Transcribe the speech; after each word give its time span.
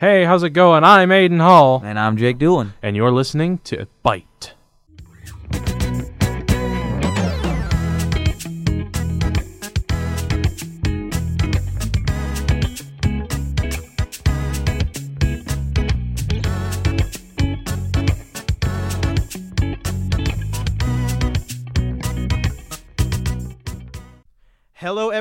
Hey, 0.00 0.24
how's 0.24 0.44
it 0.44 0.50
going? 0.50 0.84
I'm 0.84 1.08
Aiden 1.08 1.40
Hall, 1.40 1.82
And 1.84 1.98
I'm 1.98 2.16
Jake 2.16 2.38
Doolin. 2.38 2.72
and 2.82 2.94
you're 2.94 3.10
listening 3.10 3.58
to 3.64 3.88
Byte. 4.04 4.52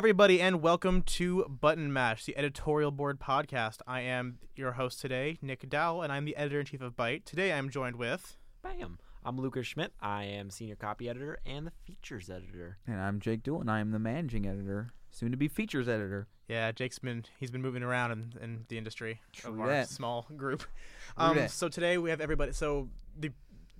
Everybody, 0.07 0.39
and 0.39 0.61
welcome 0.61 1.01
to 1.01 1.43
Button 1.49 1.91
Mash, 1.91 2.23
the 2.23 2.37
editorial 2.37 2.91
board 2.91 3.19
podcast. 3.19 3.79
I 3.85 3.99
am 3.99 4.37
your 4.55 4.71
host 4.71 5.01
today, 5.01 5.37
Nick 5.41 5.67
Dowell, 5.67 6.01
and 6.01 6.13
I'm 6.13 6.23
the 6.23 6.37
editor 6.37 6.61
in 6.61 6.65
chief 6.65 6.79
of 6.79 6.95
Byte. 6.95 7.25
Today, 7.25 7.51
I'm 7.51 7.69
joined 7.69 7.97
with. 7.97 8.37
Bam. 8.63 8.99
I'm 9.25 9.37
Lucas 9.37 9.67
Schmidt. 9.67 9.91
I 9.99 10.23
am 10.23 10.49
senior 10.49 10.77
copy 10.77 11.09
editor 11.09 11.39
and 11.45 11.67
the 11.67 11.73
features 11.85 12.29
editor. 12.29 12.77
And 12.87 13.01
I'm 13.01 13.19
Jake 13.19 13.43
Doolin. 13.43 13.67
I 13.67 13.81
am 13.81 13.91
the 13.91 13.99
managing 13.99 14.47
editor, 14.47 14.93
soon 15.11 15.31
to 15.31 15.37
be 15.37 15.49
features 15.49 15.89
editor. 15.89 16.29
Yeah, 16.47 16.71
Jake's 16.71 16.99
been 16.99 17.25
he's 17.37 17.51
been 17.51 17.61
moving 17.61 17.83
around 17.83 18.11
in, 18.11 18.33
in 18.41 18.65
the 18.69 18.77
industry 18.77 19.19
of 19.43 19.55
True 19.55 19.61
our 19.61 19.83
small 19.83 20.25
group. 20.37 20.59
True 20.61 20.69
Um, 21.17 21.35
that. 21.35 21.51
so 21.51 21.67
today 21.67 21.97
we 21.97 22.11
have 22.11 22.21
everybody. 22.21 22.53
So 22.53 22.87
the 23.19 23.31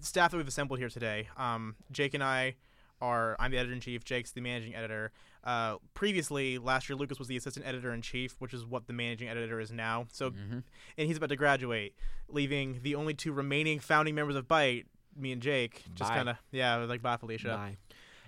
staff 0.01 0.31
that 0.31 0.37
we've 0.37 0.47
assembled 0.47 0.79
here 0.79 0.89
today, 0.89 1.29
um, 1.37 1.77
Jake 1.89 2.13
and 2.13 2.21
I 2.21 2.55
are. 3.01 3.35
I'm 3.39 3.51
the 3.51 3.57
editor 3.57 3.73
in 3.73 3.79
chief. 3.81 4.03
Jake's 4.03 4.31
the 4.31 4.41
managing 4.41 4.75
editor. 4.75 5.11
Uh, 5.43 5.77
previously, 5.93 6.57
last 6.57 6.89
year, 6.89 6.95
Lucas 6.97 7.19
was 7.19 7.27
the 7.27 7.37
assistant 7.37 7.65
editor 7.65 7.93
in 7.93 8.01
chief, 8.01 8.35
which 8.39 8.53
is 8.53 8.65
what 8.65 8.87
the 8.87 8.93
managing 8.93 9.29
editor 9.29 9.59
is 9.59 9.71
now. 9.71 10.07
So, 10.11 10.31
Mm-hmm. 10.31 10.59
and 10.97 11.07
he's 11.07 11.17
about 11.17 11.29
to 11.29 11.35
graduate, 11.35 11.95
leaving 12.27 12.79
the 12.83 12.95
only 12.95 13.13
two 13.13 13.31
remaining 13.31 13.79
founding 13.79 14.15
members 14.15 14.35
of 14.35 14.47
Byte, 14.47 14.85
me 15.15 15.31
and 15.31 15.41
Jake. 15.41 15.83
Just 15.95 16.11
kind 16.11 16.29
of 16.29 16.37
yeah, 16.51 16.75
like 16.77 17.01
bye, 17.01 17.17
Felicia. 17.17 17.47
Bye. 17.49 17.77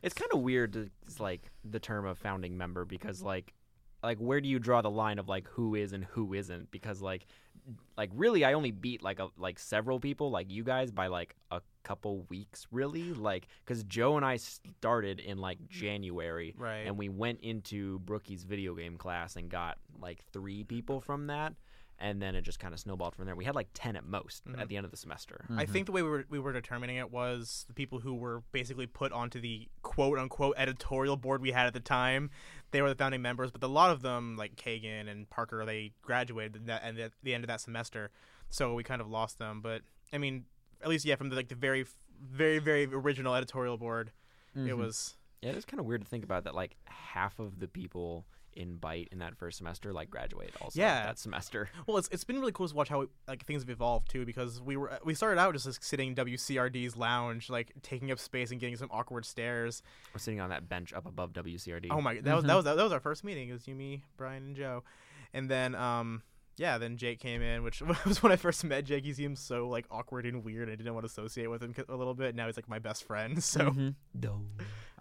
It's 0.02 0.14
kind 0.14 0.31
of 0.34 0.39
weird 0.42 0.73
to 0.73 0.89
it's 1.06 1.20
like 1.20 1.52
the 1.70 1.80
term 1.80 2.06
of 2.06 2.17
founding 2.17 2.58
member 2.58 2.86
because 2.86 3.22
like 3.22 3.54
like 4.02 4.17
where 4.17 4.39
do 4.39 4.48
you 4.48 4.58
draw 4.59 4.81
the 4.81 4.89
line 4.89 5.20
of 5.20 5.28
like 5.28 5.45
who 5.50 5.76
is 5.76 5.92
and 5.92 6.06
who 6.06 6.33
isn't 6.33 6.72
because 6.72 7.02
like 7.02 7.26
like 7.98 8.09
really 8.14 8.44
I 8.45 8.53
only 8.53 8.72
beat 8.72 9.02
like 9.03 9.20
a 9.20 9.30
like 9.38 9.59
several 9.59 10.00
people 10.00 10.31
like 10.31 10.50
you 10.50 10.64
guys 10.64 10.92
by 10.92 11.08
like 11.08 11.36
a 11.52 11.62
couple 11.84 12.26
weeks 12.30 12.67
really 12.72 13.14
like 13.14 13.48
cuz 13.66 13.84
Joe 13.84 14.16
and 14.17 14.26
I 14.26 14.38
started 14.38 15.20
in 15.20 15.38
like 15.39 15.58
January 15.67 16.53
Right. 16.58 16.86
and 16.88 16.98
we 16.98 17.09
went 17.09 17.39
into 17.42 18.00
Brookie's 18.00 18.44
video 18.44 18.76
game 18.76 18.98
class 18.98 19.36
and 19.36 19.50
got 19.50 19.78
like 20.00 20.23
3 20.31 20.64
people 20.64 21.02
from 21.02 21.28
that 21.28 21.53
and 22.02 22.22
then 22.22 22.33
it 22.33 22.42
just 22.42 22.59
kind 22.59 22.73
of 22.73 22.80
snowballed 22.80 23.14
from 23.16 23.25
there. 23.25 23.36
We 23.36 23.45
had 23.45 23.55
like 23.55 23.67
10 23.73 23.95
at 23.95 24.05
most 24.05 24.45
Mhm. 24.45 24.59
at 24.59 24.69
the 24.69 24.78
end 24.78 24.86
of 24.86 24.92
the 24.92 24.97
semester. 24.97 25.45
I 25.50 25.66
think 25.66 25.86
the 25.86 25.92
way 25.92 26.02
we 26.02 26.09
were, 26.09 26.25
we 26.30 26.39
were 26.39 26.53
determining 26.53 26.95
it 26.95 27.11
was 27.11 27.66
the 27.67 27.73
people 27.73 28.00
who 28.00 28.14
were 28.16 28.42
basically 28.52 28.88
put 28.88 29.11
onto 29.11 29.39
the 29.42 29.67
quote 29.81 30.17
unquote 30.17 30.55
editorial 30.58 31.17
board 31.17 31.42
we 31.42 31.52
had 31.52 31.67
at 31.67 31.73
the 31.73 31.80
time. 31.80 32.30
They 32.72 32.81
were 32.81 32.89
the 32.89 32.95
founding 32.95 33.22
members, 33.22 33.52
but 33.52 33.61
a 33.64 33.67
lot 33.67 33.89
of 33.92 34.02
them, 34.02 34.38
like 34.38 34.55
Kagan 34.55 35.08
and 35.09 35.30
Parker, 35.30 35.66
they 35.66 35.92
graduated 36.02 36.70
at 36.70 36.97
at 36.97 37.11
the 37.22 37.33
end 37.33 37.44
of 37.44 37.47
that 37.50 37.61
semester, 37.61 38.11
so 38.50 38.73
we 38.73 38.83
kind 38.83 39.02
of 39.02 39.09
lost 39.09 39.38
them. 39.38 39.61
But 39.61 39.81
I 40.14 40.17
mean, 40.17 40.45
at 40.81 40.88
least 40.88 41.03
yeah, 41.05 41.16
from 41.16 41.30
the, 41.30 41.36
like 41.36 41.50
the 41.50 41.55
very, 41.55 41.86
very, 42.22 42.59
very 42.59 42.86
original 42.86 43.36
editorial 43.36 43.77
board, 43.77 44.11
Mm-hmm. 44.55 44.67
it 44.70 44.77
was 44.77 45.16
Yeah, 45.42 45.52
it's 45.52 45.66
kind 45.66 45.80
of 45.80 45.86
weird 45.86 46.02
to 46.02 46.08
think 46.08 46.23
about 46.23 46.44
that. 46.45 46.55
Like 46.55 46.75
half 46.86 47.39
of 47.39 47.59
the 47.59 47.67
people 47.67 48.25
in 48.60 48.78
Byte 48.78 49.08
in 49.12 49.20
that 49.20 49.36
first 49.38 49.58
semester 49.58 49.92
like 49.94 50.10
graduate 50.12 50.54
also 50.62 50.80
Yeah. 50.80 51.06
that 51.06 51.18
semester. 51.18 51.70
Well, 51.88 51.98
it's, 51.98 52.10
it's 52.12 52.24
been 52.24 52.40
really 52.40 52.52
cool 52.52 52.68
to 52.68 52.76
watch 52.76 52.90
how 52.90 53.08
like 53.28 53.46
things 53.46 53.64
have 53.64 53.70
evolved 53.70 54.12
too, 54.12 54.26
because 54.26 54.62
we 54.62 54.76
were 54.78 55.00
we 55.04 55.16
started 55.16 55.40
out 55.40 55.54
just 55.54 55.66
like, 55.66 55.82
sitting 55.84 56.14
WCRD's 56.14 56.96
lounge, 56.98 57.50
like 57.50 57.72
taking 57.82 58.12
up 58.12 58.20
space 58.20 58.52
and 58.52 58.60
getting 58.60 58.76
some 58.76 58.90
awkward 58.92 59.26
stares. 59.26 59.82
We're 60.14 60.20
sitting 60.20 60.42
on 60.42 60.50
that 60.50 60.70
bench 60.70 60.94
up 60.94 61.08
above 61.08 61.33
WCRD. 61.33 61.88
Oh 61.89 62.02
my, 62.02 62.20
that 62.20 62.36
was 62.36 62.44
that 62.45 62.56
was 62.56 62.66
that 62.66 62.76
was 62.78 62.92
our 62.92 63.00
first 63.00 63.23
meeting. 63.23 63.50
It 63.50 63.54
was 63.54 63.67
you, 63.67 63.73
me, 63.76 64.04
Brian, 64.17 64.44
and 64.44 64.56
Joe, 64.56 64.83
and 65.33 65.50
then 65.50 65.73
um 65.76 66.22
yeah, 66.58 66.78
then 66.78 66.98
Jake 66.98 67.22
came 67.22 67.42
in, 67.42 67.64
which 67.64 67.82
was 68.06 68.22
when 68.22 68.33
I 68.33 68.36
first 68.36 68.62
met 68.66 68.83
Jake. 68.83 69.06
He 69.06 69.14
seemed 69.14 69.38
so 69.39 69.70
like 69.70 69.86
awkward 69.89 70.26
and 70.26 70.44
weird. 70.44 70.67
I 70.70 70.76
didn't 70.76 70.94
want 70.94 71.06
to 71.06 71.10
associate 71.10 71.48
with 71.48 71.64
him 71.64 71.73
a 71.88 71.95
little 71.95 72.14
bit. 72.14 72.36
Now 72.36 72.48
he's 72.48 72.58
like 72.58 72.67
my 72.67 72.80
best 72.80 73.06
friend. 73.06 73.42
So 73.44 73.72
Mhm. 73.72 73.95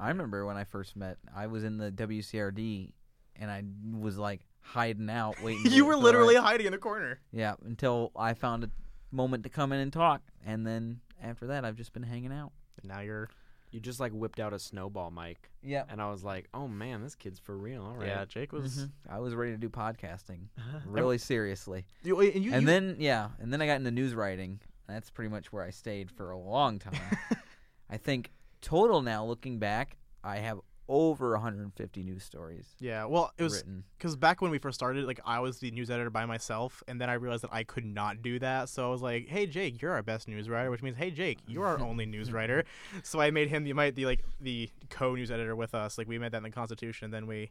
I 0.00 0.08
remember 0.10 0.46
when 0.46 0.56
I 0.56 0.62
first 0.62 0.94
met, 0.94 1.18
I 1.34 1.48
was 1.48 1.64
in 1.64 1.76
the 1.78 1.90
WCRD 1.90 2.92
and 3.38 3.50
I 3.50 3.62
was 3.98 4.18
like 4.18 4.40
hiding 4.60 5.08
out, 5.10 5.40
waiting. 5.42 5.72
you 5.72 5.84
were 5.84 5.96
literally 5.96 6.34
right- 6.36 6.44
hiding 6.44 6.66
in 6.66 6.74
a 6.74 6.78
corner. 6.78 7.20
yeah, 7.32 7.54
until 7.64 8.12
I 8.16 8.34
found 8.34 8.64
a 8.64 8.70
moment 9.10 9.42
to 9.44 9.48
come 9.48 9.72
in 9.72 9.80
and 9.80 9.92
talk. 9.92 10.20
And 10.46 10.66
then 10.66 11.00
after 11.22 11.46
that, 11.48 11.64
I've 11.64 11.76
just 11.76 11.92
been 11.92 12.02
hanging 12.02 12.32
out. 12.32 12.52
And 12.82 12.88
now 12.92 13.00
you're 13.00 13.28
You 13.70 13.80
just 13.80 14.00
like 14.00 14.12
whipped 14.12 14.40
out 14.40 14.52
a 14.52 14.58
snowball 14.58 15.10
mic, 15.10 15.50
Yeah. 15.62 15.84
and 15.88 16.00
I 16.00 16.10
was 16.10 16.22
like, 16.24 16.48
"Oh 16.54 16.68
man, 16.68 17.02
this 17.02 17.14
kid's 17.14 17.38
for 17.38 17.56
real." 17.56 17.82
All 17.84 17.96
right. 17.96 18.06
yeah. 18.08 18.24
Jake 18.24 18.52
was 18.52 18.76
Mm-hmm. 18.78 19.14
I 19.14 19.18
was 19.18 19.34
ready 19.34 19.52
to 19.52 19.58
do 19.58 19.68
podcasting 19.68 20.48
really 20.86 21.18
seriously. 21.18 21.84
you, 22.02 22.18
and 22.20 22.44
you, 22.44 22.52
and 22.52 22.62
you- 22.62 22.66
then 22.66 22.96
yeah, 22.98 23.28
and 23.40 23.52
then 23.52 23.60
I 23.62 23.66
got 23.66 23.76
into 23.76 23.90
news 23.90 24.14
writing. 24.14 24.60
That's 24.86 25.10
pretty 25.10 25.28
much 25.30 25.52
where 25.52 25.62
I 25.62 25.70
stayed 25.70 26.10
for 26.10 26.30
a 26.30 26.38
long 26.38 26.78
time. 26.78 26.94
I 27.90 27.96
think 27.98 28.30
total 28.62 29.02
now, 29.02 29.24
looking 29.24 29.58
back, 29.58 29.96
I 30.24 30.36
have 30.38 30.60
over 30.88 31.32
150 31.32 32.02
news 32.02 32.24
stories 32.24 32.74
yeah. 32.80 33.04
Well, 33.04 33.32
it 33.36 33.42
was 33.42 33.56
written. 33.56 33.84
because 33.96 34.16
back 34.16 34.40
when 34.40 34.50
we 34.50 34.58
first 34.58 34.74
started, 34.76 35.04
like 35.04 35.20
I 35.24 35.40
was 35.40 35.58
the 35.58 35.70
news 35.70 35.90
editor 35.90 36.10
by 36.10 36.26
myself, 36.26 36.82
and 36.88 37.00
then 37.00 37.10
I 37.10 37.14
realized 37.14 37.44
that 37.44 37.52
I 37.52 37.64
could 37.64 37.84
not 37.84 38.22
do 38.22 38.38
that. 38.38 38.68
So 38.68 38.86
I 38.86 38.90
was 38.90 39.02
like, 39.02 39.28
"Hey, 39.28 39.46
Jake, 39.46 39.82
you're 39.82 39.92
our 39.92 40.02
best 40.02 40.28
news 40.28 40.48
writer," 40.48 40.70
which 40.70 40.82
means, 40.82 40.96
"Hey, 40.96 41.10
Jake, 41.10 41.38
you're 41.46 41.66
our 41.66 41.78
only 41.80 42.06
news 42.16 42.32
writer." 42.32 42.64
So 43.02 43.20
I 43.20 43.30
made 43.30 43.48
him 43.48 43.64
the 43.64 43.72
might 43.72 43.94
the 43.94 44.06
like 44.06 44.24
the 44.40 44.70
co-news 44.90 45.30
editor 45.30 45.54
with 45.54 45.74
us. 45.74 45.98
Like 45.98 46.08
we 46.08 46.18
made 46.18 46.32
that 46.32 46.38
in 46.38 46.42
the 46.44 46.50
Constitution. 46.50 47.06
And 47.06 47.14
then 47.14 47.26
we, 47.26 47.50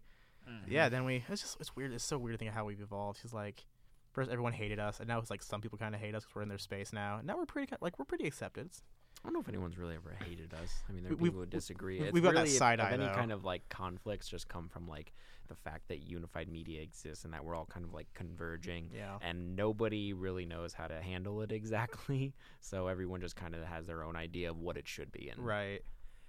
mm-hmm. 0.50 0.72
yeah, 0.72 0.90
then 0.90 1.06
we. 1.06 1.24
It's 1.30 1.42
just 1.42 1.58
it's 1.60 1.76
weird. 1.76 1.94
It's 1.94 2.04
so 2.04 2.18
weird 2.18 2.36
to 2.36 2.38
think 2.38 2.50
of 2.50 2.56
how 2.56 2.66
we've 2.66 2.82
evolved. 2.82 3.20
He's 3.22 3.34
like, 3.34 3.66
first 4.12 4.30
everyone 4.32 4.54
hated 4.54 4.80
us, 4.80 5.00
and 5.00 5.08
now 5.08 5.20
it's 5.20 5.30
like 5.30 5.44
some 5.44 5.62
people 5.62 5.78
kind 5.78 5.94
of 5.94 6.02
hate 6.02 6.16
us 6.16 6.24
because 6.24 6.36
we're 6.36 6.42
in 6.42 6.50
their 6.50 6.58
space 6.58 6.92
now. 6.92 7.20
Now 7.24 7.38
we're 7.38 7.46
pretty 7.46 7.74
like 7.82 8.00
we're 8.00 8.06
pretty 8.06 8.28
accepted. 8.28 8.66
It's- 8.68 8.82
I 9.24 9.28
don't 9.28 9.34
know 9.34 9.40
if 9.40 9.50
anyone's 9.50 9.78
really 9.78 9.96
ever 9.96 10.16
hated 10.24 10.54
us. 10.54 10.72
I 10.88 10.92
mean, 10.94 11.04
there 11.04 11.12
are 11.12 11.16
We- 11.16 11.24
we've- 11.24 11.32
people 11.32 11.40
who 11.42 11.46
disagree. 11.48 12.00
we've 12.12 12.24
got 12.24 12.34
that 12.36 12.42
really 12.42 12.52
if- 12.52 12.58
side 12.58 12.80
if 12.80 12.86
eye, 12.86 12.92
any 12.92 13.06
though. 13.06 13.14
kind 13.16 13.32
of 13.32 13.44
like 13.44 13.68
conflicts 13.70 14.28
just 14.30 14.48
come 14.48 14.70
from 14.70 14.88
like 14.88 15.12
the 15.48 15.56
fact 15.56 15.88
that 15.88 16.00
unified 16.00 16.48
media 16.50 16.82
exists 16.82 17.24
and 17.26 17.34
that 17.34 17.44
we're 17.44 17.56
all 17.56 17.66
kind 17.66 17.86
of 17.86 17.94
like 17.94 18.08
converging. 18.14 18.90
Yeah. 18.94 19.18
and 19.22 19.56
nobody 19.56 20.14
really 20.14 20.46
knows 20.46 20.74
how 20.74 20.88
to 20.88 21.02
handle 21.02 21.42
it 21.42 21.52
exactly. 21.62 22.34
So 22.62 22.88
everyone 22.88 23.22
just 23.22 23.36
kind 23.36 23.56
of 23.56 23.64
has 23.66 23.88
their 23.88 24.04
own 24.04 24.16
idea 24.16 24.50
of 24.52 24.58
what 24.60 24.78
it 24.78 24.88
should 24.88 25.12
be, 25.12 25.30
and 25.30 25.40
Right. 25.46 25.82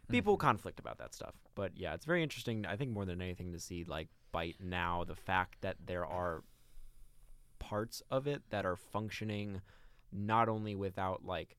people 0.09 0.35
mm-hmm. 0.37 0.47
conflict 0.47 0.81
about 0.81 0.99
that 0.99 1.15
stuff. 1.15 1.35
But 1.55 1.77
yeah, 1.77 1.95
it's 1.95 2.07
very 2.07 2.23
interesting. 2.23 2.65
I 2.67 2.77
think 2.77 2.91
more 2.91 3.05
than 3.05 3.21
anything 3.21 3.53
to 3.53 3.61
see 3.61 3.85
like 3.85 4.09
Byte 4.33 4.61
now, 4.61 5.05
the 5.05 5.15
fact 5.17 5.61
that 5.61 5.77
there 5.87 6.07
are 6.07 6.43
parts 7.59 8.03
of 8.11 8.27
it 8.27 8.43
that 8.51 8.65
are 8.65 8.77
functioning 8.77 9.61
not 10.13 10.49
only 10.49 10.75
without 10.75 11.25
like 11.25 11.57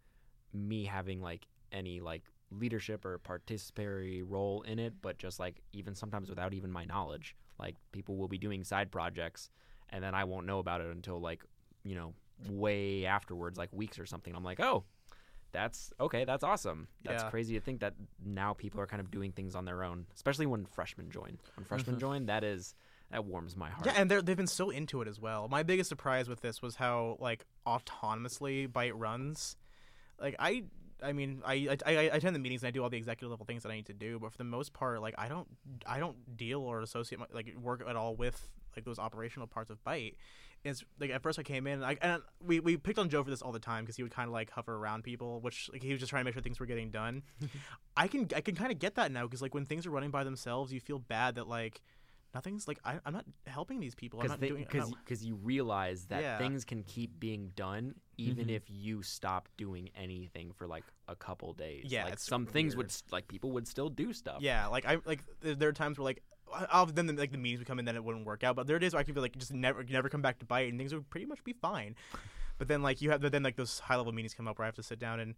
me 0.53 0.85
having 0.85 1.21
like 1.21 1.47
any 1.71 1.99
like 1.99 2.23
leadership 2.51 3.05
or 3.05 3.19
participatory 3.19 4.23
role 4.25 4.61
in 4.63 4.79
it, 4.79 4.93
but 5.01 5.17
just 5.17 5.39
like 5.39 5.61
even 5.73 5.95
sometimes 5.95 6.29
without 6.29 6.53
even 6.53 6.71
my 6.71 6.85
knowledge. 6.85 7.35
Like 7.59 7.75
people 7.91 8.15
will 8.15 8.27
be 8.27 8.37
doing 8.37 8.63
side 8.63 8.91
projects 8.91 9.49
and 9.89 10.03
then 10.03 10.15
I 10.15 10.23
won't 10.23 10.45
know 10.45 10.59
about 10.59 10.81
it 10.81 10.87
until 10.87 11.19
like, 11.19 11.43
you 11.83 11.95
know, 11.95 12.13
way 12.47 13.05
afterwards, 13.05 13.57
like 13.57 13.69
weeks 13.73 13.99
or 13.99 14.05
something. 14.05 14.35
I'm 14.35 14.43
like, 14.43 14.59
oh, 14.59 14.83
that's 15.51 15.91
okay, 15.99 16.25
that's 16.25 16.43
awesome. 16.43 16.87
That's 17.03 17.23
Yeah. 17.23 17.29
crazy 17.29 17.55
to 17.55 17.59
think 17.59 17.81
that 17.81 17.95
now 18.23 18.53
people 18.53 18.79
are 18.79 18.87
kind 18.87 19.01
of 19.01 19.11
doing 19.11 19.31
things 19.31 19.55
on 19.55 19.65
their 19.65 19.83
own, 19.83 20.05
especially 20.15 20.45
when 20.45 20.65
freshmen 20.65 21.09
join. 21.09 21.39
When 21.55 21.65
freshmen 21.65 21.95
mm-hmm. 21.95 21.99
join, 21.99 22.25
that 22.27 22.43
is 22.43 22.75
that 23.11 23.25
warms 23.25 23.55
my 23.57 23.71
heart. 23.71 23.87
Yeah, 23.87 23.93
and 23.97 24.09
they're, 24.09 24.21
they've 24.21 24.37
been 24.37 24.45
so 24.45 24.69
into 24.69 25.01
it 25.01 25.07
as 25.07 25.19
well. 25.19 25.47
My 25.47 25.63
biggest 25.63 25.89
surprise 25.89 26.29
with 26.29 26.41
this 26.41 26.61
was 26.61 26.75
how 26.75 27.17
like 27.19 27.45
autonomously 27.65 28.67
Byte 28.67 28.93
runs. 28.93 29.55
Like 30.21 30.35
I, 30.39 30.63
I 31.01 31.13
mean, 31.13 31.41
I, 31.45 31.77
I 31.85 31.95
I 31.95 32.01
attend 32.01 32.35
the 32.35 32.39
meetings 32.39 32.63
and 32.63 32.67
I 32.67 32.71
do 32.71 32.83
all 32.83 32.89
the 32.89 32.97
executive 32.97 33.29
level 33.29 33.45
things 33.45 33.63
that 33.63 33.71
I 33.71 33.75
need 33.75 33.87
to 33.87 33.93
do, 33.93 34.19
but 34.19 34.31
for 34.31 34.37
the 34.37 34.43
most 34.43 34.73
part, 34.73 35.01
like 35.01 35.15
I 35.17 35.27
don't 35.27 35.47
I 35.85 35.99
don't 35.99 36.37
deal 36.37 36.61
or 36.61 36.81
associate 36.81 37.19
my, 37.19 37.25
like 37.33 37.55
work 37.61 37.83
at 37.87 37.95
all 37.95 38.15
with 38.15 38.49
like 38.75 38.85
those 38.85 38.99
operational 38.99 39.47
parts 39.47 39.69
of 39.69 39.83
Byte. 39.83 40.15
It's 40.63 40.83
like 40.99 41.09
at 41.09 41.23
first 41.23 41.39
I 41.39 41.43
came 41.43 41.67
in, 41.67 41.83
I, 41.83 41.97
and 42.01 42.21
we, 42.45 42.59
we 42.59 42.75
picked 42.75 42.99
on 42.99 43.07
Joe 43.09 43.23
for 43.23 43.29
this 43.29 43.41
all 43.41 43.53
the 43.53 43.59
time 43.59 43.85
because 43.85 43.95
he 43.95 44.03
would 44.03 44.11
kind 44.13 44.27
of 44.27 44.33
like 44.33 44.51
hover 44.51 44.75
around 44.75 45.03
people, 45.03 45.39
which 45.39 45.69
like 45.71 45.81
he 45.81 45.91
was 45.91 46.01
just 46.01 46.09
trying 46.09 46.21
to 46.21 46.25
make 46.25 46.33
sure 46.33 46.43
things 46.43 46.59
were 46.59 46.65
getting 46.65 46.91
done. 46.91 47.23
I 47.97 48.07
can 48.07 48.27
I 48.35 48.41
can 48.41 48.55
kind 48.55 48.71
of 48.71 48.77
get 48.77 48.95
that 48.95 49.11
now 49.11 49.23
because 49.23 49.41
like 49.41 49.53
when 49.53 49.65
things 49.65 49.85
are 49.85 49.89
running 49.89 50.11
by 50.11 50.25
themselves, 50.25 50.73
you 50.73 50.81
feel 50.81 50.99
bad 50.99 51.35
that 51.35 51.47
like 51.47 51.81
nothing's 52.33 52.67
like 52.67 52.79
I, 52.85 52.99
I'm 53.05 53.13
not 53.13 53.25
helping 53.47 53.79
these 53.79 53.95
people. 53.95 54.19
I'm 54.19 54.27
because 54.27 54.39
not 54.41 54.47
doing 54.47 54.61
I'm 54.63 54.67
because 54.67 54.91
because 55.03 55.25
you 55.25 55.35
realize 55.35 56.05
that 56.07 56.21
Yeah. 56.21 56.37
things 56.37 56.65
can 56.65 56.83
keep 56.83 57.19
being 57.19 57.51
done 57.55 57.95
even 58.17 58.47
Mhm. 58.47 58.55
if 58.55 58.63
you 58.69 59.01
stop 59.01 59.47
doing 59.57 59.89
anything 59.95 60.51
for 60.53 60.67
like 60.67 60.83
a 61.07 61.15
couple 61.15 61.53
days. 61.53 61.85
Yeah, 61.87 62.03
like 62.05 62.13
it's 62.13 62.25
some 62.25 62.45
things 62.45 62.75
would 62.75 62.93
like 63.11 63.27
people 63.27 63.51
would 63.51 63.67
still 63.67 63.89
do 63.89 64.13
stuff. 64.13 64.41
Yeah, 64.41 64.67
like 64.67 64.85
I 64.85 64.97
like 65.05 65.23
there 65.41 65.55
there 65.55 65.69
are 65.69 65.73
times 65.73 65.97
where 65.97 66.05
like 66.05 66.21
I'll, 66.51 66.87
then 66.87 67.05
the, 67.05 67.13
like 67.13 67.31
the 67.31 67.37
meetings 67.37 67.59
would 67.59 67.67
come 67.67 67.77
in, 67.77 67.85
then 67.85 67.95
it 67.95 68.03
wouldn't 68.03 68.25
work 68.25 68.43
out. 68.43 68.55
But 68.55 68.65
there 68.65 68.75
are 68.75 68.79
days 68.79 68.93
where 68.93 68.99
I 68.99 69.03
could 69.03 69.13
be 69.13 69.21
like 69.21 69.37
just 69.37 69.53
never 69.53 69.83
never 69.83 70.09
come 70.09 70.21
back 70.23 70.39
to 70.39 70.45
Byte, 70.45 70.69
and 70.69 70.79
things 70.79 70.93
would 70.93 71.07
pretty 71.09 71.27
much 71.27 71.43
be 71.43 71.53
fine. 71.53 71.95
But 72.57 72.67
then 72.67 72.81
like 72.81 73.01
you 73.01 73.11
have 73.11 73.21
but 73.21 73.31
then 73.31 73.43
like 73.43 73.55
those 73.55 73.79
high 73.79 73.95
level 73.95 74.11
meetings 74.11 74.33
come 74.33 74.47
up 74.47 74.57
where 74.57 74.65
I 74.65 74.67
have 74.67 74.75
to 74.75 74.83
sit 74.83 74.97
down 74.99 75.19
and 75.19 75.35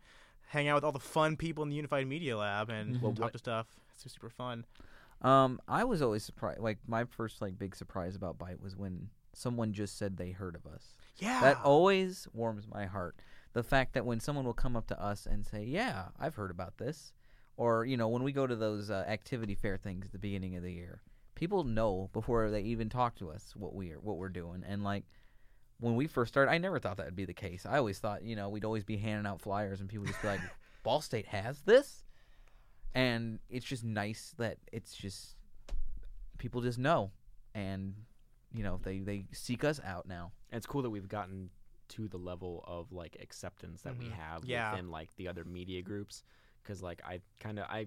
hang 0.47 0.67
out 0.69 0.75
with 0.75 0.83
all 0.83 0.91
the 0.91 0.99
fun 0.99 1.35
people 1.37 1.63
in 1.63 1.69
the 1.69 1.75
Unified 1.75 2.07
Media 2.07 2.37
Lab 2.37 2.69
and 2.69 2.95
Mhm. 2.95 3.01
Well, 3.01 3.11
talk 3.13 3.23
what- 3.25 3.33
to 3.33 3.39
stuff. 3.39 3.67
It's 3.93 4.11
super 4.11 4.29
fun. 4.29 4.65
Um, 5.21 5.59
I 5.67 5.83
was 5.83 6.01
always 6.01 6.23
surprised. 6.23 6.59
Like 6.59 6.79
my 6.87 7.05
first 7.05 7.41
like 7.41 7.57
big 7.57 7.75
surprise 7.75 8.15
about 8.15 8.37
Byte 8.37 8.61
was 8.61 8.75
when 8.75 9.09
someone 9.33 9.73
just 9.73 9.97
said 9.97 10.17
they 10.17 10.31
heard 10.31 10.55
of 10.55 10.65
us. 10.65 10.95
Yeah. 11.17 11.41
That 11.41 11.57
always 11.63 12.27
warms 12.33 12.67
my 12.67 12.85
heart. 12.85 13.15
The 13.53 13.63
fact 13.63 13.93
that 13.93 14.05
when 14.05 14.19
someone 14.19 14.45
will 14.45 14.53
come 14.53 14.75
up 14.75 14.87
to 14.87 15.01
us 15.01 15.25
and 15.25 15.45
say, 15.45 15.63
"Yeah, 15.63 16.05
I've 16.19 16.35
heard 16.35 16.51
about 16.51 16.77
this," 16.77 17.13
or 17.57 17.85
you 17.85 17.97
know, 17.97 18.07
when 18.07 18.23
we 18.23 18.31
go 18.31 18.47
to 18.47 18.55
those 18.55 18.89
uh, 18.89 19.05
activity 19.07 19.55
fair 19.55 19.77
things 19.77 20.05
at 20.05 20.11
the 20.11 20.19
beginning 20.19 20.55
of 20.55 20.63
the 20.63 20.71
year, 20.71 21.01
people 21.35 21.63
know 21.63 22.09
before 22.13 22.49
they 22.49 22.61
even 22.61 22.89
talk 22.89 23.15
to 23.15 23.29
us 23.29 23.53
what 23.55 23.75
we 23.75 23.91
are 23.91 23.99
what 23.99 24.17
we're 24.17 24.29
doing. 24.29 24.63
And 24.65 24.83
like 24.83 25.03
when 25.79 25.95
we 25.95 26.07
first 26.07 26.33
started, 26.33 26.51
I 26.51 26.59
never 26.59 26.79
thought 26.79 26.97
that 26.97 27.05
would 27.07 27.15
be 27.15 27.25
the 27.25 27.33
case. 27.33 27.65
I 27.65 27.77
always 27.77 27.99
thought, 27.99 28.23
you 28.23 28.35
know, 28.35 28.49
we'd 28.49 28.65
always 28.65 28.83
be 28.83 28.97
handing 28.97 29.25
out 29.25 29.41
flyers 29.41 29.81
and 29.81 29.89
people 29.89 30.03
would 30.03 30.11
just 30.11 30.21
be 30.21 30.29
like, 30.29 30.41
"Ball 30.83 31.01
State 31.01 31.27
has 31.27 31.61
this," 31.61 32.03
and 32.93 33.39
it's 33.49 33.65
just 33.65 33.83
nice 33.83 34.33
that 34.37 34.57
it's 34.71 34.95
just 34.95 35.35
people 36.37 36.61
just 36.61 36.79
know, 36.79 37.11
and 37.53 37.93
you 38.53 38.63
know, 38.63 38.79
they 38.83 38.99
they 38.99 39.25
seek 39.31 39.63
us 39.63 39.79
out 39.85 40.07
now. 40.07 40.31
And 40.51 40.57
it's 40.57 40.65
cool 40.67 40.81
that 40.81 40.89
we've 40.89 41.07
gotten 41.07 41.49
to 41.89 42.07
the 42.07 42.17
level 42.17 42.63
of 42.67 42.91
like 42.91 43.17
acceptance 43.21 43.81
that 43.81 43.97
we 43.97 44.05
Mhm. 44.05 44.11
have 44.13 44.45
Yeah. 44.45 44.71
within 44.71 44.89
like 44.91 45.13
the 45.17 45.27
other 45.27 45.43
media 45.43 45.81
groups 45.81 46.23
because 46.63 46.81
like 46.81 47.01
i 47.03 47.19
kind 47.39 47.59
of 47.59 47.65
i 47.65 47.85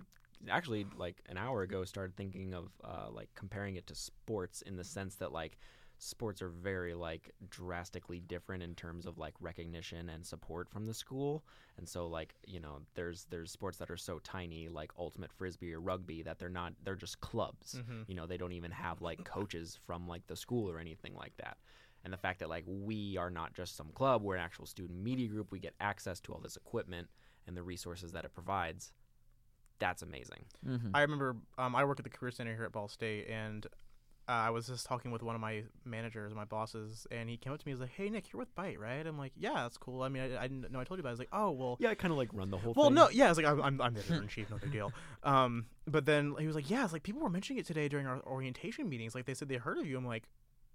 actually 0.50 0.84
like 0.98 1.22
an 1.30 1.38
hour 1.38 1.62
ago 1.62 1.84
started 1.84 2.14
thinking 2.14 2.52
of 2.52 2.68
uh, 2.82 3.08
like 3.10 3.30
comparing 3.34 3.76
it 3.76 3.86
to 3.86 3.94
sports 3.94 4.60
in 4.62 4.76
the 4.76 4.84
sense 4.84 5.14
that 5.14 5.32
like 5.32 5.56
sports 5.98 6.42
are 6.42 6.48
very 6.48 6.94
like 6.94 7.30
drastically 7.50 8.20
different 8.20 8.62
in 8.62 8.74
terms 8.74 9.06
of 9.06 9.18
like 9.18 9.34
recognition 9.40 10.08
and 10.08 10.24
support 10.24 10.68
from 10.68 10.84
the 10.84 10.94
school. 10.94 11.44
And 11.78 11.88
so 11.88 12.06
like 12.06 12.34
you 12.46 12.60
know 12.60 12.80
there's 12.94 13.26
there's 13.30 13.50
sports 13.50 13.78
that 13.78 13.90
are 13.90 13.96
so 13.96 14.18
tiny 14.20 14.68
like 14.68 14.92
ultimate 14.98 15.32
frisbee 15.32 15.72
or 15.72 15.80
rugby 15.80 16.22
that 16.22 16.38
they're 16.38 16.48
not 16.48 16.72
they're 16.84 16.96
just 16.96 17.20
clubs. 17.20 17.80
Hmm 17.86 18.02
you 18.06 18.14
know 18.14 18.26
they 18.26 18.36
don't 18.36 18.52
even 18.52 18.70
have 18.70 19.00
like 19.00 19.24
coaches 19.24 19.78
from 19.86 20.06
like 20.06 20.26
the 20.26 20.36
school 20.36 20.70
or 20.70 20.78
anything 20.78 21.14
like 21.14 21.36
that. 21.38 21.56
And 22.04 22.12
the 22.12 22.18
fact 22.18 22.40
that 22.40 22.50
like 22.50 22.64
we 22.66 23.16
are 23.16 23.30
not 23.30 23.54
just 23.54 23.76
some 23.76 23.88
club 23.94 24.22
we're 24.22 24.36
an 24.36 24.42
actual 24.42 24.66
student 24.66 25.02
media 25.02 25.28
group 25.28 25.50
we 25.52 25.58
get 25.58 25.74
access 25.80 26.20
to 26.20 26.32
all 26.32 26.40
this 26.40 26.56
equipment 26.56 27.08
and 27.46 27.56
the 27.56 27.62
resources 27.62 28.12
that 28.12 28.24
it 28.24 28.34
provides 28.34 28.92
that's 29.78 30.02
amazing. 30.02 30.44
Mm-hmm. 30.66 30.90
I 30.94 31.02
remember 31.02 31.36
um, 31.58 31.74
I 31.74 31.84
work 31.84 31.98
at 31.98 32.04
the 32.04 32.10
Career 32.10 32.30
Center 32.30 32.54
here 32.54 32.64
at 32.64 32.72
Ball 32.72 32.88
State, 32.88 33.28
and 33.28 33.66
uh, 34.26 34.32
I 34.32 34.50
was 34.50 34.66
just 34.66 34.86
talking 34.86 35.10
with 35.10 35.22
one 35.22 35.34
of 35.34 35.40
my 35.40 35.64
managers, 35.84 36.34
my 36.34 36.44
bosses, 36.44 37.06
and 37.10 37.28
he 37.28 37.36
came 37.36 37.52
up 37.52 37.58
to 37.58 37.66
me. 37.66 37.72
He 37.72 37.74
was 37.74 37.80
like, 37.80 37.90
"Hey, 37.90 38.08
Nick, 38.08 38.32
you're 38.32 38.38
with 38.38 38.54
Byte, 38.54 38.78
right?" 38.78 39.06
I'm 39.06 39.18
like, 39.18 39.32
"Yeah, 39.36 39.52
that's 39.54 39.76
cool. 39.76 40.02
I 40.02 40.08
mean, 40.08 40.22
I, 40.22 40.44
I 40.44 40.48
didn't 40.48 40.72
know 40.72 40.80
I 40.80 40.84
told 40.84 40.98
you 40.98 41.02
about." 41.02 41.10
it. 41.10 41.12
I 41.12 41.12
was 41.12 41.18
like, 41.18 41.28
"Oh, 41.32 41.50
well." 41.50 41.76
yeah 41.78 41.90
i 41.90 41.94
kind 41.94 42.10
of 42.10 42.16
like 42.16 42.30
run 42.32 42.50
the 42.50 42.56
whole 42.56 42.72
thing. 42.72 42.80
Well, 42.80 42.88
thing 42.88 42.94
no, 42.94 43.08
yeah, 43.10 43.28
it's 43.28 43.36
like 43.36 43.46
I'm, 43.46 43.60
I'm, 43.60 43.80
I'm 43.80 43.94
the 43.94 44.00
editor 44.00 44.22
in 44.22 44.28
chief, 44.28 44.50
no 44.50 44.56
big 44.56 44.72
deal. 44.72 44.92
Um, 45.24 45.66
but 45.86 46.06
then 46.06 46.34
he 46.38 46.46
was 46.46 46.56
like, 46.56 46.70
"Yeah, 46.70 46.84
it's 46.84 46.92
like 46.92 47.02
people 47.02 47.20
were 47.20 47.30
mentioning 47.30 47.58
it 47.60 47.66
today 47.66 47.88
during 47.88 48.06
our 48.06 48.22
orientation 48.26 48.88
meetings. 48.88 49.14
Like 49.14 49.26
they 49.26 49.34
said 49.34 49.48
they 49.48 49.56
heard 49.56 49.78
of 49.78 49.86
you." 49.86 49.96
I'm 49.98 50.06
like, 50.06 50.24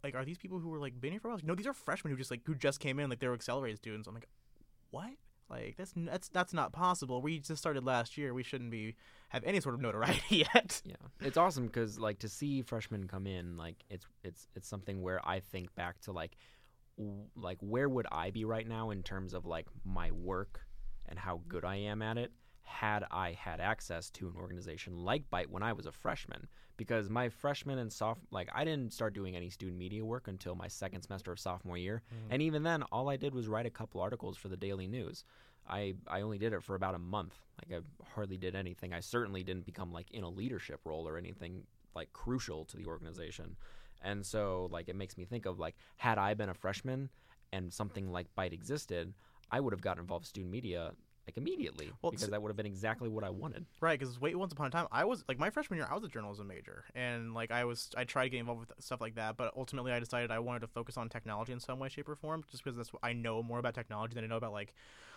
"Like, 0.03 0.15
are 0.15 0.25
these 0.25 0.37
people 0.37 0.59
who 0.59 0.69
were 0.69 0.79
like 0.79 0.99
been 0.99 1.11
here 1.11 1.19
for 1.19 1.29
a 1.29 1.31
while?" 1.31 1.39
No, 1.43 1.55
these 1.55 1.67
are 1.67 1.73
freshmen 1.73 2.11
who 2.11 2.17
just 2.17 2.31
like 2.31 2.41
who 2.45 2.53
just 2.53 2.79
came 2.79 2.99
in, 2.99 3.09
like 3.09 3.19
they 3.19 3.27
were 3.27 3.33
accelerated 3.33 3.77
students. 3.77 4.07
I'm 4.07 4.13
like, 4.13 4.27
"What?" 4.91 5.09
Like 5.49 5.75
that's 5.77 5.93
that's 5.95 6.29
that's 6.29 6.53
not 6.53 6.71
possible. 6.71 7.21
We 7.21 7.39
just 7.39 7.57
started 7.57 7.83
last 7.85 8.17
year. 8.17 8.33
We 8.33 8.43
shouldn't 8.43 8.71
be 8.71 8.95
have 9.29 9.43
any 9.43 9.59
sort 9.61 9.75
of 9.75 9.81
notoriety 9.81 10.21
yet. 10.53 10.81
yeah 10.83 10.95
it's 11.21 11.37
awesome 11.37 11.67
because 11.67 11.99
like 11.99 12.17
to 12.19 12.27
see 12.27 12.61
freshmen 12.63 13.07
come 13.07 13.27
in 13.27 13.57
like 13.57 13.75
it's 13.89 14.07
it's 14.23 14.47
it's 14.55 14.67
something 14.67 15.03
where 15.03 15.21
i 15.23 15.39
think 15.39 15.73
back 15.75 15.99
to 16.01 16.11
like 16.11 16.35
w- 16.97 17.25
like 17.35 17.59
where 17.61 17.87
would 17.87 18.07
i 18.11 18.31
be 18.31 18.43
right 18.43 18.67
now 18.67 18.89
in 18.89 19.03
terms 19.03 19.35
of 19.35 19.45
like 19.45 19.67
my 19.85 20.09
work 20.09 20.61
and 21.07 21.19
how 21.19 21.41
good 21.47 21.63
i 21.63 21.75
am 21.75 22.01
at 22.01 22.17
it 22.17 22.31
had 22.69 23.03
i 23.11 23.31
had 23.31 23.59
access 23.59 24.09
to 24.09 24.27
an 24.27 24.33
organization 24.39 24.95
like 25.03 25.29
byte 25.29 25.47
when 25.47 25.63
i 25.63 25.73
was 25.73 25.85
a 25.85 25.91
freshman 25.91 26.47
because 26.77 27.09
my 27.09 27.27
freshman 27.27 27.79
and 27.79 27.91
soph 27.91 28.19
like 28.31 28.49
i 28.53 28.63
didn't 28.63 28.93
start 28.93 29.13
doing 29.13 29.35
any 29.35 29.49
student 29.49 29.77
media 29.77 30.05
work 30.05 30.27
until 30.27 30.55
my 30.55 30.67
second 30.67 31.01
semester 31.01 31.31
of 31.31 31.39
sophomore 31.39 31.77
year 31.77 32.01
mm-hmm. 32.13 32.33
and 32.33 32.41
even 32.41 32.63
then 32.63 32.83
all 32.91 33.09
i 33.09 33.17
did 33.17 33.33
was 33.33 33.47
write 33.47 33.65
a 33.65 33.71
couple 33.71 33.99
articles 33.99 34.37
for 34.37 34.47
the 34.47 34.57
daily 34.57 34.87
news 34.87 35.23
I, 35.69 35.93
I 36.07 36.21
only 36.21 36.39
did 36.39 36.53
it 36.53 36.63
for 36.63 36.75
about 36.75 36.95
a 36.95 36.99
month. 36.99 37.35
Like 37.59 37.79
I 37.79 38.13
hardly 38.13 38.37
did 38.37 38.55
anything. 38.55 38.93
I 38.93 39.01
certainly 39.01 39.43
didn't 39.43 39.65
become 39.65 39.93
like 39.93 40.09
in 40.11 40.23
a 40.23 40.29
leadership 40.29 40.79
role 40.83 41.07
or 41.07 41.17
anything 41.17 41.63
like 41.95 42.11
crucial 42.11 42.65
to 42.65 42.77
the 42.77 42.87
organization. 42.87 43.55
And 44.01 44.25
so 44.25 44.67
like 44.71 44.89
it 44.89 44.95
makes 44.95 45.17
me 45.17 45.25
think 45.25 45.45
of 45.45 45.59
like 45.59 45.75
had 45.97 46.17
I 46.17 46.33
been 46.33 46.49
a 46.49 46.53
freshman 46.53 47.09
and 47.53 47.71
something 47.71 48.11
like 48.11 48.27
Byte 48.37 48.53
existed, 48.53 49.13
I 49.51 49.59
would 49.59 49.73
have 49.73 49.81
gotten 49.81 50.01
involved 50.01 50.23
with 50.23 50.29
student 50.29 50.51
media 50.51 50.91
like 51.27 51.37
immediately 51.37 51.91
Well, 52.01 52.11
because 52.11 52.29
that 52.29 52.41
would 52.41 52.49
have 52.49 52.57
been 52.57 52.65
exactly 52.65 53.07
what 53.07 53.23
I 53.23 53.29
wanted. 53.29 53.65
Right, 53.81 53.99
because 53.99 54.19
wait, 54.19 54.35
once 54.35 54.51
upon 54.51 54.67
a 54.67 54.69
time, 54.71 54.87
I 54.91 55.05
was 55.05 55.23
like 55.27 55.37
my 55.37 55.49
freshman 55.49 55.77
year, 55.77 55.87
I 55.89 55.93
was 55.93 56.03
a 56.03 56.07
journalism 56.07 56.47
major, 56.47 56.85
and 56.95 57.33
like 57.33 57.51
I 57.51 57.65
was, 57.65 57.91
I 57.95 58.03
tried 58.03 58.23
to 58.25 58.29
get 58.29 58.39
involved 58.39 58.61
with 58.61 58.83
stuff 58.83 58.99
like 59.01 59.15
that, 59.15 59.37
but 59.37 59.53
ultimately, 59.55 59.91
I 59.91 59.99
decided 59.99 60.31
I 60.31 60.39
wanted 60.39 60.61
to 60.61 60.67
focus 60.67 60.97
on 60.97 61.07
technology 61.09 61.53
in 61.53 61.59
some 61.59 61.77
way, 61.79 61.89
shape, 61.89 62.09
or 62.09 62.15
form, 62.15 62.43
just 62.49 62.63
because 62.63 62.77
that's 62.77 62.91
what 62.91 63.03
I 63.03 63.13
know 63.13 63.43
more 63.43 63.59
about 63.59 63.75
technology 63.75 64.15
than 64.15 64.23
I 64.23 64.27
know 64.27 64.37
about 64.37 64.53
like 64.53 64.73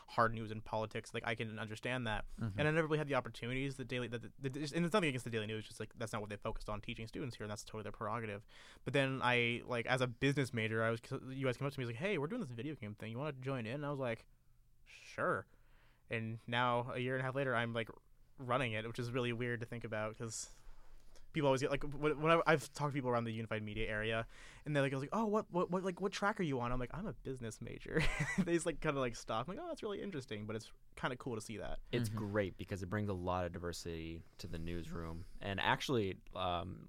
hard 0.09 0.35
news 0.35 0.51
and 0.51 0.63
politics. 0.63 1.15
Like 1.15 1.23
I 1.27 1.35
can 1.35 1.59
understand 1.59 2.07
that, 2.07 2.25
Mm-hmm. 2.43 2.59
and 2.59 2.69
I 2.69 2.71
never 2.73 2.87
really 2.89 2.99
had 2.99 3.09
the 3.09 3.15
opportunities. 3.15 3.77
The 3.77 3.85
daily, 3.85 4.09
that 4.09 4.21
the, 4.23 4.51
the, 4.51 4.61
and 4.75 4.85
it's 4.85 4.93
nothing 4.93 5.09
against 5.09 5.25
the 5.25 5.31
daily 5.31 5.47
news, 5.47 5.67
just 5.67 5.81
like 5.81 5.91
that's 5.99 6.13
not 6.13 6.21
what 6.21 6.29
they 6.29 6.37
focused 6.37 6.69
on 6.69 6.81
teaching 6.83 7.07
students 7.07 7.37
here, 7.37 7.45
and 7.45 7.51
that's 7.51 7.65
totally 7.65 7.85
their 7.85 7.93
prerogative. 7.93 8.43
But 8.85 8.93
then 8.93 9.21
I 9.23 9.63
like 9.67 9.87
as 9.87 10.01
a 10.03 10.07
business 10.07 10.53
major, 10.53 10.83
I 10.83 10.91
was 10.91 11.01
you 11.31 11.47
guys 11.47 11.57
came 11.57 11.67
up 11.67 11.73
to 11.73 11.81
me 11.81 11.85
and 11.85 11.95
like, 11.95 12.01
hey, 12.03 12.19
we're 12.19 12.27
doing 12.27 12.43
this 12.43 12.51
video 12.51 12.75
game 12.75 12.95
thing. 12.99 13.13
You 13.13 13.19
want 13.19 13.35
to 13.35 13.43
join 13.43 13.65
in? 13.65 13.77
And 13.77 13.87
I 13.87 13.91
was 13.91 14.01
like, 14.01 14.25
sure. 15.15 15.47
And 16.13 16.39
now 16.47 16.93
a 16.95 16.99
year 17.01 17.15
and 17.15 17.23
a 17.23 17.25
half 17.25 17.35
later, 17.35 17.55
I'm 17.57 17.73
like 17.73 17.89
running 18.39 18.73
it, 18.73 18.87
which 18.87 18.99
is 18.99 19.11
really 19.11 19.33
weird 19.33 19.61
to 19.61 19.67
think 19.67 19.85
about 19.85 20.17
because 20.17 20.51
people 21.33 21.47
always 21.49 21.63
get 21.63 21.71
like 21.71 21.83
when 21.99 22.21
when 22.21 22.33
I- 22.33 22.43
I've 22.47 22.71
talked 22.75 22.91
to 22.91 22.95
people 22.95 23.09
around 23.11 23.25
the 23.25 23.33
unified 23.33 23.63
media 23.63 23.89
area, 23.89 24.27
and 24.67 24.77
they're 24.77 24.83
like, 24.83 24.93
I 24.93 24.97
was 24.97 25.03
like, 25.03 25.11
oh, 25.15 25.25
what, 25.25 25.47
what, 25.51 25.71
what, 25.71 25.83
like, 25.83 26.01
what 26.01 26.13
track 26.13 26.39
are 26.39 26.43
you 26.43 26.61
on? 26.61 26.71
I'm 26.71 26.79
like, 26.79 26.91
I'm 26.93 27.07
a 27.07 27.15
business 27.25 27.61
major. 27.63 28.03
they 28.45 28.53
just 28.53 28.67
like 28.67 28.81
kind 28.81 28.95
of 28.97 29.01
like 29.01 29.17
stop. 29.17 29.49
I'm 29.49 29.57
like, 29.57 29.65
oh, 29.65 29.69
that's 29.69 29.83
really 29.83 30.03
interesting, 30.03 30.45
but 30.47 30.55
it's 30.55 30.71
kind 30.97 31.13
of 31.13 31.19
cool 31.19 31.35
to 31.35 31.41
see 31.41 31.57
that. 31.57 31.79
It's 31.91 32.11
Mhm. 32.11 32.15
great 32.17 32.59
because 32.59 32.83
it 32.83 32.91
brings 32.91 33.09
a 33.09 33.15
lot 33.15 33.47
of 33.47 33.53
diversity 33.53 34.21
to 34.39 34.47
the 34.47 34.59
newsroom. 34.59 35.25
And 35.41 35.59
actually, 35.61 36.17
um, 36.37 36.89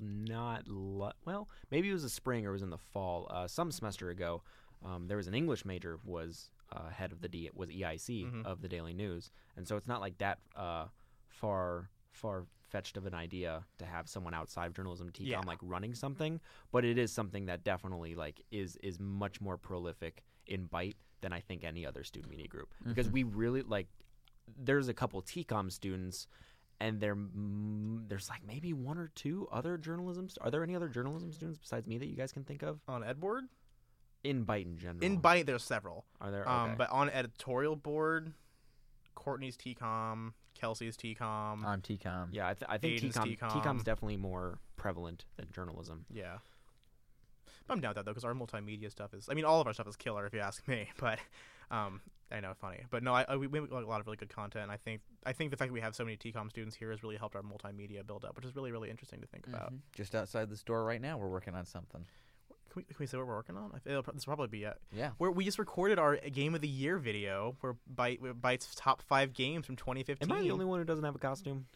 not 0.00 0.66
lo- 0.66 1.12
well, 1.24 1.48
maybe 1.70 1.90
it 1.90 1.92
was 1.92 2.02
the 2.02 2.08
spring 2.10 2.46
or 2.46 2.50
it 2.50 2.52
was 2.52 2.62
in 2.62 2.70
the 2.70 2.78
fall. 2.78 3.26
Uh, 3.30 3.46
some 3.48 3.70
semester 3.70 4.10
ago, 4.10 4.42
um, 4.84 5.06
there 5.08 5.16
was 5.16 5.26
an 5.26 5.34
English 5.34 5.64
major 5.64 5.98
was 6.04 6.50
uh, 6.72 6.88
head 6.90 7.12
of 7.12 7.20
the 7.20 7.28
D 7.28 7.50
was 7.54 7.70
EIC 7.70 8.24
Mhm. 8.26 8.44
of 8.44 8.60
the 8.62 8.68
Daily 8.68 8.92
News, 8.94 9.30
and 9.56 9.66
so 9.66 9.76
it's 9.76 9.86
not 9.86 10.00
like 10.00 10.18
that 10.18 10.38
uh, 10.56 10.86
far 11.28 11.90
far 12.12 12.46
fetched 12.68 12.96
of 12.98 13.06
an 13.06 13.14
idea 13.14 13.64
to 13.78 13.86
have 13.86 14.08
someone 14.08 14.34
outside 14.34 14.66
of 14.66 14.74
journalism 14.74 15.10
TCOM 15.10 15.26
Yeah. 15.26 15.40
like 15.46 15.58
running 15.62 15.94
something, 15.94 16.40
but 16.70 16.84
it 16.84 16.98
is 16.98 17.10
something 17.12 17.46
that 17.46 17.64
definitely 17.64 18.14
like 18.14 18.42
is 18.50 18.76
is 18.82 18.98
much 19.00 19.40
more 19.40 19.56
prolific 19.56 20.22
in 20.46 20.68
Byte 20.68 20.96
than 21.20 21.32
I 21.32 21.40
think 21.40 21.64
any 21.64 21.86
other 21.86 22.04
student 22.04 22.30
media 22.30 22.46
group 22.48 22.72
because 22.84 23.08
Mhm. 23.08 23.12
we 23.12 23.22
really 23.24 23.62
like 23.62 23.88
there's 24.56 24.88
a 24.88 24.94
couple 24.94 25.20
TCOM 25.22 25.70
students 25.70 26.26
and 26.80 27.00
there 27.00 27.16
mm, 27.16 28.08
there's 28.08 28.28
like 28.28 28.44
maybe 28.46 28.72
one 28.72 28.98
or 28.98 29.08
two 29.08 29.48
other 29.50 29.76
journalism 29.78 30.28
st- 30.28 30.44
are 30.46 30.50
there 30.50 30.62
any 30.62 30.74
other 30.76 30.88
journalism 30.88 31.32
students 31.32 31.58
besides 31.58 31.86
me 31.86 31.98
that 31.98 32.06
you 32.06 32.16
guys 32.16 32.32
can 32.32 32.44
think 32.44 32.62
of 32.62 32.80
On 32.88 33.02
Ed 33.02 33.18
board, 33.20 33.44
in 34.24 34.44
Byte 34.44 34.64
in 34.66 34.78
general 34.78 35.04
in 35.04 35.20
Byte, 35.20 35.46
there's 35.46 35.62
several. 35.64 36.04
are 36.20 36.30
there 36.30 36.48
Um, 36.48 36.70
okay. 36.70 36.74
but 36.78 36.90
on 36.90 37.08
editorial 37.10 37.76
board, 37.76 38.32
Courtney's 39.14 39.56
TCOM, 39.56 40.32
Kelsey's 40.54 40.96
TCOM. 40.96 41.64
I'm 41.64 41.80
TCOM. 41.82 42.28
yeah 42.32 42.48
I, 42.48 42.54
th- 42.54 42.68
I 42.68 42.78
think 42.78 43.00
Aiden's 43.00 43.16
TCOM, 43.16 43.38
TCOM. 43.38 43.50
TCOM's 43.62 43.84
definitely 43.84 44.16
more 44.16 44.58
prevalent 44.76 45.24
than 45.36 45.46
journalism 45.52 46.04
Yeah. 46.12 46.38
But 47.66 47.74
I'm 47.74 47.80
down 47.80 47.90
with 47.90 47.96
that 47.96 48.04
though, 48.06 48.12
because 48.12 48.24
our 48.24 48.34
multimedia 48.34 48.90
stuff 48.90 49.12
is. 49.12 49.28
I 49.30 49.34
mean, 49.34 49.44
all 49.44 49.60
of 49.60 49.66
our 49.66 49.74
stuff 49.74 49.86
is 49.88 49.96
killer, 49.96 50.24
if 50.26 50.32
you 50.32 50.40
ask 50.40 50.66
me. 50.66 50.88
But, 50.98 51.18
um, 51.70 52.00
I 52.32 52.40
know, 52.40 52.52
funny. 52.58 52.80
But 52.90 53.02
no, 53.02 53.12
I, 53.14 53.24
I 53.28 53.36
we 53.36 53.46
we 53.46 53.60
make 53.60 53.70
a 53.70 53.74
lot 53.74 54.00
of 54.00 54.06
really 54.06 54.16
good 54.16 54.30
content. 54.30 54.62
And 54.64 54.72
I 54.72 54.76
think 54.78 55.02
I 55.26 55.32
think 55.32 55.50
the 55.50 55.56
fact 55.58 55.68
that 55.68 55.74
we 55.74 55.80
have 55.82 55.94
so 55.94 56.02
many 56.04 56.16
TCOM 56.16 56.48
students 56.50 56.76
here 56.76 56.90
has 56.90 57.02
really 57.02 57.16
helped 57.16 57.36
our 57.36 57.42
multimedia 57.42 58.06
build 58.06 58.24
up, 58.24 58.36
which 58.36 58.44
is 58.46 58.56
really 58.56 58.72
really 58.72 58.88
interesting 58.90 59.20
to 59.20 59.26
think 59.26 59.46
about. 59.46 59.72
Mhm. 59.72 59.78
Just 59.94 60.14
outside 60.14 60.48
the 60.48 60.56
store 60.56 60.82
right 60.84 61.00
now, 61.00 61.18
we're 61.18 61.28
working 61.28 61.54
on 61.54 61.66
something. 61.66 62.06
Can 62.78 62.86
we, 62.88 62.94
can 62.94 62.96
we 63.00 63.06
say 63.06 63.16
what 63.18 63.26
we're 63.26 63.34
working 63.34 63.56
on? 63.56 63.70
I 63.74 63.78
feel 63.78 63.98
it'll, 63.98 64.12
this 64.12 64.26
will 64.26 64.34
probably 64.36 64.58
be 64.58 64.64
it. 64.64 64.76
Yeah. 64.92 65.10
Where 65.18 65.30
we 65.30 65.44
just 65.44 65.58
recorded 65.58 65.98
our 65.98 66.16
game 66.16 66.54
of 66.54 66.60
the 66.60 66.68
year 66.68 66.98
video, 66.98 67.56
where 67.60 67.76
Byte 67.94 68.20
Byte's 68.40 68.74
top 68.74 69.02
five 69.02 69.32
games 69.32 69.66
from 69.66 69.76
2015. 69.76 70.30
am 70.30 70.36
I 70.36 70.42
the 70.42 70.50
only 70.50 70.64
one 70.64 70.78
who 70.78 70.84
doesn't 70.84 71.04
have 71.04 71.14
a 71.14 71.18
costume 71.18 71.66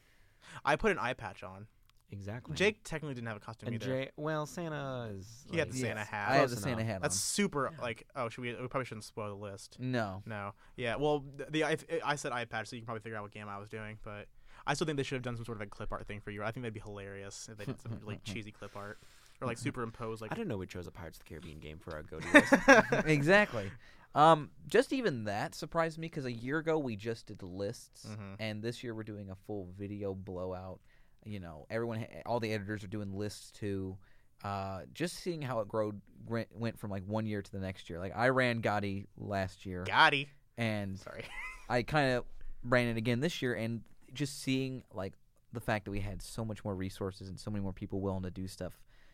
I 0.64 0.76
put 0.76 0.90
an 0.92 0.98
eye 0.98 1.12
patch 1.14 1.42
on. 1.42 1.66
exactly 2.10 2.54
Jake 2.56 2.82
technically 2.84 3.14
didn't 3.14 3.28
have 3.28 3.36
a 3.36 3.40
costume 3.40 3.68
and 3.68 3.76
either. 3.76 3.86
Jay 3.86 4.10
well 4.16 4.44
Santa 4.46 5.10
is 5.16 5.44
He 5.50 5.56
had 5.58 5.68
like- 5.68 5.72
the 5.74 5.80
Santa 5.80 6.04
hat. 6.04 6.30
I 6.30 6.34
have 6.36 6.50
the 6.50 6.56
Santa 6.56 6.78
enough. 6.82 6.86
hat 6.92 7.02
That's 7.02 7.18
super 7.18 7.70
Yeah. 7.72 7.82
like. 7.82 8.06
Oh, 8.16 8.28
should 8.28 8.42
we? 8.42 8.50
We 8.54 8.68
probably 8.68 8.84
shouldn't 8.84 9.04
spoil 9.04 9.28
the 9.36 9.42
list. 9.42 9.76
No. 9.78 10.22
No. 10.26 10.52
Yeah. 10.76 10.96
Well, 10.96 11.24
the, 11.36 11.46
the 11.50 11.64
I, 11.64 11.76
I 12.04 12.16
said 12.16 12.32
eye 12.32 12.44
patch, 12.44 12.68
so 12.68 12.76
you 12.76 12.82
can 12.82 12.86
probably 12.86 13.00
figure 13.02 13.16
out 13.16 13.22
what 13.22 13.30
game 13.32 13.48
I 13.48 13.58
was 13.58 13.68
doing. 13.68 13.98
But 14.02 14.26
I 14.66 14.74
still 14.74 14.84
think 14.86 14.96
they 14.96 15.02
should 15.02 15.16
have 15.16 15.22
done 15.22 15.36
some 15.36 15.44
sort 15.44 15.58
of 15.58 15.62
a 15.62 15.66
clip 15.66 15.90
art 15.92 16.06
thing 16.06 16.20
for 16.20 16.30
you. 16.30 16.42
I 16.42 16.50
think 16.50 16.62
that'd 16.62 16.74
be 16.74 16.80
hilarious 16.80 17.48
if 17.50 17.56
they 17.58 17.64
did 17.64 17.80
some 17.80 17.98
like 18.04 18.22
cheesy 18.24 18.50
clip 18.52 18.76
art 18.76 18.98
or 19.42 19.46
like 19.46 19.58
superimpose 19.58 20.20
like. 20.20 20.32
I 20.32 20.34
don't 20.34 20.48
know 20.48 20.56
we 20.56 20.66
chose 20.66 20.86
a 20.86 20.90
Pirates 20.90 21.18
of 21.18 21.24
the 21.24 21.28
Caribbean 21.28 21.58
game 21.58 21.78
for 21.78 21.94
our 21.94 22.02
go-to 22.02 22.32
list. 22.32 23.06
exactly. 23.06 23.70
Um, 24.14 24.50
just 24.68 24.92
even 24.92 25.24
that 25.24 25.54
surprised 25.54 25.98
me 25.98 26.06
because 26.06 26.26
a 26.26 26.32
year 26.32 26.58
ago 26.58 26.78
we 26.78 26.96
just 26.96 27.26
did 27.26 27.42
lists, 27.42 28.06
Mhm. 28.06 28.36
and 28.38 28.62
this 28.62 28.82
year 28.84 28.94
we're 28.94 29.02
doing 29.04 29.30
a 29.30 29.34
full 29.34 29.68
video 29.78 30.14
blowout. 30.14 30.80
You 31.24 31.40
know, 31.40 31.66
everyone, 31.70 32.06
all 32.26 32.40
the 32.40 32.52
editors 32.52 32.84
are 32.84 32.88
doing 32.88 33.12
lists 33.16 33.50
too. 33.52 33.96
Uh, 34.44 34.82
just 34.92 35.16
seeing 35.16 35.40
how 35.40 35.60
it 35.60 35.68
growed 35.68 36.00
went 36.26 36.48
went 36.54 36.78
from 36.78 36.90
like 36.90 37.04
one 37.06 37.26
year 37.26 37.40
to 37.42 37.52
the 37.52 37.58
next 37.60 37.88
year. 37.88 37.98
Like 38.00 38.12
I 38.16 38.28
ran 38.30 38.60
Gotti 38.60 39.06
last 39.16 39.64
year, 39.64 39.84
Gotti. 39.84 40.28
and 40.58 40.98
Sorry. 40.98 41.24
I 41.68 41.82
kind 41.82 42.12
of 42.12 42.24
ran 42.64 42.88
it 42.88 42.96
again 42.96 43.20
this 43.20 43.40
year, 43.40 43.54
and 43.54 43.82
just 44.12 44.40
seeing 44.42 44.82
like 44.92 45.14
the 45.52 45.60
fact 45.60 45.84
that 45.86 45.90
we 45.90 46.00
had 46.00 46.20
so 46.20 46.44
much 46.44 46.64
more 46.64 46.74
resources 46.74 47.28
and 47.28 47.38
so 47.38 47.50
many 47.50 47.62
more 47.62 47.72
people 47.72 48.00
willing 48.00 48.24
to 48.24 48.30
do 48.30 48.46
stuff. 48.48 48.72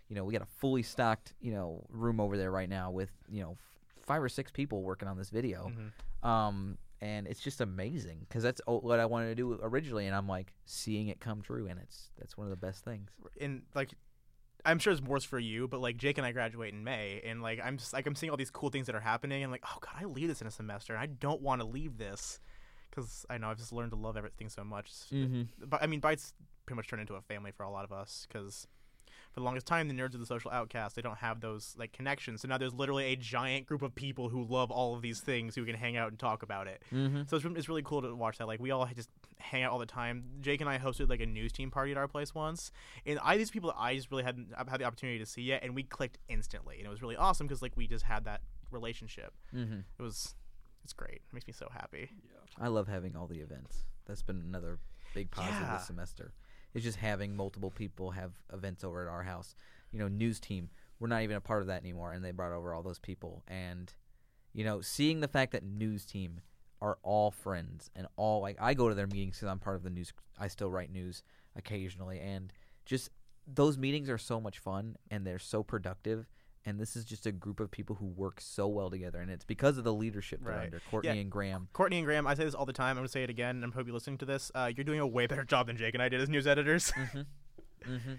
You 0.09 0.17
know, 0.17 0.25
we 0.25 0.33
got 0.33 0.43
a 0.43 0.47
fully 0.59 0.83
stocked 0.83 1.35
you 1.41 1.53
know 1.53 1.85
room 1.91 2.21
over 2.21 2.37
there 2.37 2.51
right 2.51 2.69
now 2.69 2.91
with 2.91 3.11
you 3.29 3.43
know 3.43 3.53
f- 3.53 4.05
five 4.07 4.23
or 4.23 4.29
six 4.29 4.51
people 4.51 4.83
working 4.83 5.09
on 5.09 5.17
this 5.17 5.31
video. 5.31 5.71
Mhm. 5.71 6.27
Um, 6.29 6.79
and 7.01 7.27
it's 7.29 7.41
just 7.41 7.61
amazing 7.61 8.27
because 8.29 8.43
that's 8.43 8.61
what 8.67 8.99
I 8.99 9.07
wanted 9.07 9.29
to 9.29 9.35
do 9.35 9.59
originally, 9.63 10.07
and 10.07 10.17
I'm 10.17 10.27
like 10.27 10.53
seeing 10.65 11.09
it 11.09 11.21
come 11.21 11.43
true, 11.43 11.67
and 11.69 11.79
it's 11.79 12.11
that's 12.19 12.37
one 12.37 12.47
of 12.47 12.51
the 12.51 12.57
best 12.57 12.85
things. 12.85 13.11
and 13.41 13.63
like 13.75 13.91
I'm 14.65 14.81
sure 14.81 14.93
it's 14.93 15.01
worse 15.01 15.23
for 15.25 15.39
you, 15.39 15.69
but 15.69 15.81
like 15.81 15.97
Jake 15.97 16.19
and 16.19 16.27
I 16.27 16.33
graduate 16.33 16.75
in 16.75 16.83
May, 16.83 17.21
and 17.25 17.41
like 17.43 17.61
I'm 17.63 17.77
just 17.79 17.93
like 17.93 18.07
I'm 18.07 18.17
seeing 18.17 18.31
all 18.31 18.37
these 18.37 18.51
cool 18.51 18.71
things 18.71 18.87
that 18.87 18.97
are 18.97 19.01
happening, 19.01 19.43
and 19.43 19.53
like 19.53 19.63
oh 19.67 19.79
god, 19.81 19.95
I 20.01 20.05
leave 20.07 20.29
this 20.29 20.41
in 20.41 20.47
a 20.47 20.51
semester, 20.51 20.95
and 20.95 21.01
I 21.03 21.07
don't 21.07 21.41
want 21.41 21.61
to 21.61 21.67
leave 21.67 21.99
this 21.99 22.41
because 22.91 23.25
I 23.31 23.39
know 23.39 23.51
I've 23.51 23.59
just 23.59 23.73
learned 23.73 23.93
to 23.93 23.97
love 23.97 24.17
everything 24.17 24.49
so 24.49 24.65
much. 24.65 24.91
Mm-hmm. 25.13 25.67
But 25.67 25.83
I 25.83 25.87
mean, 25.87 26.01
Bytes 26.01 26.33
pretty 26.67 26.77
much 26.77 26.89
turned 26.89 27.01
into 27.01 27.15
a 27.15 27.23
family 27.23 27.53
for 27.53 27.63
a 27.63 27.71
lot 27.71 27.85
of 27.85 27.93
us 27.93 28.27
because 28.29 28.67
for 29.33 29.41
the 29.41 29.45
longest 29.45 29.67
time, 29.67 29.89
the 29.89 29.95
nerds 29.95 30.15
are 30.15 30.19
the 30.19 30.27
social 30.27 30.51
outcasts. 30.51 30.95
They 30.95 31.03
don't 31.03 31.19
have 31.19 31.41
those 31.41 31.75
like 31.79 31.93
connections. 31.93 32.41
So 32.43 32.49
now 32.49 32.59
there's 32.59 32.75
literally 32.75 33.05
a 33.07 33.17
giant 33.17 33.67
group 33.67 33.83
of 33.83 33.95
people 33.95 34.29
who 34.29 34.45
love 34.45 34.71
all 34.71 34.95
of 34.95 35.03
these 35.03 35.21
things 35.21 35.55
who 35.55 35.65
can 35.65 35.75
hang 35.75 35.97
out 35.97 36.09
and 36.09 36.19
talk 36.19 36.43
about 36.43 36.67
it. 36.67 36.83
Mm-hmm. 36.93 37.23
So 37.29 37.37
it's, 37.37 37.45
it's 37.45 37.69
really 37.69 37.83
cool 37.83 38.03
to 38.03 38.15
watch 38.15 38.39
that. 38.39 38.47
Like 38.47 38.61
we 38.61 38.71
all 38.71 38.89
just 38.95 39.11
hang 39.39 39.63
out 39.63 39.73
all 39.73 39.79
the 39.79 39.87
time. 39.87 40.25
Jake 40.41 40.61
and 40.61 40.69
I 40.69 40.79
hosted 40.79 41.09
like 41.09 41.21
a 41.21 41.27
news 41.27 41.53
team 41.53 41.71
party 41.71 41.93
at 41.93 41.99
our 41.99 42.09
place 42.09 42.35
once, 42.35 42.73
and 43.07 43.19
I 43.23 43.37
these 43.37 43.51
people 43.51 43.71
that 43.71 43.77
I 43.79 43.95
just 43.95 44.11
really 44.11 44.25
hadn't 44.25 44.49
had 44.69 44.81
the 44.81 44.85
opportunity 44.85 45.19
to 45.19 45.27
see 45.27 45.43
yet, 45.43 45.63
and 45.63 45.75
we 45.75 45.83
clicked 45.83 46.19
instantly, 46.29 46.79
and 46.79 46.87
it 46.87 46.91
was 46.91 47.03
really 47.03 47.17
awesome 47.17 47.47
because 47.47 47.63
like 47.63 47.77
we 47.77 47.87
just 47.87 48.05
had 48.05 48.25
that 48.25 48.41
relationship. 48.71 49.33
Mm-hmm. 49.55 49.81
It 49.99 50.03
was 50.03 50.35
it's 50.85 50.93
great. 50.93 51.21
It 51.29 51.35
makes 51.35 51.47
me 51.47 51.53
so 51.53 51.69
happy. 51.73 52.11
Yeah. 52.11 52.65
I 52.65 52.69
love 52.69 52.89
having 52.89 53.15
all 53.15 53.27
the 53.27 53.41
events. 53.41 53.85
That's 54.07 54.23
been 54.23 54.43
another 54.47 54.79
big 55.15 55.31
positive 55.31 55.61
Yeah. 55.61 55.77
this 55.77 55.87
semester. 55.87 56.33
It's 56.75 56.85
just 56.85 56.99
having 56.99 57.35
multiple 57.35 57.71
people 57.71 58.11
have 58.13 58.33
events 58.53 58.85
over 58.85 59.03
at 59.03 59.09
our 59.09 59.23
house. 59.23 59.55
You 59.91 59.99
know, 59.99 60.09
news 60.09 60.39
team. 60.39 60.71
We're 61.01 61.09
not 61.09 61.23
even 61.23 61.37
a 61.37 61.41
part 61.41 61.63
of 61.63 61.69
that 61.69 61.83
anymore, 61.83 62.13
and 62.13 62.25
they 62.25 62.33
brought 62.33 62.53
over 62.53 62.75
all 62.75 62.83
those 62.83 62.99
people. 62.99 63.43
And 63.47 63.93
you 64.53 64.65
know, 64.65 64.81
seeing 64.81 65.21
the 65.21 65.29
fact 65.29 65.53
that 65.53 65.63
news 65.63 66.05
team 66.05 66.41
are 66.81 66.99
all 67.03 67.31
friends 67.31 67.91
and 67.97 68.07
all 68.17 68.41
like 68.41 68.57
I 68.61 68.75
go 68.75 68.89
to 68.89 68.95
their 68.95 69.07
meetings 69.07 69.37
because 69.37 69.49
I'm 69.49 69.59
part 69.59 69.77
of 69.77 69.83
the 69.83 69.91
news. 69.91 70.13
I 70.39 70.49
still 70.49 70.71
write 70.71 70.91
news 70.91 71.23
occasionally, 71.57 72.21
and 72.21 72.53
just 72.85 73.11
those 73.47 73.79
meetings 73.79 74.11
are 74.11 74.19
so 74.19 74.41
much 74.41 74.59
fun 74.59 74.97
and 75.11 75.27
they're 75.27 75.39
so 75.39 75.63
productive. 75.63 76.27
And 76.67 76.79
this 76.79 76.97
is 76.97 77.05
just 77.05 77.25
a 77.25 77.33
group 77.33 77.61
of 77.61 77.71
people 77.71 77.97
who 77.97 78.07
work 78.07 78.41
so 78.41 78.67
well 78.69 78.91
together, 78.91 79.21
and 79.21 79.31
it's 79.31 79.45
because 79.45 79.79
of 79.79 79.85
the 79.85 79.93
leadership 79.95 80.41
they're 80.43 80.53
Right. 80.55 80.65
under 80.65 80.81
Courtney 80.91 81.21
and 81.21 81.31
Graham. 81.31 81.69
Courtney 81.73 81.99
and 81.99 82.05
Graham, 82.07 82.27
I 82.27 82.35
say 82.35 82.45
this 82.45 82.55
all 82.55 82.67
the 82.67 82.73
time. 82.75 82.91
I'm 82.91 82.97
gonna 82.97 83.09
say 83.09 83.23
it 83.23 83.31
again. 83.31 83.63
and 83.63 83.65
I 83.65 83.75
hope 83.75 83.87
you're 83.87 83.95
listening 83.95 84.19
to 84.19 84.27
this. 84.27 84.51
Uh, 84.55 84.71
you're 84.75 84.85
doing 84.85 85.01
a 85.01 85.07
way 85.07 85.27
better 85.27 85.45
job 85.45 85.69
than 85.69 85.77
Jake 85.77 85.95
and 85.95 86.03
I 86.03 86.09
did 86.09 86.21
as 86.21 86.29
news 86.29 86.47
editors. 86.47 86.93
Mm-hmm. 87.87 87.95
mm-hmm. 87.95 88.15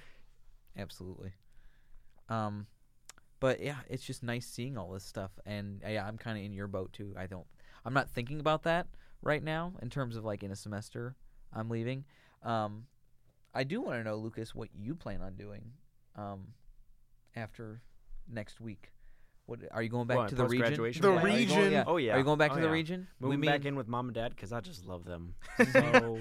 Absolutely. 0.78 1.34
Um, 2.30 2.68
but 3.40 3.60
yeah, 3.62 3.78
it's 3.90 4.04
just 4.04 4.24
nice 4.24 4.46
seeing 4.46 4.78
all 4.78 4.92
this 4.92 5.04
stuff, 5.04 5.32
and 5.46 5.82
uh, 5.86 5.90
yeah, 5.90 6.08
I'm 6.08 6.18
kind 6.18 6.38
of 6.38 6.44
in 6.44 6.54
your 6.54 6.68
boat 6.68 6.94
too. 6.94 7.14
I 7.18 7.28
don't, 7.28 7.46
I'm 7.86 7.94
not 7.94 8.10
thinking 8.10 8.40
about 8.40 8.64
that 8.64 8.88
right 9.22 9.44
now 9.44 9.74
in 9.82 9.90
terms 9.90 10.16
of 10.16 10.24
like 10.24 10.44
in 10.44 10.52
a 10.52 10.56
semester 10.56 11.16
I'm 11.54 11.70
leaving. 11.70 12.06
Um, 12.44 12.86
I 13.54 13.64
do 13.64 13.82
want 13.82 14.00
to 14.00 14.04
know, 14.04 14.16
Lucas, 14.16 14.54
what 14.56 14.70
you 14.74 14.96
plan 14.96 15.22
on 15.22 15.36
doing, 15.36 15.72
um, 16.16 16.50
after 17.36 17.82
next 18.30 18.60
week. 18.62 18.92
What 19.46 19.62
are 19.72 19.82
you 19.82 19.90
going 19.90 20.06
back 20.08 20.18
What, 20.18 20.30
to 20.30 20.36
the 20.36 20.46
region? 20.46 20.60
post-graduation 20.68 21.02
The 21.02 21.08
Yeah, 21.10 21.14
are 21.16 21.28
you 21.28 21.46
going- 21.48 21.58
region? 21.60 21.72
yeah. 21.72 21.84
Oh 21.88 21.98
yeah. 21.98 22.14
Are 22.14 22.18
you 22.20 22.24
going 22.24 22.38
back 22.38 22.52
Oh, 22.52 22.56
to 22.56 22.62
the 22.62 22.68
yeah. 22.68 22.72
region? 22.74 23.08
Moving 23.20 23.40
we 23.42 23.48
back 23.48 23.62
mean- 23.62 23.68
in 23.70 23.76
with 23.76 23.88
mom 23.88 24.08
and 24.08 24.14
dad 24.16 24.36
because 24.36 24.54
I 24.54 24.60
just 24.62 24.86
love 24.86 25.06
them 25.06 25.34
so 25.74 26.20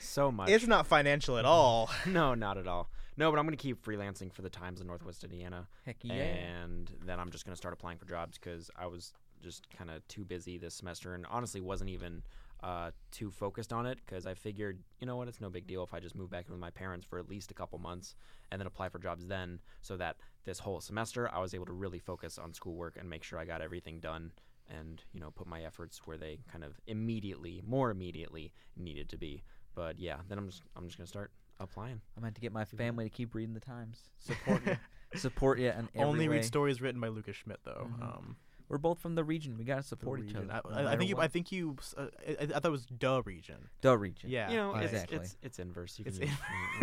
so 0.00 0.32
much. 0.32 0.48
it's 0.48 0.66
not 0.66 0.86
financial 0.86 1.36
at 1.36 1.44
all. 1.44 1.90
no, 2.06 2.34
not 2.34 2.56
at 2.56 2.66
all. 2.66 2.90
No, 3.18 3.30
but 3.30 3.38
I'm 3.38 3.44
gonna 3.44 3.56
keep 3.58 3.84
freelancing 3.84 4.32
for 4.32 4.40
the 4.40 4.48
Times 4.48 4.80
of 4.80 4.86
Northwest 4.86 5.24
Indiana, 5.24 5.68
Heck 5.84 5.98
yeah. 6.02 6.14
and 6.14 6.90
then 7.04 7.20
I'm 7.20 7.30
just 7.30 7.44
gonna 7.44 7.56
start 7.56 7.74
applying 7.74 7.98
for 7.98 8.06
jobs 8.06 8.38
because 8.38 8.70
I 8.78 8.86
was 8.86 9.12
just 9.42 9.68
kind 9.70 9.90
of 9.90 10.06
too 10.08 10.24
busy 10.24 10.56
this 10.56 10.74
semester, 10.74 11.14
and 11.14 11.26
honestly 11.28 11.60
wasn't 11.60 11.90
even 11.90 12.22
uh, 12.62 12.90
too 13.10 13.30
focused 13.30 13.72
on 13.72 13.86
it 13.86 13.98
because 14.04 14.26
I 14.26 14.34
figured, 14.34 14.80
you 14.98 15.06
know 15.06 15.16
what, 15.16 15.28
it's 15.28 15.40
no 15.40 15.48
big 15.50 15.66
deal 15.66 15.82
if 15.82 15.94
I 15.94 16.00
just 16.00 16.14
move 16.14 16.30
back 16.30 16.46
in 16.46 16.52
with 16.52 16.60
my 16.60 16.70
parents 16.70 17.06
for 17.06 17.18
at 17.18 17.28
least 17.28 17.50
a 17.50 17.54
couple 17.54 17.78
months 17.78 18.14
and 18.50 18.60
then 18.60 18.66
apply 18.66 18.88
for 18.90 18.98
jobs 18.98 19.26
then, 19.26 19.60
so 19.80 19.96
that 19.96 20.16
this 20.44 20.58
whole 20.58 20.80
semester 20.80 21.30
I 21.32 21.40
was 21.40 21.54
able 21.54 21.66
to 21.66 21.72
really 21.72 21.98
focus 21.98 22.38
on 22.38 22.52
schoolwork 22.52 22.96
and 22.98 23.08
make 23.08 23.22
sure 23.24 23.38
I 23.38 23.44
got 23.44 23.62
everything 23.62 24.00
done 24.00 24.32
and 24.68 25.02
you 25.12 25.20
know 25.20 25.30
put 25.32 25.46
my 25.48 25.62
efforts 25.64 26.02
where 26.04 26.16
they 26.16 26.38
kind 26.50 26.62
of 26.64 26.78
immediately, 26.86 27.62
more 27.66 27.90
immediately 27.90 28.52
needed 28.76 29.08
to 29.10 29.16
be. 29.16 29.42
But 29.74 29.98
yeah, 29.98 30.16
then 30.28 30.38
I'm 30.38 30.48
just 30.48 30.62
I'm 30.76 30.86
just 30.86 30.98
gonna 30.98 31.06
start 31.06 31.30
applying. 31.58 32.00
I'm 32.16 32.22
going 32.22 32.34
to 32.34 32.40
get 32.40 32.52
my 32.52 32.64
family 32.64 33.04
to 33.04 33.10
keep 33.10 33.34
reading 33.34 33.54
the 33.54 33.60
Times. 33.60 34.10
Support 34.18 34.66
you. 34.66 34.76
Support 35.18 35.58
you 35.58 35.68
and 35.70 35.88
Only 35.96 36.28
way. 36.28 36.36
read 36.36 36.44
stories 36.44 36.80
written 36.80 37.00
by 37.00 37.08
Lucas 37.08 37.36
Schmidt, 37.36 37.58
though. 37.64 37.88
Mhm. 37.98 38.02
Um, 38.02 38.36
We're 38.70 38.78
both 38.78 39.00
from 39.00 39.16
the 39.16 39.24
region. 39.24 39.58
We 39.58 39.64
got 39.64 39.76
to 39.76 39.82
support 39.82 40.20
each 40.20 40.26
region. 40.32 40.50
other. 40.50 40.62
I, 40.66 40.70
no 40.70 40.76
I, 40.76 40.80
I 40.80 40.84
matter 40.84 40.98
think 40.98 41.10
you. 41.10 41.16
I 41.16 41.18
what. 41.18 41.32
think 41.32 41.52
you. 41.52 41.76
Uh, 41.98 42.06
I, 42.26 42.42
I 42.44 42.46
thought 42.46 42.64
it 42.66 42.70
was 42.70 42.86
the 42.98 43.22
region. 43.26 43.56
the 43.82 43.98
region. 43.98 44.30
Yeah. 44.30 44.48
you 44.50 44.56
know, 44.56 44.74
it's, 44.76 44.92
exactly. 44.92 45.16
it's 45.18 45.36
it's 45.42 45.58
inverse. 45.58 45.98
You 45.98 46.04
It's 46.06 46.18
can 46.18 46.28
in- 46.28 46.34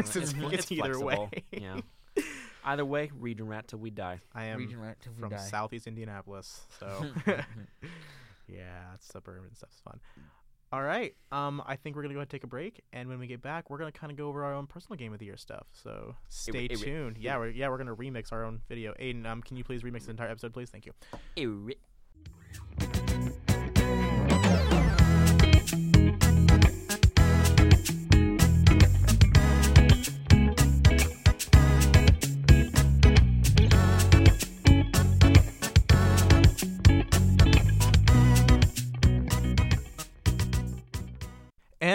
just- 0.03 0.15
it's- 0.17 0.33
you 0.35 0.41
know, 0.41 0.47
it's- 0.51 0.59
it's 0.63 0.71
either 0.73 0.93
flexible. 0.93 1.29
way. 1.33 1.43
Yeah. 1.51 1.79
Either 2.65 2.83
way, 2.83 3.09
region 3.17 3.47
rat 3.47 3.69
till 3.69 3.79
we 3.79 3.89
die. 3.89 4.19
I 4.35 4.45
am 4.45 4.57
region 4.57 4.79
right 4.81 4.97
till 4.99 5.13
we 5.13 5.19
from 5.21 5.29
die. 5.29 5.37
southeast 5.37 5.87
Indianapolis, 5.87 6.59
so 6.77 7.05
yeah, 8.47 8.83
suburban 8.99 9.55
stuff's 9.55 9.79
fun. 9.85 9.99
All 10.71 10.83
right, 10.83 11.15
um, 11.31 11.61
I 11.65 11.77
think 11.77 11.95
we're 11.95 12.01
gonna 12.01 12.13
go 12.13 12.19
ahead 12.19 12.25
and 12.25 12.29
take 12.31 12.43
a 12.43 12.47
break, 12.47 12.81
and 12.91 13.07
when 13.07 13.19
we 13.19 13.27
get 13.27 13.41
back, 13.41 13.69
we're 13.69 13.77
gonna 13.77 13.91
kind 13.91 14.11
of 14.11 14.17
go 14.17 14.27
over 14.27 14.43
our 14.43 14.53
own 14.53 14.67
personal 14.67 14.97
game 14.97 15.13
of 15.13 15.19
the 15.19 15.25
year 15.25 15.37
stuff. 15.37 15.65
So 15.71 16.15
stay 16.27 16.65
it- 16.65 16.73
it- 16.73 16.79
tuned. 16.79 17.17
yeah, 17.17 17.37
we're 17.37 17.49
yeah 17.49 17.69
we're 17.69 17.77
gonna 17.77 17.95
remix 17.95 18.33
our 18.33 18.43
own 18.43 18.61
video. 18.67 18.93
Aiden, 18.99 19.25
um, 19.25 19.41
can 19.41 19.55
you 19.55 19.63
please 19.63 19.81
remix 19.83 20.05
the 20.05 20.11
entire 20.11 20.29
episode, 20.29 20.51
please? 20.53 20.69
Thank 20.69 20.85
you. 20.85 21.71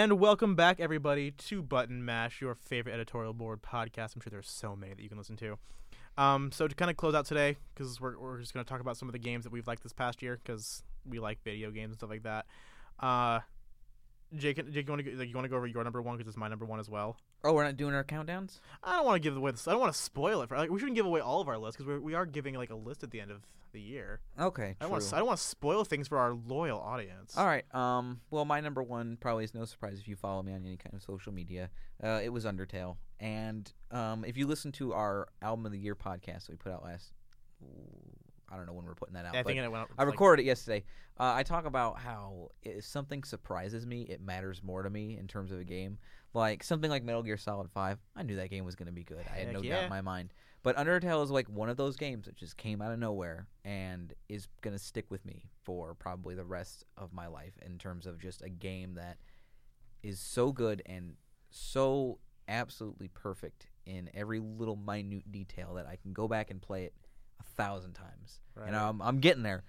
And 0.03 0.19
welcome 0.19 0.57
back, 0.57 0.81
everybody, 0.81 1.31
to 1.31 1.63
Button 1.63 2.03
Mash, 2.03 2.41
your 2.41 2.55
favorite 2.55 2.91
editorial 2.91 3.33
board 3.33 3.61
podcast. 3.61 4.13
I'm 4.13 4.21
sure 4.21 4.29
there's 4.31 4.49
so 4.49 4.75
many 4.75 4.93
that 4.93 5.01
you 5.01 5.07
can 5.07 5.17
listen 5.17 5.37
to. 5.37 5.57
Um, 6.17 6.51
so 6.51 6.67
to 6.67 6.75
kind 6.75 6.91
of 6.91 6.97
close 6.97 7.15
out 7.15 7.25
today, 7.25 7.55
because 7.73 8.01
we're, 8.01 8.19
we're 8.19 8.37
just 8.41 8.53
going 8.53 8.65
to 8.65 8.69
talk 8.69 8.81
about 8.81 8.97
some 8.97 9.07
of 9.07 9.13
the 9.13 9.19
games 9.19 9.45
that 9.45 9.53
we've 9.53 9.65
liked 9.65 9.81
this 9.81 9.93
past 9.93 10.21
year, 10.21 10.37
because 10.43 10.83
we 11.05 11.19
like 11.19 11.41
video 11.45 11.71
games 11.71 11.91
and 11.91 11.95
stuff 11.95 12.09
like 12.09 12.23
that. 12.23 12.47
Uh, 12.99 13.39
Jake, 14.35 14.57
Jake, 14.73 14.85
you 14.87 14.91
want 14.91 15.05
to 15.05 15.15
like, 15.15 15.29
you 15.29 15.35
want 15.35 15.45
to 15.45 15.49
go 15.49 15.55
over 15.55 15.67
your 15.67 15.81
number 15.85 16.01
one 16.01 16.17
because 16.17 16.27
it's 16.27 16.37
my 16.37 16.49
number 16.49 16.65
one 16.65 16.81
as 16.81 16.89
well. 16.89 17.15
Oh, 17.43 17.53
we're 17.53 17.63
not 17.63 17.77
doing 17.77 17.93
our 17.93 18.03
countdowns. 18.03 18.59
I 18.83 18.97
don't 18.97 19.05
want 19.05 19.21
to 19.21 19.27
give 19.27 19.35
away 19.35 19.51
this. 19.51 19.67
I 19.67 19.71
don't 19.71 19.81
want 19.81 19.93
to 19.93 19.99
spoil 19.99 20.41
it. 20.41 20.49
For, 20.49 20.57
like, 20.57 20.69
we 20.69 20.79
shouldn't 20.79 20.95
give 20.95 21.05
away 21.05 21.19
all 21.19 21.41
of 21.41 21.47
our 21.47 21.57
lists 21.57 21.77
because 21.77 22.01
we 22.01 22.13
are 22.13 22.25
giving 22.25 22.55
like 22.55 22.69
a 22.69 22.75
list 22.75 23.03
at 23.03 23.11
the 23.11 23.19
end 23.19 23.31
of 23.31 23.45
the 23.73 23.81
year. 23.81 24.21
Okay. 24.39 24.75
I 24.79 24.83
don't 24.83 24.91
want 24.91 25.03
true. 25.03 25.09
to. 25.09 25.15
I 25.15 25.19
don't 25.19 25.27
want 25.27 25.39
to 25.39 25.45
spoil 25.45 25.83
things 25.83 26.07
for 26.07 26.17
our 26.17 26.33
loyal 26.33 26.79
audience. 26.79 27.35
All 27.37 27.45
right. 27.45 27.65
Um. 27.73 28.21
Well, 28.31 28.45
my 28.45 28.61
number 28.61 28.81
one 28.81 29.17
probably 29.19 29.43
is 29.43 29.53
no 29.53 29.65
surprise 29.65 29.99
if 29.99 30.07
you 30.07 30.15
follow 30.15 30.41
me 30.43 30.53
on 30.53 30.65
any 30.65 30.77
kind 30.77 30.93
of 30.93 31.03
social 31.03 31.33
media. 31.33 31.69
Uh, 32.01 32.21
it 32.23 32.29
was 32.29 32.45
Undertale, 32.45 32.97
and 33.19 33.71
um, 33.91 34.23
if 34.25 34.37
you 34.37 34.47
listen 34.47 34.71
to 34.73 34.93
our 34.93 35.27
album 35.41 35.65
of 35.65 35.71
the 35.71 35.79
year 35.79 35.95
podcast 35.95 36.45
that 36.45 36.51
we 36.51 36.55
put 36.55 36.71
out 36.71 36.83
last, 36.83 37.13
I 38.51 38.55
don't 38.55 38.65
know 38.67 38.73
when 38.73 38.85
we're 38.85 38.95
putting 38.95 39.15
that 39.15 39.25
out. 39.25 39.35
I 39.35 39.43
think 39.43 39.57
it 39.57 39.67
went. 39.67 39.83
Up, 39.83 39.89
I 39.97 40.03
like- 40.03 40.11
recorded 40.11 40.43
it 40.43 40.45
yesterday. 40.45 40.83
Uh, 41.19 41.33
I 41.35 41.43
talk 41.43 41.65
about 41.65 41.99
how 41.99 42.49
if 42.63 42.83
something 42.85 43.23
surprises 43.23 43.85
me, 43.85 44.03
it 44.03 44.21
matters 44.21 44.61
more 44.63 44.81
to 44.83 44.89
me 44.89 45.17
in 45.17 45.27
terms 45.27 45.51
of 45.51 45.59
a 45.59 45.63
game. 45.63 45.97
Like 46.33 46.63
something 46.63 46.89
like 46.89 47.03
Metal 47.03 47.23
Gear 47.23 47.37
Solid 47.37 47.69
Five, 47.69 47.99
I 48.15 48.23
knew 48.23 48.37
that 48.37 48.49
game 48.49 48.65
was 48.65 48.75
going 48.75 48.87
to 48.87 48.93
be 48.93 49.03
good. 49.03 49.23
I 49.31 49.37
had 49.37 49.47
Heck 49.47 49.53
no 49.53 49.61
doubt 49.61 49.83
in 49.83 49.89
my 49.89 50.01
mind. 50.01 50.33
But 50.63 50.77
Undertale 50.77 51.23
is 51.23 51.29
like 51.29 51.47
one 51.49 51.69
of 51.69 51.75
those 51.77 51.97
games 51.97 52.25
that 52.25 52.35
just 52.35 52.55
came 52.55 52.81
out 52.81 52.93
of 52.93 52.97
nowhere 52.97 53.47
and 53.65 54.13
is 54.29 54.47
going 54.61 54.75
to 54.75 54.81
stick 54.81 55.05
with 55.09 55.25
me 55.25 55.43
for 55.61 55.93
probably 55.93 56.35
the 56.35 56.45
rest 56.45 56.85
of 56.97 57.13
my 57.13 57.27
life 57.27 57.53
in 57.65 57.77
terms 57.77 58.07
of 58.07 58.17
just 58.17 58.41
a 58.41 58.49
game 58.49 58.95
that 58.95 59.17
is 60.01 60.19
so 60.19 60.53
good 60.53 60.81
and 60.85 61.15
so 61.49 62.19
absolutely 62.47 63.09
perfect 63.09 63.67
in 63.85 64.09
every 64.13 64.39
little 64.39 64.77
minute 64.77 65.29
detail 65.31 65.73
that 65.73 65.85
I 65.85 65.97
can 65.97 66.13
go 66.13 66.29
back 66.29 66.49
and 66.49 66.61
play 66.61 66.85
it 66.85 66.93
a 67.39 67.43
thousand 67.43 67.93
times, 67.93 68.39
and 68.55 68.73
Right. 68.73 68.81
I'm 68.81 69.01
I'm 69.01 69.19
getting 69.19 69.43
there, 69.43 69.63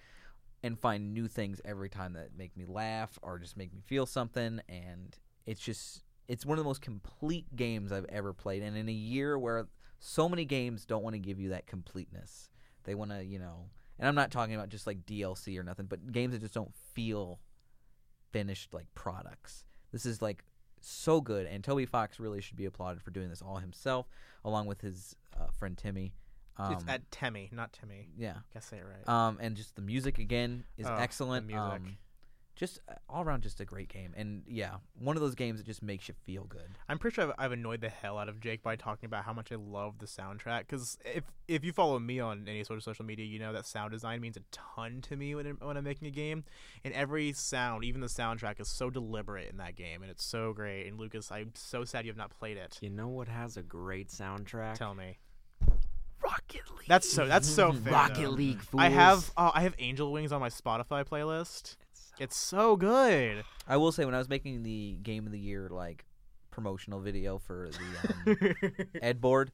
and 0.63 0.79
find 0.79 1.13
new 1.13 1.27
things 1.27 1.61
every 1.65 1.89
time 1.89 2.13
that 2.13 2.37
make 2.37 2.57
me 2.57 2.65
laugh 2.65 3.19
or 3.21 3.39
just 3.41 3.57
make 3.57 3.73
me 3.73 3.81
feel 3.81 4.07
something, 4.07 4.61
and 4.69 5.19
it's 5.45 5.61
just 5.61 6.04
it's 6.29 6.47
one 6.47 6.59
of 6.59 6.65
the 6.65 6.69
most 6.69 6.81
complete 6.83 7.55
games 7.57 7.93
I've 7.93 8.07
ever 8.07 8.33
played, 8.33 8.63
and 8.63 8.77
in 8.77 8.89
a 8.89 8.93
year 8.93 9.39
where 9.39 9.67
so 9.99 10.29
many 10.29 10.45
games 10.45 10.85
don't 10.85 11.03
want 11.03 11.15
to 11.15 11.19
give 11.21 11.39
you 11.41 11.51
that 11.51 11.67
completeness, 11.67 12.51
they 12.85 12.95
want 12.95 13.11
to 13.11 13.25
you 13.25 13.39
know, 13.39 13.67
and 13.99 14.09
I'm 14.09 14.15
not 14.15 14.31
talking 14.31 14.55
about 14.55 14.69
just 14.69 14.87
like 14.87 15.05
DLC 15.07 15.59
or 15.59 15.63
nothing, 15.63 15.87
but 15.87 16.13
games 16.13 16.33
that 16.33 16.41
just 16.41 16.55
don't 16.55 16.75
feel 16.95 17.41
finished 18.33 18.75
like 18.75 18.87
products. 18.95 19.65
This 19.93 20.07
is 20.07 20.21
like 20.21 20.45
so 20.81 21.21
good, 21.21 21.47
and 21.47 21.63
Toby 21.63 21.87
Fox 21.87 22.19
really 22.21 22.41
should 22.41 22.57
be 22.57 22.65
applauded 22.67 23.03
for 23.03 23.11
doing 23.11 23.29
this 23.29 23.43
all 23.43 23.57
himself, 23.59 24.07
along 24.45 24.67
with 24.67 24.81
his 24.81 25.15
uh, 25.39 25.47
friend 25.59 25.77
Timmy. 25.79 26.15
Um, 26.57 26.73
it's 26.75 26.85
at 26.87 27.11
Temmie, 27.11 27.53
not 27.53 27.73
Timmy. 27.73 28.09
yeah, 28.17 28.35
Gotta 28.53 28.67
say 28.67 28.77
it 28.79 28.85
right. 28.85 29.09
um, 29.13 29.39
and 29.41 29.57
just 29.57 29.75
the 29.75 29.83
music 29.83 30.19
again 30.19 30.65
is 30.77 30.87
Oh, 30.87 30.95
excellent. 30.97 31.47
music. 31.47 31.61
Um, 31.61 31.97
just 32.57 32.81
uh, 32.89 32.95
all 33.09 33.23
around, 33.23 33.43
just 33.43 33.61
a 33.61 33.65
great 33.65 33.89
game, 33.89 34.13
and 34.17 34.43
yeah, 34.47 34.77
one 34.99 35.17
of 35.17 35.23
those 35.23 35.35
games 35.35 35.59
that 35.59 35.67
just 35.67 35.83
makes 35.83 36.09
you 36.09 36.15
feel 36.25 36.45
good. 36.45 36.79
I'm 36.89 36.99
pretty 36.99 37.15
sure 37.15 37.25
I've, 37.25 37.33
I've 37.39 37.53
annoyed 37.53 37.81
the 37.81 37.89
hell 37.89 38.19
out 38.19 38.29
of 38.29 38.41
Jake 38.41 38.63
by 38.63 38.77
talking 38.77 39.07
about 39.07 39.25
how 39.25 39.33
much 39.33 39.51
I 39.53 39.57
love 39.57 39.99
the 39.99 40.07
soundtrack. 40.07 40.61
Because 40.61 40.99
if 41.05 41.25
if 41.49 41.65
you 41.65 41.73
follow 41.73 41.99
me 41.99 42.21
on 42.21 42.47
any 42.49 42.65
sort 42.65 42.77
of 42.77 42.85
social 42.85 43.05
media, 43.05 43.27
you 43.27 43.39
know 43.39 43.53
that 43.53 43.67
sound 43.67 43.93
design 43.93 44.21
means 44.21 44.37
a 44.37 44.43
ton 44.53 45.01
to 45.03 45.17
me 45.17 45.35
when 45.35 45.47
when 45.47 45.77
I'm 45.77 45.85
making 45.85 46.09
a 46.09 46.13
game. 46.13 46.45
And 46.85 46.95
every 46.95 47.33
sound, 47.33 47.85
even 47.85 48.01
the 48.01 48.07
soundtrack, 48.07 48.61
is 48.61 48.69
so 48.69 48.91
deliberate 48.91 49.51
in 49.51 49.57
that 49.59 49.75
game, 49.75 50.03
and 50.03 50.11
it's 50.11 50.25
so 50.25 50.53
great. 50.53 50.87
And 50.87 50.99
Lucas, 50.99 51.33
I'm 51.33 51.53
so 51.55 51.85
sad 51.85 52.05
you 52.05 52.11
have 52.11 52.17
not 52.17 52.31
played 52.31 52.57
it. 52.57 52.79
You 52.81 52.91
know 52.91 53.09
what 53.09 53.29
has 53.29 53.57
a 53.57 53.63
great 53.63 54.09
soundtrack? 54.09 54.75
Tell 54.75 54.95
me. 54.95 55.19
Rocket 56.23 56.63
League. 56.71 56.89
That's 56.89 57.09
so 57.09 57.27
that's 57.27 57.49
so 57.49 57.73
fair. 57.73 57.93
Rocket 57.93 58.23
though. 58.23 58.31
League. 58.31 58.61
Fools. 58.61 58.83
I 58.83 58.89
have 58.89 59.33
uh, 59.37 59.51
I 59.55 59.63
have 59.63 59.75
Angel 59.79 60.11
Wings 60.11 60.33
on 60.33 60.41
my 60.41 60.49
Spotify 60.49 61.05
playlist. 61.05 61.77
It's 62.19 62.37
so 62.37 62.77
good. 62.77 63.45
I 63.67 63.77
will 63.77 63.93
say, 63.93 64.05
when 64.05 64.15
I 64.15 64.19
was 64.19 64.29
making 64.29 64.63
the 64.63 64.99
game 65.03 65.27
of 65.27 65.33
the 65.33 65.39
year 65.39 65.69
like 65.69 66.05
promotional 66.51 67.01
video 67.01 67.39
for 67.39 67.71
the 67.71 68.31
um, 68.31 68.87
Ed 69.03 69.21
board, 69.21 69.51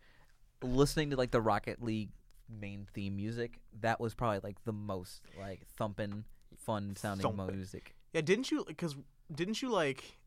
listening 0.63 1.11
to 1.11 1.17
like 1.17 1.31
the 1.31 1.41
Rocket 1.41 1.83
League 1.83 2.11
main 2.49 2.87
theme 2.93 3.17
music, 3.17 3.61
that 3.81 4.01
was 4.01 4.15
probably 4.15 4.41
like 4.43 4.63
the 4.65 4.73
most 4.73 5.23
like 5.39 5.67
thumping, 5.77 6.25
fun 6.57 6.97
sounding 6.97 7.37
music. 7.47 7.95
Yeah, 8.13 8.21
didn't 8.21 8.51
you? 8.51 8.65
Because 8.67 8.97
didn't 9.33 9.63
you 9.63 9.71
like? 9.71 10.19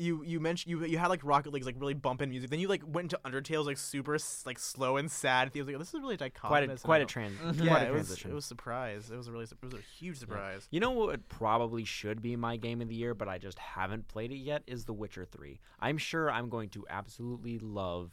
You 0.00 0.24
you 0.24 0.40
mentioned 0.40 0.70
you 0.70 0.84
you 0.84 0.98
had 0.98 1.08
like 1.08 1.20
Rocket 1.22 1.52
League's 1.52 1.66
like 1.66 1.76
really 1.78 1.94
bumping 1.94 2.30
music. 2.30 2.50
Then 2.50 2.58
you 2.58 2.68
like 2.68 2.82
went 2.86 3.12
into 3.12 3.20
Undertale's 3.24 3.66
like 3.66 3.78
super 3.78 4.18
like 4.46 4.58
slow 4.58 4.96
and 4.96 5.10
sad. 5.10 5.52
Feels 5.52 5.68
like 5.68 5.78
this 5.78 5.92
is 5.92 6.00
really 6.00 6.16
dichotomous. 6.16 6.40
quite 6.40 6.64
a 6.68 6.70
and 6.70 6.82
quite 6.82 6.96
I 6.96 6.98
a 6.98 7.00
don't- 7.00 7.08
trans. 7.08 7.60
Yeah, 7.60 7.68
quite 7.68 7.82
a 7.82 7.86
mm-hmm. 7.86 7.94
it 7.94 7.98
was 7.98 8.06
transition. 8.06 8.30
it 8.30 8.34
was 8.34 8.44
a 8.44 8.48
surprise. 8.48 9.10
It 9.10 9.16
was 9.16 9.28
a 9.28 9.32
really 9.32 9.44
it 9.44 9.64
was 9.64 9.74
a 9.74 9.82
huge 9.98 10.16
surprise. 10.18 10.66
You 10.70 10.80
know 10.80 10.90
what 10.90 11.28
probably 11.28 11.84
should 11.84 12.22
be 12.22 12.36
my 12.36 12.56
game 12.56 12.80
of 12.80 12.88
the 12.88 12.94
year, 12.94 13.14
but 13.14 13.28
I 13.28 13.38
just 13.38 13.58
haven't 13.58 14.08
played 14.08 14.32
it 14.32 14.36
yet, 14.38 14.62
is 14.66 14.84
The 14.84 14.94
Witcher 14.94 15.24
3. 15.24 15.60
I'm 15.80 15.98
sure 15.98 16.30
I'm 16.30 16.48
going 16.48 16.70
to 16.70 16.86
absolutely 16.88 17.58
love 17.58 18.12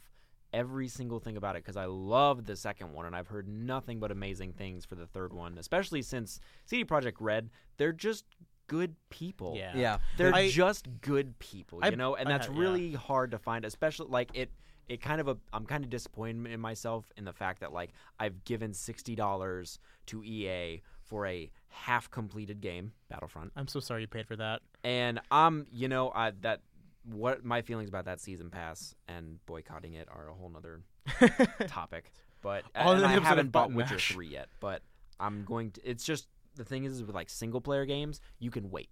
every 0.52 0.88
single 0.88 1.20
thing 1.20 1.36
about 1.36 1.56
it 1.56 1.62
because 1.64 1.76
I 1.76 1.84
love 1.84 2.46
the 2.46 2.56
second 2.56 2.92
one 2.92 3.06
and 3.06 3.14
I've 3.14 3.26
heard 3.26 3.48
nothing 3.48 4.00
but 4.00 4.10
amazing 4.10 4.52
things 4.54 4.84
for 4.84 4.94
the 4.94 5.06
third 5.06 5.32
one, 5.32 5.58
especially 5.58 6.02
since 6.02 6.40
CD 6.64 6.84
Projekt 6.84 7.16
Red, 7.20 7.50
they're 7.76 7.92
just 7.92 8.24
good 8.68 8.94
people. 9.10 9.54
Yeah. 9.56 9.72
Yeah, 9.74 9.98
They're 10.16 10.32
I- 10.34 10.48
just 10.50 10.86
good 11.00 11.36
people, 11.40 11.80
I- 11.82 11.88
you 11.88 11.96
know, 11.96 12.14
and 12.14 12.28
I 12.28 12.32
that's 12.32 12.48
yeah. 12.48 12.58
really 12.58 12.92
hard 12.92 13.32
to 13.32 13.38
find, 13.38 13.64
especially 13.64 14.06
like 14.08 14.30
it. 14.34 14.50
It 14.88 15.02
kind 15.02 15.20
of 15.20 15.28
a, 15.28 15.36
I'm 15.52 15.66
kind 15.66 15.84
of 15.84 15.90
disappointed 15.90 16.50
in 16.50 16.60
myself 16.60 17.04
in 17.18 17.26
the 17.26 17.32
fact 17.34 17.60
that 17.60 17.74
like 17.74 17.90
I've 18.18 18.42
given 18.44 18.72
sixty 18.72 19.14
dollars 19.14 19.78
to 20.06 20.24
EA 20.24 20.80
for 21.02 21.26
a 21.26 21.50
half 21.68 22.10
completed 22.10 22.62
game, 22.62 22.92
Battlefront, 23.10 23.52
I'm 23.54 23.68
so 23.68 23.80
sorry 23.80 24.00
you 24.02 24.06
paid 24.06 24.26
for 24.26 24.36
that. 24.36 24.62
and 24.84 25.20
I'm, 25.30 25.66
you 25.70 25.88
know, 25.88 26.10
I 26.14 26.30
that 26.40 26.60
what 27.04 27.44
my 27.44 27.60
feelings 27.60 27.90
about 27.90 28.06
that 28.06 28.18
season 28.18 28.48
pass 28.48 28.94
and 29.08 29.44
boycotting 29.44 29.92
it 29.92 30.08
are 30.10 30.28
a 30.30 30.32
whole 30.34 30.48
nother 30.48 30.80
topic. 31.66 32.10
But 32.40 32.64
and 32.74 33.04
I 33.04 33.08
haven't 33.18 33.52
bought 33.52 33.64
Button 33.68 33.76
Witcher 33.76 33.98
three 33.98 34.28
yet, 34.28 34.48
but 34.60 34.80
I'm 35.20 35.44
going 35.44 35.72
to. 35.72 35.80
It's 35.84 36.04
just 36.04 36.28
the 36.58 36.64
thing 36.64 36.84
is 36.84 36.92
is 36.94 37.04
with 37.04 37.14
like 37.14 37.30
single 37.30 37.60
player 37.62 37.86
games, 37.86 38.20
you 38.38 38.50
can 38.50 38.70
wait. 38.70 38.90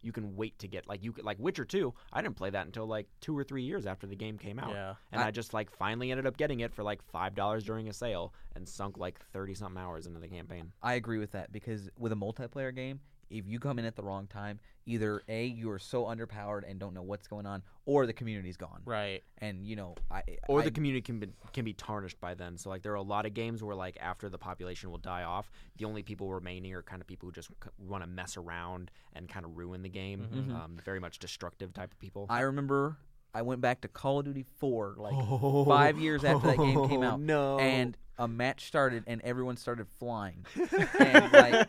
You 0.00 0.12
can 0.12 0.36
wait 0.36 0.56
to 0.60 0.68
get 0.68 0.86
like 0.88 1.02
you 1.02 1.12
could 1.12 1.24
like 1.24 1.38
Witcher 1.40 1.64
two. 1.64 1.92
I 2.12 2.22
didn't 2.22 2.36
play 2.36 2.50
that 2.50 2.64
until 2.66 2.86
like 2.86 3.08
two 3.20 3.36
or 3.36 3.42
three 3.42 3.64
years 3.64 3.84
after 3.84 4.06
the 4.06 4.14
game 4.14 4.38
came 4.38 4.58
out, 4.60 4.70
Yeah. 4.70 4.94
and 5.10 5.20
I, 5.20 5.26
I- 5.26 5.30
just 5.32 5.52
like 5.52 5.70
finally 5.72 6.12
ended 6.12 6.24
up 6.24 6.36
getting 6.36 6.60
it 6.60 6.72
for 6.72 6.84
like 6.84 7.02
five 7.02 7.34
dollars 7.34 7.64
during 7.64 7.88
a 7.88 7.92
sale 7.92 8.32
and 8.54 8.68
sunk 8.68 8.96
like 8.96 9.18
thirty 9.32 9.54
something 9.54 9.82
hours 9.82 10.06
into 10.06 10.20
the 10.20 10.28
campaign. 10.28 10.70
I 10.82 10.94
agree 10.94 11.18
with 11.18 11.32
that 11.32 11.50
because 11.50 11.90
with 11.98 12.12
a 12.12 12.16
multiplayer 12.16 12.72
game, 12.74 13.00
if 13.30 13.46
you 13.46 13.58
come 13.58 13.78
in 13.78 13.84
at 13.84 13.96
the 13.96 14.02
wrong 14.02 14.26
time, 14.26 14.60
either 14.86 15.22
a 15.28 15.44
you 15.46 15.70
are 15.70 15.78
so 15.78 16.04
underpowered 16.04 16.62
and 16.68 16.78
don't 16.78 16.94
know 16.94 17.02
what's 17.02 17.26
going 17.26 17.46
on, 17.46 17.62
or 17.86 18.06
the 18.06 18.12
community's 18.12 18.56
gone. 18.56 18.80
Right. 18.84 19.22
And 19.38 19.64
you 19.66 19.76
know, 19.76 19.94
I 20.10 20.22
or 20.48 20.60
I, 20.60 20.64
the 20.64 20.70
community 20.70 21.02
can 21.02 21.18
be 21.20 21.28
can 21.52 21.64
be 21.64 21.72
tarnished 21.74 22.20
by 22.20 22.34
then. 22.34 22.56
So 22.56 22.70
like 22.70 22.82
there 22.82 22.92
are 22.92 22.96
a 22.96 23.02
lot 23.02 23.26
of 23.26 23.34
games 23.34 23.62
where 23.62 23.76
like 23.76 23.96
after 24.00 24.28
the 24.28 24.38
population 24.38 24.90
will 24.90 24.98
die 24.98 25.22
off, 25.24 25.50
the 25.76 25.84
only 25.84 26.02
people 26.02 26.32
remaining 26.32 26.72
are 26.74 26.82
kind 26.82 27.00
of 27.02 27.06
people 27.06 27.28
who 27.28 27.32
just 27.32 27.50
want 27.78 28.02
to 28.02 28.08
mess 28.08 28.36
around 28.36 28.90
and 29.12 29.28
kind 29.28 29.44
of 29.44 29.56
ruin 29.56 29.82
the 29.82 29.88
game. 29.88 30.26
Mhm. 30.32 30.54
Um, 30.54 30.76
very 30.84 31.00
much 31.00 31.18
destructive 31.18 31.72
type 31.74 31.92
of 31.92 31.98
people. 31.98 32.26
I 32.28 32.40
remember 32.40 32.96
I 33.34 33.42
went 33.42 33.60
back 33.60 33.82
to 33.82 33.88
Call 33.88 34.20
of 34.20 34.24
Duty 34.24 34.46
4 34.56 34.94
like 34.98 35.66
five 35.66 35.98
years 35.98 36.24
after 36.24 36.46
that 36.48 36.56
game 36.56 36.88
came 36.88 37.02
out, 37.04 37.20
No. 37.20 37.58
and 37.58 37.96
a 38.18 38.26
match 38.26 38.64
started 38.66 39.04
and 39.06 39.20
everyone 39.22 39.56
started 39.56 39.86
flying, 40.00 40.44
and 40.98 41.32
like 41.32 41.68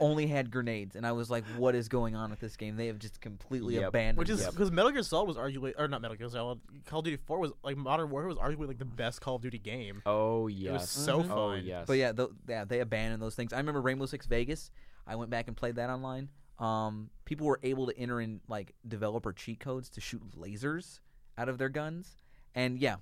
only 0.00 0.26
had 0.26 0.50
grenades, 0.50 0.96
and 0.96 1.06
I 1.06 1.12
was 1.12 1.30
like, 1.30 1.44
"What 1.56 1.74
is 1.74 1.88
going 1.88 2.14
on 2.16 2.30
with 2.30 2.40
this 2.40 2.56
game? 2.56 2.76
They 2.76 2.86
have 2.88 2.98
just 2.98 3.20
completely 3.20 3.74
Yep. 3.76 3.88
abandoned." 3.88 4.18
Which 4.18 4.30
is 4.30 4.40
it." 4.46 4.50
because 4.50 4.70
Metal 4.70 4.90
Gear 4.90 5.02
Solid 5.02 5.26
was 5.28 5.36
arguably, 5.36 5.72
or 5.78 5.88
not 5.88 6.00
Metal 6.02 6.16
Gear 6.16 6.28
Solid, 6.28 6.60
Call 6.86 6.98
of 7.00 7.04
Duty 7.04 7.16
4 7.16 7.38
was 7.38 7.52
like 7.62 7.76
Modern 7.76 8.10
Warfare 8.10 8.28
was 8.28 8.38
arguably 8.38 8.68
like 8.68 8.78
the 8.78 8.84
best 8.84 9.20
Call 9.20 9.36
of 9.36 9.42
Duty 9.42 9.58
game. 9.58 10.02
oh 10.06 10.46
yeah, 10.46 10.70
It 10.70 10.72
was 10.74 10.82
yes. 10.82 10.90
so 10.90 11.18
Mhm. 11.22 11.28
fun. 11.28 11.30
Oh 11.38 11.54
yes. 11.54 11.84
But 11.86 11.94
yeah, 11.98 12.12
th- 12.12 12.30
yeah, 12.48 12.64
they 12.64 12.80
abandoned 12.80 13.22
those 13.22 13.34
things. 13.34 13.52
I 13.52 13.58
remember 13.58 13.80
Rainbow 13.80 14.06
Six 14.06 14.26
Vegas. 14.26 14.70
I 15.06 15.16
went 15.16 15.30
back 15.30 15.48
and 15.48 15.56
played 15.56 15.76
that 15.76 15.90
online. 15.90 16.28
Um, 16.58 17.10
people 17.24 17.46
were 17.46 17.60
able 17.62 17.86
to 17.86 17.96
enter 17.96 18.20
in 18.20 18.40
like 18.48 18.74
developer 18.86 19.32
cheat 19.32 19.60
codes 19.60 19.88
to 19.90 20.00
shoot 20.00 20.22
lasers 20.36 21.00
out 21.38 21.48
of 21.48 21.56
their 21.58 21.68
guns, 21.68 22.16
and 22.54 22.78
yeah, 22.78 22.96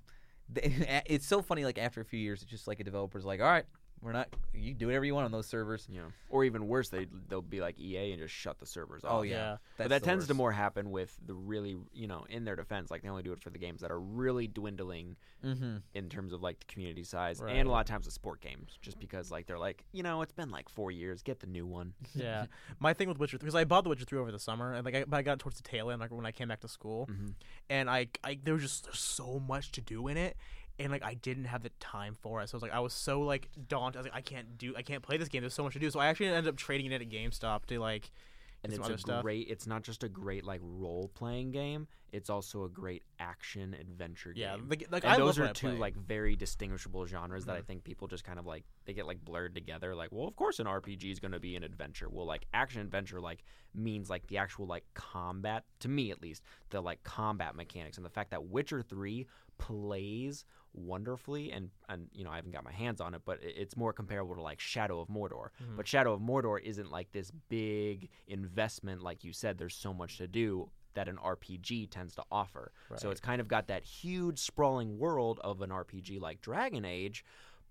they, 0.48 0.62
it's 1.06 1.26
so 1.26 1.40
funny. 1.40 1.64
Like 1.64 1.78
after 1.78 2.00
a 2.02 2.04
few 2.04 2.20
years, 2.20 2.42
it's 2.42 2.50
just 2.50 2.68
like 2.68 2.80
a 2.80 2.84
developer's 2.84 3.24
like, 3.24 3.40
"All 3.40 3.46
right, 3.46 3.64
we're 4.02 4.12
not. 4.12 4.28
You 4.54 4.74
do 4.74 4.87
whatever 4.87 5.04
you 5.04 5.14
want 5.14 5.24
on 5.24 5.32
those 5.32 5.46
servers." 5.46 5.87
Yeah. 5.90 6.02
Or 6.28 6.44
even 6.44 6.68
worse, 6.68 6.88
they 6.90 7.06
they'll 7.28 7.42
be 7.42 7.61
like 7.61 7.78
EA 7.78 8.12
and 8.12 8.20
just 8.22 8.35
shut 8.35 8.59
the 8.59 8.66
servers 8.66 9.04
off. 9.04 9.12
Oh 9.12 9.22
yeah, 9.22 9.35
Yeah. 9.35 9.56
But 9.76 9.88
That's 9.88 9.88
that 9.90 10.00
the 10.02 10.06
tends 10.06 10.26
to 10.28 10.35
more 10.35 10.52
happen 10.52 10.90
with 10.90 11.16
the 11.24 11.35
really, 11.35 11.76
you 11.92 12.06
know, 12.06 12.24
in 12.28 12.44
their 12.44 12.56
defense, 12.56 12.90
like 12.90 13.02
they 13.02 13.09
only 13.09 13.22
do 13.22 13.32
it 13.32 13.40
for 13.40 13.50
the 13.50 13.59
games 13.59 13.80
that 13.80 13.90
are 13.90 14.00
really 14.00 14.46
dwindling 14.48 15.16
Mhm. 15.44 15.82
in 15.94 16.09
terms 16.09 16.32
of 16.32 16.42
like 16.42 16.59
the 16.61 16.64
community 16.66 17.04
size, 17.04 17.40
Right. 17.40 17.56
and 17.56 17.68
a 17.68 17.70
lot 17.70 17.80
of 17.80 17.87
times 17.87 18.06
the 18.06 18.11
sport 18.11 18.40
games, 18.40 18.78
just 18.80 18.98
because 18.98 19.30
like 19.30 19.46
they're 19.46 19.59
like, 19.59 19.85
you 19.92 20.02
know, 20.02 20.22
it's 20.22 20.32
been 20.32 20.50
like 20.50 20.68
four 20.68 20.90
years, 20.90 21.22
get 21.22 21.40
the 21.40 21.46
new 21.46 21.66
one. 21.66 21.94
Yeah, 22.14 22.46
my 22.80 22.94
thing 22.94 23.09
with 23.09 23.18
Witcher 23.18 23.38
because 23.38 23.54
I 23.54 23.64
bought 23.64 23.85
The 23.85 23.90
Witcher 23.90 24.04
three 24.04 24.18
over 24.18 24.32
the 24.32 24.38
summer, 24.38 24.72
and 24.74 24.85
like 24.85 24.94
I, 24.94 25.04
but 25.04 25.16
I 25.16 25.22
got 25.22 25.35
it 25.35 25.38
towards 25.40 25.56
the 25.59 25.62
tail 25.68 25.90
end, 25.90 26.00
like 26.00 26.11
when 26.11 26.26
I 26.26 26.32
came 26.32 26.48
back 26.48 26.61
to 26.61 26.68
school, 26.68 27.06
Mhm. 27.11 27.35
and 27.68 27.90
I, 27.90 28.09
I 28.24 28.38
there 28.42 28.54
was 28.54 28.62
just 28.62 28.85
there's 28.85 28.98
so 28.98 29.38
much 29.38 29.72
to 29.72 29.80
do 29.80 30.09
in 30.09 30.16
it, 30.16 30.37
and 30.78 30.90
like 30.92 31.02
I 31.04 31.14
didn't 31.14 31.44
have 31.46 31.62
the 31.62 31.70
time 31.80 32.14
for 32.20 32.42
it, 32.42 32.48
so 32.48 32.54
I 32.54 32.56
was 32.56 32.62
like 32.62 32.72
I 32.74 32.80
was 32.80 32.92
so 32.92 33.20
like 33.22 33.48
daunted. 33.68 33.96
I 33.96 34.00
was 34.00 34.06
like 34.06 34.14
I 34.16 34.20
can't 34.20 34.58
do 34.58 34.74
I 34.76 34.82
can't 34.82 35.02
play 35.02 35.16
this 35.16 35.28
game. 35.28 35.42
There's 35.42 35.54
so 35.54 35.64
much 35.64 35.72
to 35.74 35.78
do, 35.78 35.90
so 35.90 36.00
I 36.00 36.06
actually 36.06 36.28
ended 36.28 36.48
up 36.48 36.56
trading 36.56 36.92
it 36.92 37.00
at 37.02 37.08
GameStop 37.08 37.66
to 37.66 37.78
like 37.78 38.10
And 38.64 38.72
it's 38.72 38.88
a 38.88 38.98
stuff. 38.98 39.22
great. 39.22 39.48
It's 39.48 39.66
not 39.66 39.82
just 39.82 40.02
a 40.02 40.08
great 40.08 40.44
like 40.44 40.60
role 40.62 41.08
playing 41.14 41.52
game. 41.52 41.86
It's 42.12 42.30
also 42.30 42.64
a 42.64 42.68
great 42.68 43.02
action 43.18 43.74
adventure 43.78 44.32
yeah, 44.34 44.56
game. 44.56 44.68
the, 44.68 44.86
like 44.90 45.04
and 45.04 45.12
I 45.12 45.16
those 45.16 45.38
are 45.38 45.52
two 45.52 45.72
like 45.72 45.94
very 45.96 46.34
distinguishable 46.36 47.04
genres 47.06 47.44
that 47.44 47.56
I 47.56 47.60
Mhm. 47.60 47.66
think 47.66 47.84
people 47.84 48.08
just 48.08 48.24
kind 48.24 48.38
of 48.38 48.46
like 48.46 48.64
they 48.86 48.92
get 48.94 49.06
like 49.06 49.22
blurred 49.24 49.54
together. 49.54 49.94
Like, 49.94 50.12
well, 50.12 50.26
of 50.26 50.34
course 50.36 50.58
an 50.58 50.66
RPG 50.66 51.10
is 51.12 51.20
going 51.20 51.32
to 51.32 51.40
be 51.40 51.56
an 51.56 51.62
adventure. 51.62 52.08
Well, 52.08 52.24
like 52.26 52.46
action 52.54 52.80
adventure 52.80 53.20
like 53.20 53.44
means 53.74 54.08
like 54.08 54.26
the 54.28 54.38
actual 54.38 54.66
like 54.66 54.84
combat 54.94 55.64
to 55.80 55.88
me 55.88 56.10
at 56.10 56.22
least 56.22 56.42
the 56.70 56.80
like 56.80 57.02
combat 57.02 57.54
mechanics 57.54 57.98
and 57.98 58.06
the 58.06 58.10
fact 58.10 58.30
that 58.30 58.46
Witcher 58.46 58.82
three 58.82 59.26
plays 59.58 60.44
wonderfully 60.76 61.50
and 61.52 61.70
and 61.88 62.08
you 62.12 62.24
know 62.24 62.30
I 62.30 62.36
haven't 62.36 62.52
got 62.52 62.64
my 62.64 62.72
hands 62.72 63.00
on 63.00 63.14
it, 63.14 63.22
but 63.24 63.38
it's 63.42 63.76
more 63.76 63.92
comparable 63.92 64.34
to 64.34 64.42
like 64.42 64.60
Shadow 64.60 65.00
of 65.00 65.08
Mordor. 65.08 65.48
Mhm. 65.62 65.76
But 65.76 65.86
Shadow 65.88 66.12
of 66.12 66.20
Mordor 66.20 66.60
isn't 66.62 66.90
like 66.90 67.10
this 67.12 67.30
big 67.48 68.08
investment, 68.28 69.02
like 69.02 69.24
you 69.24 69.32
said. 69.32 69.58
There's 69.58 69.74
so 69.74 69.92
much 69.94 70.18
to 70.18 70.26
do 70.28 70.70
that 70.94 71.08
an 71.08 71.16
RPG 71.18 71.90
tends 71.90 72.14
to 72.14 72.24
offer. 72.30 72.72
So 72.96 73.10
it's 73.10 73.20
kind 73.20 73.40
of 73.40 73.48
got 73.48 73.66
that 73.68 73.84
huge 73.84 74.38
sprawling 74.38 74.98
world 74.98 75.40
of 75.44 75.60
an 75.60 75.68
RPG 75.70 76.18
like 76.20 76.40
Dragon 76.40 76.86
Age, 76.86 77.22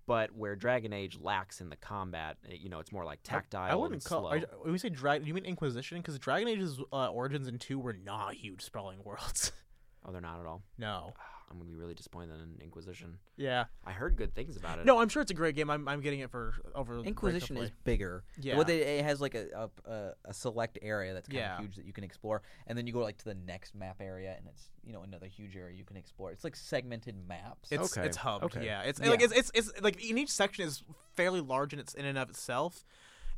but 0.06 0.30
where 0.30 0.54
Dragon 0.54 0.92
Age 0.92 1.18
lacks 1.20 1.60
in 1.60 1.68
the 1.68 1.74
combat, 1.74 2.36
eh, 2.48 2.54
you 2.60 2.68
know, 2.68 2.78
it's 2.78 2.92
more 2.92 3.04
like 3.04 3.18
tactile 3.24 3.68
I 3.68 3.74
wouldn't 3.74 4.04
call. 4.04 4.26
Are, 4.28 4.38
when 4.62 4.70
we 4.70 4.78
say 4.78 4.90
Dragon, 4.90 5.26
you 5.26 5.34
mean 5.34 5.44
Inquisition? 5.44 5.98
Because 5.98 6.16
Dragon 6.20 6.46
Age's 6.46 6.78
uh, 6.92 7.08
origins 7.08 7.48
and 7.48 7.60
two 7.60 7.80
were 7.80 7.94
not 7.94 8.34
huge 8.34 8.62
sprawling 8.62 8.98
worlds. 9.04 9.52
Oh, 10.08 10.12
they're 10.12 10.20
not 10.20 10.38
at 10.38 10.46
all. 10.46 10.62
No. 10.78 11.14
I'm 11.48 11.58
gonna 11.58 11.70
be 11.70 11.76
really 11.76 11.94
disappointed 11.94 12.40
in 12.40 12.60
Inquisition. 12.60 13.18
Yeah. 13.36 13.66
I 13.84 13.92
heard 13.92 14.16
good 14.16 14.34
things 14.34 14.56
about 14.56 14.78
it. 14.80 14.84
No, 14.86 14.98
I'm 15.00 15.08
sure 15.08 15.22
it's 15.22 15.30
a 15.30 15.34
great 15.34 15.54
game. 15.54 15.70
I'm, 15.70 15.86
I'm 15.86 16.00
getting 16.00 16.20
it 16.20 16.30
for 16.30 16.54
over 16.74 16.94
the 16.94 17.02
break, 17.02 17.08
Inquisition 17.08 17.56
is 17.56 17.70
bigger. 17.84 18.24
Yeah. 18.40 18.56
What 18.56 18.66
they, 18.66 18.80
it 18.98 19.04
has 19.04 19.20
like 19.20 19.34
a, 19.34 19.46
a 19.86 19.90
a 19.90 20.12
a 20.26 20.34
select 20.34 20.78
area 20.82 21.14
that's 21.14 21.28
kind 21.28 21.38
Yeah. 21.38 21.54
of 21.54 21.60
huge 21.60 21.76
that 21.76 21.84
you 21.86 21.92
can 21.92 22.02
explore, 22.04 22.42
and 22.66 22.76
then 22.76 22.86
you 22.86 22.92
go 22.92 22.98
like 23.00 23.18
to 23.18 23.24
the 23.26 23.34
next 23.34 23.74
map 23.74 23.96
area, 24.00 24.34
and 24.36 24.46
it's 24.48 24.70
you 24.84 24.92
know 24.92 25.02
another 25.02 25.26
huge 25.26 25.56
area 25.56 25.76
you 25.76 25.84
can 25.84 25.96
explore. 25.96 26.32
It's 26.32 26.42
like 26.44 26.56
segmented 26.56 27.14
maps. 27.28 27.70
It's 27.70 27.96
Okay, 27.96 28.06
it's 28.06 28.16
hubbed. 28.16 28.44
okay. 28.44 28.64
Yeah. 28.64 28.82
It's 28.82 28.98
Yeah. 29.00 29.10
like 29.10 29.22
it's, 29.22 29.32
it's 29.32 29.50
it's 29.54 29.80
like 29.82 30.04
in 30.04 30.18
each 30.18 30.30
section 30.32 30.64
is 30.66 30.82
fairly 31.14 31.40
large 31.40 31.72
in 31.72 31.78
its 31.78 31.94
in 31.94 32.04
and 32.06 32.18
of 32.18 32.28
itself. 32.28 32.84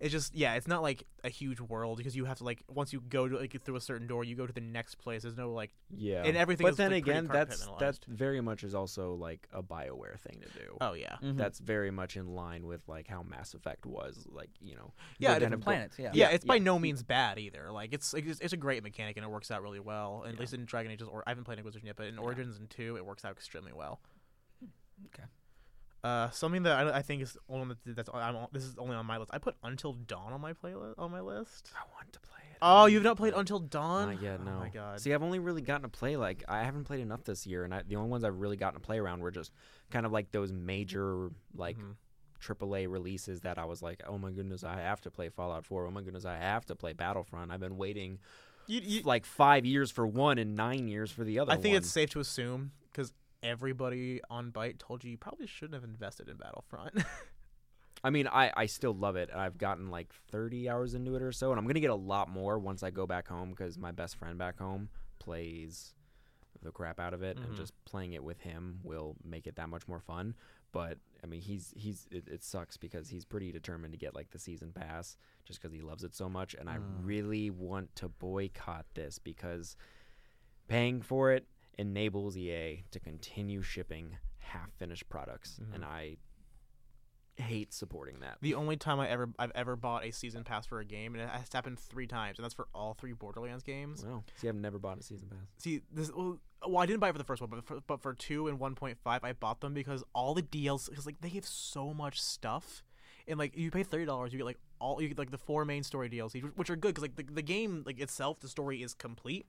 It's 0.00 0.12
just 0.12 0.34
yeah, 0.34 0.54
it's 0.54 0.68
not 0.68 0.80
like 0.82 1.02
a 1.24 1.28
huge 1.28 1.60
world 1.60 1.98
because 1.98 2.14
you 2.14 2.24
have 2.24 2.38
to 2.38 2.44
like 2.44 2.62
once 2.68 2.92
you 2.92 3.00
go 3.00 3.28
to 3.28 3.36
like 3.36 3.60
through 3.64 3.76
a 3.76 3.80
certain 3.80 4.06
door, 4.06 4.22
you 4.22 4.36
go 4.36 4.46
to 4.46 4.52
the 4.52 4.60
next 4.60 4.94
place. 4.96 5.22
There's 5.22 5.36
no 5.36 5.52
like 5.52 5.72
Yeah, 5.90 6.22
And 6.24 6.36
everything 6.36 6.64
But 6.64 6.70
is, 6.72 6.76
then 6.76 6.92
like, 6.92 7.02
again, 7.02 7.26
that's 7.26 7.66
that 7.80 7.98
very 8.06 8.40
much 8.40 8.62
is 8.62 8.74
also 8.74 9.14
like 9.14 9.48
a 9.52 9.62
Bioware 9.62 10.18
thing 10.20 10.40
to 10.40 10.58
do. 10.58 10.76
oh 10.80 10.92
yeah. 10.92 11.16
Mhm. 11.22 11.36
That's 11.36 11.58
very 11.58 11.90
much 11.90 12.16
in 12.16 12.28
line 12.28 12.66
with 12.66 12.86
like 12.88 13.08
how 13.08 13.22
Mass 13.22 13.54
Effect 13.54 13.86
was. 13.86 14.26
Like 14.30 14.50
you 14.60 14.76
know, 14.76 14.92
Yeah, 15.18 15.34
different 15.38 15.52
kind 15.54 15.62
planets. 15.64 15.98
Yeah. 15.98 16.10
Yeah, 16.14 16.28
it's 16.30 16.44
by 16.44 16.58
no 16.58 16.78
means 16.78 17.02
bad 17.02 17.38
either. 17.38 17.72
Like 17.72 17.92
it's 17.92 18.14
it's, 18.14 18.38
it's 18.40 18.52
a 18.52 18.56
great 18.56 18.82
mechanic 18.84 19.16
and 19.16 19.24
it 19.26 19.30
works 19.30 19.50
out 19.50 19.62
really 19.62 19.80
well. 19.80 20.22
And 20.22 20.28
At 20.28 20.34
Yeah. 20.34 20.40
least 20.40 20.54
in 20.54 20.64
Dragon 20.64 20.92
Age, 20.92 21.02
or 21.02 21.24
I 21.26 21.30
haven't 21.30 21.44
played 21.44 21.58
Inquisition 21.58 21.86
yet, 21.86 21.96
but 21.96 22.06
in 22.06 22.18
Origins 22.18 22.56
and 22.58 22.70
two, 22.70 22.96
it 22.96 23.04
works 23.04 23.24
out 23.24 23.32
extremely 23.32 23.72
well. 23.72 24.00
Okay. 25.06 25.24
Uh, 26.04 26.30
something 26.30 26.62
that 26.62 26.86
I, 26.86 26.98
I 26.98 27.02
think 27.02 27.22
is 27.22 27.36
only 27.48 27.74
that's 27.84 28.08
I'm 28.14 28.36
on, 28.36 28.48
this 28.52 28.62
is 28.64 28.76
only 28.78 28.94
on 28.94 29.04
my 29.06 29.18
list. 29.18 29.30
I 29.32 29.38
put 29.38 29.56
Until 29.64 29.94
Dawn 29.94 30.32
on 30.32 30.40
my 30.40 30.52
playlist 30.52 30.94
on 30.98 31.10
my 31.10 31.20
list. 31.20 31.72
I 31.74 31.82
want 31.94 32.12
to 32.12 32.20
play 32.20 32.38
it. 32.52 32.58
Oh, 32.62 32.86
you've 32.86 33.02
not 33.02 33.16
played 33.16 33.34
Until 33.34 33.58
Dawn? 33.58 34.12
Not 34.12 34.22
yet. 34.22 34.38
Oh 34.40 34.44
No. 34.44 34.58
my 34.60 34.68
god. 34.68 35.00
See, 35.00 35.12
I've 35.12 35.22
only 35.24 35.40
really 35.40 35.60
gotten 35.62 35.82
to 35.82 35.88
play 35.88 36.16
like 36.16 36.44
I 36.48 36.62
haven't 36.62 36.84
played 36.84 37.00
enough 37.00 37.24
this 37.24 37.46
year, 37.48 37.64
and 37.64 37.74
I, 37.74 37.82
the 37.86 37.96
only 37.96 38.10
ones 38.10 38.22
I've 38.22 38.38
really 38.38 38.56
gotten 38.56 38.80
to 38.80 38.86
play 38.86 38.98
around 38.98 39.20
were 39.20 39.32
just 39.32 39.52
kind 39.90 40.06
of 40.06 40.12
like 40.12 40.30
those 40.30 40.52
major 40.52 41.30
like 41.56 41.76
Mhm. 41.78 41.96
AAA 42.40 42.86
releases 42.88 43.40
that 43.40 43.58
I 43.58 43.64
was 43.64 43.82
like, 43.82 44.00
oh 44.06 44.18
my 44.18 44.30
goodness, 44.30 44.62
I 44.62 44.76
have 44.80 45.00
to 45.00 45.10
play 45.10 45.28
Fallout 45.28 45.64
4. 45.66 45.86
Oh 45.86 45.90
my 45.90 46.02
goodness, 46.02 46.24
I 46.24 46.36
have 46.36 46.64
to 46.66 46.76
play 46.76 46.92
Battlefront. 46.92 47.50
I've 47.50 47.58
been 47.58 47.76
waiting 47.76 48.20
You, 48.68 48.80
you, 48.84 49.02
like 49.02 49.26
five 49.26 49.66
years 49.66 49.90
for 49.90 50.06
one 50.06 50.38
and 50.38 50.54
nine 50.54 50.86
years 50.86 51.10
for 51.10 51.24
the 51.24 51.40
other. 51.40 51.50
I 51.50 51.56
think 51.56 51.72
one. 51.72 51.78
it's 51.78 51.90
safe 51.90 52.10
to 52.10 52.20
assume 52.20 52.70
because 52.92 53.12
everybody 53.42 54.20
on 54.30 54.50
Byte 54.52 54.78
told 54.78 55.04
you 55.04 55.10
you 55.10 55.16
probably 55.18 55.46
shouldn't 55.46 55.74
have 55.74 55.84
invested 55.84 56.28
in 56.28 56.36
Battlefront. 56.36 56.92
I 58.04 58.10
mean, 58.10 58.28
I, 58.28 58.52
I 58.56 58.66
still 58.66 58.94
love 58.94 59.16
it. 59.16 59.28
and 59.32 59.40
I've 59.40 59.58
gotten 59.58 59.90
like 59.90 60.12
30 60.30 60.68
hours 60.68 60.94
into 60.94 61.14
it 61.16 61.22
or 61.22 61.32
so, 61.32 61.50
and 61.50 61.58
I'm 61.58 61.66
gonna 61.66 61.80
get 61.80 61.90
a 61.90 61.94
lot 61.96 62.28
more 62.28 62.58
once 62.58 62.82
I 62.82 62.90
go 62.90 63.06
back 63.06 63.26
home 63.28 63.50
because 63.50 63.76
my 63.76 63.90
best 63.92 64.16
friend 64.16 64.38
back 64.38 64.58
home 64.58 64.88
plays 65.18 65.94
the 66.62 66.70
crap 66.70 66.98
out 67.00 67.14
of 67.14 67.22
it, 67.22 67.36
Mhm. 67.38 67.44
and 67.44 67.56
just 67.56 67.72
playing 67.84 68.12
it 68.12 68.22
with 68.22 68.40
him 68.40 68.80
will 68.82 69.16
make 69.24 69.46
it 69.46 69.56
that 69.56 69.68
much 69.68 69.86
more 69.88 70.00
fun. 70.00 70.34
But 70.70 70.98
I 71.24 71.26
mean, 71.26 71.40
he's 71.40 71.72
he's 71.76 72.06
it, 72.10 72.28
it 72.28 72.44
sucks 72.44 72.76
because 72.76 73.08
he's 73.08 73.24
pretty 73.24 73.50
determined 73.50 73.92
to 73.94 73.98
get 73.98 74.14
like 74.14 74.30
the 74.30 74.38
season 74.38 74.72
pass 74.72 75.16
just 75.44 75.60
because 75.60 75.72
he 75.74 75.80
loves 75.80 76.04
it 76.04 76.14
so 76.14 76.28
much, 76.28 76.54
and 76.54 76.68
I 76.70 76.76
Mm. 76.78 76.82
really 77.04 77.50
want 77.50 77.94
to 77.96 78.08
boycott 78.08 78.86
this 78.94 79.18
because 79.18 79.76
paying 80.68 81.00
for 81.02 81.32
it 81.32 81.46
enables 81.78 82.36
EA 82.36 82.84
to 82.90 83.00
continue 83.00 83.62
shipping 83.62 84.16
half 84.38 84.70
finished 84.78 85.08
products, 85.08 85.58
and 85.72 85.82
mm-hmm. 85.82 85.92
I 85.92 86.16
hate 87.36 87.72
supporting 87.72 88.20
that. 88.20 88.38
the 88.40 88.54
only 88.54 88.76
time 88.76 88.98
I 88.98 89.08
ever 89.08 89.28
I've 89.38 89.52
ever 89.54 89.76
bought 89.76 90.04
a 90.04 90.10
season 90.10 90.44
pass 90.44 90.66
for 90.66 90.80
a 90.80 90.84
game, 90.84 91.14
and 91.14 91.22
it 91.22 91.30
has 91.30 91.52
happened 91.52 91.78
three 91.78 92.06
times, 92.06 92.38
and 92.38 92.44
that's 92.44 92.54
for 92.54 92.68
all 92.74 92.94
three 92.94 93.12
Borderlands 93.12 93.62
games. 93.62 94.04
Wow. 94.04 94.24
See, 94.36 94.48
I've 94.48 94.56
never 94.56 94.78
bought 94.78 94.98
a 94.98 95.02
season 95.02 95.28
pass. 95.28 95.38
See, 95.58 95.82
this 95.92 96.10
well, 96.12 96.38
well, 96.66 96.78
I 96.78 96.86
didn't 96.86 97.00
buy 97.00 97.08
it 97.08 97.12
for 97.12 97.18
the 97.18 97.24
first 97.24 97.40
one, 97.40 97.50
but 97.50 97.64
for, 97.64 97.80
but 97.86 98.02
for 98.02 98.14
two 98.14 98.48
and 98.48 98.58
one 98.58 98.74
point 98.74 98.98
five, 99.02 99.22
I 99.24 99.32
bought 99.32 99.60
them 99.60 99.74
because 99.74 100.02
all 100.14 100.34
the 100.34 100.42
DLC, 100.42 100.90
because 100.90 101.06
like 101.06 101.20
they 101.20 101.30
give 101.30 101.46
so 101.46 101.94
much 101.94 102.20
stuff, 102.20 102.82
and 103.26 103.38
like 103.38 103.56
you 103.56 103.70
pay 103.70 103.82
thirty 103.82 104.04
dollars, 104.04 104.32
you 104.32 104.38
get 104.38 104.44
like 104.44 104.58
all 104.80 105.00
you 105.00 105.08
get 105.08 105.18
like 105.18 105.30
the 105.30 105.38
four 105.38 105.64
main 105.64 105.82
story 105.82 106.08
DLCs, 106.08 106.42
which- 106.42 106.56
which 106.56 106.70
are 106.70 106.76
good 106.76 106.94
because 106.94 107.02
like 107.02 107.16
the, 107.16 107.22
the 107.22 107.42
game 107.42 107.82
like 107.86 108.00
itself, 108.00 108.40
the 108.40 108.48
story 108.48 108.82
is 108.82 108.94
complete. 108.94 109.46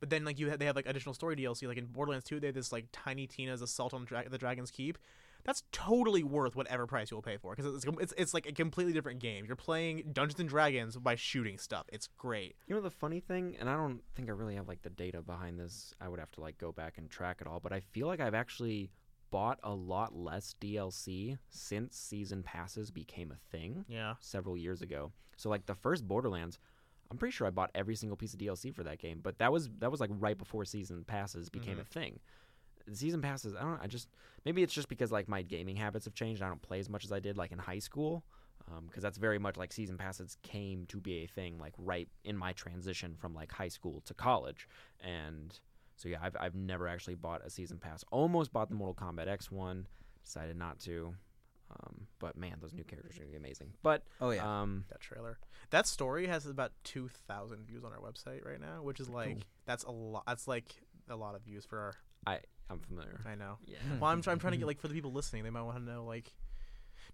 But 0.00 0.10
then 0.10 0.24
like 0.24 0.38
you 0.38 0.50
have, 0.50 0.58
they 0.58 0.66
have 0.66 0.76
like 0.76 0.86
additional 0.86 1.14
story 1.14 1.36
DLC, 1.36 1.66
like 1.66 1.78
in 1.78 1.86
Borderlands 1.86 2.24
two, 2.24 2.38
they 2.40 2.48
have 2.48 2.54
this 2.54 2.72
like 2.72 2.86
Tiny 2.92 3.26
Tina's 3.26 3.62
assault 3.62 3.94
on 3.94 4.04
Dra- 4.04 4.28
the 4.28 4.38
Dragon's 4.38 4.70
Keep. 4.70 4.98
That's 5.44 5.62
totally 5.70 6.24
worth 6.24 6.56
whatever 6.56 6.88
price 6.88 7.10
you'll 7.12 7.22
pay 7.22 7.36
for 7.36 7.54
because 7.54 7.72
it's, 7.76 7.86
it's 8.00 8.12
it's 8.18 8.34
like 8.34 8.46
a 8.46 8.52
completely 8.52 8.92
different 8.92 9.20
game. 9.20 9.44
You're 9.44 9.54
playing 9.54 10.10
Dungeons 10.12 10.40
and 10.40 10.48
Dragons 10.48 10.96
by 10.96 11.14
shooting 11.14 11.56
stuff. 11.56 11.86
It's 11.92 12.08
great. 12.18 12.56
You 12.66 12.74
know 12.74 12.80
the 12.80 12.90
funny 12.90 13.20
thing, 13.20 13.56
and 13.60 13.70
I 13.70 13.76
don't 13.76 14.00
think 14.16 14.28
I 14.28 14.32
really 14.32 14.56
have 14.56 14.66
like 14.66 14.82
the 14.82 14.90
data 14.90 15.22
behind 15.22 15.58
this. 15.60 15.94
I 16.00 16.08
would 16.08 16.18
have 16.18 16.32
to 16.32 16.40
like 16.40 16.58
go 16.58 16.72
back 16.72 16.98
and 16.98 17.08
track 17.08 17.38
it 17.40 17.46
all, 17.46 17.60
but 17.60 17.72
I 17.72 17.78
feel 17.78 18.08
like 18.08 18.18
I've 18.18 18.34
actually 18.34 18.90
bought 19.30 19.60
a 19.62 19.72
lot 19.72 20.16
less 20.16 20.54
DLC 20.60 21.38
since 21.48 21.96
season 21.96 22.42
passes 22.42 22.90
became 22.90 23.30
a 23.32 23.50
thing 23.56 23.84
Yeah. 23.88 24.14
several 24.20 24.56
years 24.56 24.82
ago. 24.82 25.12
So 25.36 25.48
like 25.48 25.66
the 25.66 25.74
first 25.74 26.06
Borderlands, 26.08 26.58
I'm 27.10 27.18
pretty 27.18 27.32
sure 27.32 27.46
I 27.46 27.50
bought 27.50 27.70
every 27.74 27.94
single 27.96 28.16
piece 28.16 28.32
of 28.34 28.40
DLC 28.40 28.74
for 28.74 28.82
that 28.84 28.98
game, 28.98 29.20
but 29.22 29.38
that 29.38 29.52
was 29.52 29.68
that 29.78 29.90
was 29.90 30.00
like 30.00 30.10
right 30.12 30.36
before 30.36 30.64
season 30.64 31.04
passes 31.04 31.48
became 31.48 31.76
Mhm. 31.78 31.80
a 31.82 31.84
thing. 31.84 32.20
Season 32.92 33.20
passes, 33.20 33.54
I 33.54 33.62
don't. 33.62 33.80
I 33.82 33.86
just 33.88 34.08
maybe 34.44 34.62
it's 34.62 34.72
just 34.74 34.88
because 34.88 35.10
like 35.10 35.28
my 35.28 35.42
gaming 35.42 35.76
habits 35.76 36.04
have 36.04 36.14
changed. 36.14 36.42
I 36.42 36.48
don't 36.48 36.62
play 36.62 36.78
as 36.78 36.88
much 36.88 37.04
as 37.04 37.12
I 37.12 37.18
did 37.20 37.36
like 37.36 37.50
in 37.52 37.58
high 37.58 37.80
school, 37.80 38.24
because 38.86 39.02
that's 39.02 39.18
very 39.18 39.38
much 39.38 39.56
like 39.56 39.72
season 39.72 39.96
passes 39.98 40.36
came 40.42 40.86
to 40.86 41.00
be 41.00 41.24
a 41.24 41.26
thing 41.26 41.58
like 41.58 41.74
right 41.78 42.08
in 42.24 42.36
my 42.36 42.52
transition 42.52 43.16
from 43.16 43.34
like 43.34 43.50
high 43.52 43.68
school 43.68 44.02
to 44.06 44.14
college, 44.14 44.68
and 45.00 45.58
so 45.96 46.08
yeah, 46.08 46.18
I've 46.22 46.36
I've 46.38 46.54
never 46.54 46.86
actually 46.86 47.16
bought 47.16 47.44
a 47.44 47.50
season 47.50 47.78
pass. 47.78 48.04
Almost 48.12 48.52
bought 48.52 48.68
the 48.68 48.74
Mortal 48.76 48.94
Kombat 48.94 49.26
X 49.28 49.50
one, 49.50 49.86
decided 50.24 50.56
not 50.56 50.78
to. 50.80 51.14
Um, 51.82 52.06
but 52.18 52.36
man, 52.36 52.56
those 52.60 52.72
new 52.72 52.84
characters 52.84 53.16
are 53.16 53.20
gonna 53.20 53.30
be 53.32 53.36
amazing. 53.36 53.72
But 53.82 54.02
Oh 54.20 54.30
yeah. 54.30 54.62
um, 54.62 54.84
that 54.90 55.00
trailer. 55.00 55.38
That 55.70 55.86
story 55.86 56.26
has 56.26 56.46
about 56.46 56.72
two 56.84 57.08
thousand 57.28 57.66
views 57.66 57.84
on 57.84 57.92
our 57.92 57.98
website 57.98 58.44
right 58.44 58.60
now, 58.60 58.82
which 58.82 59.00
is 59.00 59.08
like 59.08 59.38
that's 59.66 59.84
a 59.84 59.90
lot. 59.90 60.24
That's 60.26 60.46
like 60.48 60.74
a 61.08 61.16
lot 61.16 61.34
of 61.34 61.42
views 61.42 61.64
for 61.64 61.78
our. 61.78 61.94
I 62.26 62.40
I'm 62.70 62.80
familiar. 62.80 63.20
I 63.26 63.34
know. 63.36 63.58
Yeah. 63.66 63.76
Well, 64.00 64.10
I'm, 64.10 64.22
try- 64.22 64.32
I'm 64.32 64.38
trying 64.40 64.52
to 64.52 64.58
get 64.58 64.66
like 64.72 64.80
for 64.80 64.88
the 64.88 64.94
people 64.94 65.12
listening, 65.12 65.44
they 65.44 65.50
might 65.50 65.62
want 65.62 65.76
to 65.78 65.82
know 65.82 66.04
like. 66.04 66.32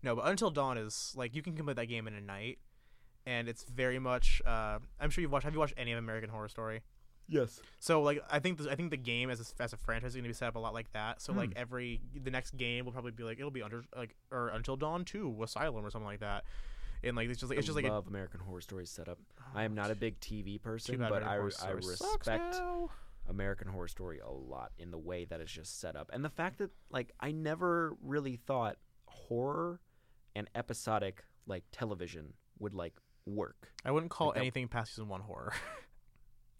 No, 0.02 0.16
but 0.16 0.26
Until 0.26 0.50
Dawn 0.50 0.78
is 0.78 1.12
like 1.16 1.34
you 1.34 1.42
can 1.42 1.54
complete 1.54 1.76
that 1.76 1.86
game 1.86 2.06
in 2.08 2.14
a 2.14 2.20
night, 2.20 2.58
and 3.26 3.48
it's 3.48 3.62
very 3.64 3.98
much. 3.98 4.40
Uh, 4.46 4.78
I'm 5.00 5.10
sure 5.10 5.22
you've 5.22 5.30
watched. 5.32 5.44
Have 5.44 5.52
you 5.54 5.60
watched 5.60 5.74
any 5.76 5.92
of 5.92 5.98
American 5.98 6.30
Horror 6.30 6.48
Story? 6.48 6.80
Yes. 7.32 7.60
So 7.80 8.02
like 8.02 8.22
I 8.30 8.38
think 8.38 8.58
the, 8.58 8.70
I 8.70 8.74
think 8.76 8.90
the 8.90 8.96
game 8.96 9.30
as 9.30 9.40
a, 9.40 9.62
as 9.62 9.72
a 9.72 9.76
franchise 9.76 10.10
is 10.10 10.14
going 10.16 10.24
to 10.24 10.28
be 10.28 10.34
set 10.34 10.48
up 10.48 10.56
a 10.56 10.58
lot 10.58 10.74
like 10.74 10.92
that. 10.92 11.20
So 11.22 11.32
like 11.32 11.54
Hmm. 11.54 11.58
every 11.60 12.00
the 12.14 12.30
next 12.30 12.56
game 12.56 12.84
will 12.84 12.92
probably 12.92 13.10
be 13.12 13.22
like 13.24 13.38
it'll 13.38 13.50
be 13.50 13.62
under 13.62 13.82
like 13.96 14.14
or 14.30 14.48
Until 14.50 14.76
Dawn 14.76 15.04
Two 15.04 15.34
Asylum 15.42 15.84
or 15.84 15.90
something 15.90 16.06
like 16.06 16.20
that. 16.20 16.44
And 17.02 17.16
like 17.16 17.28
it's 17.28 17.40
just 17.40 17.50
like 17.50 17.58
it's 17.58 17.66
just 17.66 17.74
like 17.74 17.86
a, 17.86 17.88
love 17.92 18.06
American 18.06 18.38
Horror 18.40 18.60
Story 18.60 18.86
setup. 18.86 19.18
I 19.54 19.64
am 19.64 19.74
not 19.74 19.90
a 19.90 19.94
big 19.94 20.20
TV 20.20 20.60
person, 20.62 20.98
but 20.98 21.22
I, 21.24 21.34
I 21.34 21.70
respect. 21.70 22.60
American 23.28 23.68
Horror 23.68 23.88
Story 23.88 24.18
a 24.18 24.30
lot 24.30 24.72
in 24.78 24.90
the 24.90 24.98
way 24.98 25.24
that 25.26 25.40
it's 25.40 25.50
just 25.52 25.80
set 25.80 25.96
up, 25.96 26.10
and 26.12 26.24
the 26.24 26.28
fact 26.30 26.58
that 26.58 26.70
like 26.90 27.12
I 27.20 27.32
never 27.32 27.96
really 28.02 28.36
thought 28.36 28.76
horror 29.06 29.80
and 30.34 30.48
episodic 30.54 31.24
like 31.46 31.64
television 31.72 32.34
would 32.58 32.74
like 32.74 32.94
work. 33.26 33.72
I 33.84 33.90
wouldn't 33.92 34.10
call 34.10 34.28
Like 34.28 34.34
that- 34.34 34.40
anything 34.40 34.68
past 34.68 34.92
season 34.94 35.08
one 35.08 35.20
horror. 35.20 35.52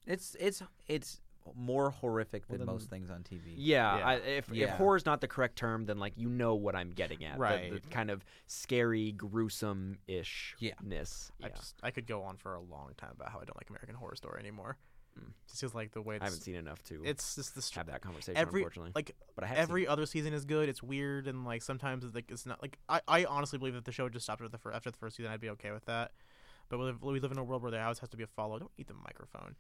It's 0.06 0.34
it's 0.40 0.62
it's 0.88 1.20
more 1.56 1.90
horrific 1.90 2.44
Well, 2.48 2.58
than 2.58 2.66
then- 2.66 2.74
most 2.74 2.88
things 2.88 3.10
on 3.10 3.22
TV. 3.24 3.54
Yeah, 3.56 3.98
Yeah. 3.98 4.06
I, 4.06 4.14
if 4.16 4.48
if 4.48 4.54
Yeah. 4.54 4.76
horror's 4.76 5.04
not 5.04 5.20
the 5.20 5.26
correct 5.28 5.56
term, 5.56 5.86
then 5.86 5.98
like 5.98 6.12
you 6.16 6.28
know 6.28 6.54
what 6.54 6.76
I'm 6.76 6.90
getting 6.90 7.24
at, 7.24 7.38
Right. 7.38 7.72
The, 7.72 7.80
kind 7.90 8.10
of 8.10 8.24
scary, 8.46 9.12
gruesome 9.12 9.98
ish. 10.06 10.54
Yeah. 10.60 10.74
Yeah. 10.86 11.04
I 11.42 11.48
just 11.48 11.76
I 11.82 11.90
could 11.90 12.06
go 12.06 12.22
on 12.22 12.36
for 12.36 12.54
a 12.54 12.60
long 12.60 12.92
time 12.96 13.10
about 13.12 13.30
how 13.30 13.38
I 13.40 13.44
don't 13.44 13.56
like 13.56 13.70
American 13.70 13.94
Horror 13.96 14.14
Story 14.14 14.38
anymore. 14.40 14.76
Mm. 15.18 15.32
Just 15.46 15.60
feels 15.60 15.74
like 15.74 15.92
the 15.92 16.00
way 16.00 16.16
I 16.20 16.24
haven't 16.24 16.40
seen 16.40 16.54
enough 16.54 16.82
to 16.84 17.02
it's 17.04 17.34
just 17.34 17.54
the 17.54 17.60
str- 17.60 17.80
have 17.80 17.86
that 17.88 18.00
conversation. 18.00 18.36
every 18.38 18.60
unfortunately, 18.62 18.92
like 18.94 19.14
but 19.34 19.44
I 19.44 19.48
have 19.48 19.58
every 19.58 19.86
other 19.86 20.06
season 20.06 20.32
is 20.32 20.44
good. 20.46 20.68
It's 20.68 20.82
weird 20.82 21.26
and 21.26 21.44
like 21.44 21.60
sometimes 21.62 22.04
it's, 22.04 22.14
like 22.14 22.30
it's 22.30 22.46
not 22.46 22.62
like 22.62 22.78
I, 22.88 23.00
I 23.08 23.24
honestly 23.26 23.58
believe 23.58 23.74
that 23.74 23.84
the 23.84 23.92
show 23.92 24.08
just 24.08 24.24
stopped 24.24 24.40
after 24.40 24.48
the 24.50 24.58
fir- 24.58 24.72
after 24.72 24.90
the 24.90 24.96
first 24.96 25.16
season. 25.16 25.30
I'd 25.32 25.40
be 25.40 25.50
okay 25.50 25.70
with 25.72 25.84
that. 25.86 26.12
But 26.72 26.78
we 26.78 26.84
live, 26.86 27.02
we 27.02 27.20
live 27.20 27.32
in 27.32 27.36
a 27.38 27.44
world 27.44 27.60
where 27.60 27.70
there 27.70 27.82
always 27.82 27.98
has 27.98 28.08
to 28.08 28.16
be 28.16 28.22
a 28.22 28.26
follow. 28.26 28.58
Don't 28.58 28.70
eat 28.78 28.88
the 28.88 28.94
microphone. 28.94 29.54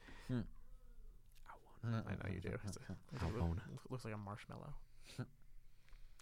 I 1.84 1.90
know 1.90 2.32
you 2.32 2.40
do. 2.40 2.56
It's 2.66 2.76
a- 2.88 2.92
I 3.22 3.26
it 3.28 3.34
loo- 3.34 3.40
won't. 3.40 3.58
looks 3.90 4.06
like 4.06 4.14
a 4.14 4.16
marshmallow. 4.16 4.72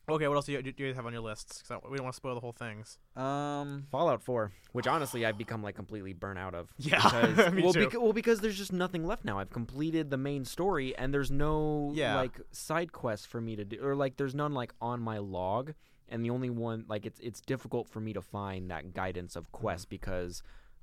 okay, 0.08 0.26
what 0.26 0.34
else 0.34 0.46
do 0.46 0.52
you, 0.52 0.62
do 0.62 0.84
you 0.84 0.92
have 0.94 1.06
on 1.06 1.12
your 1.12 1.22
list? 1.22 1.62
'Cause 1.62 1.70
I- 1.84 1.88
we 1.88 1.96
don't 1.96 2.02
want 2.06 2.14
to 2.14 2.16
spoil 2.16 2.34
the 2.34 2.40
whole 2.40 2.50
things. 2.52 2.98
Um. 3.14 3.86
Fallout 3.92 4.20
4, 4.20 4.50
which 4.72 4.88
honestly 4.88 5.24
I've 5.24 5.38
become 5.38 5.62
like 5.62 5.76
completely 5.76 6.12
burnt 6.12 6.40
out 6.40 6.56
of. 6.56 6.72
Yeah, 6.78 6.96
Because, 6.96 7.52
me 7.52 7.62
well, 7.62 7.72
too. 7.72 7.86
beca- 7.86 8.02
well, 8.02 8.12
because 8.12 8.40
there's 8.40 8.58
just 8.58 8.72
nothing 8.72 9.06
left 9.06 9.24
now. 9.24 9.38
I've 9.38 9.50
completed 9.50 10.10
the 10.10 10.16
main 10.16 10.44
story, 10.44 10.96
and 10.96 11.14
there's 11.14 11.30
no 11.30 11.92
Yeah. 11.94 12.16
like 12.16 12.40
side 12.50 12.90
quests 12.90 13.26
for 13.26 13.40
me 13.40 13.54
to 13.54 13.64
do, 13.64 13.78
or 13.80 13.94
like 13.94 14.16
there's 14.16 14.34
none 14.34 14.54
like 14.54 14.74
on 14.80 15.00
my 15.00 15.18
log. 15.18 15.74
And 16.08 16.24
the 16.24 16.30
only 16.30 16.50
one 16.50 16.86
like 16.88 17.06
it's 17.06 17.20
it's 17.20 17.40
difficult 17.40 17.88
for 17.88 18.00
me 18.00 18.12
to 18.14 18.20
find 18.20 18.68
that 18.72 18.92
guidance 18.94 19.36
of 19.36 19.52
quest 19.52 19.84
Mm-hmm. 19.84 19.90
because, 19.90 20.42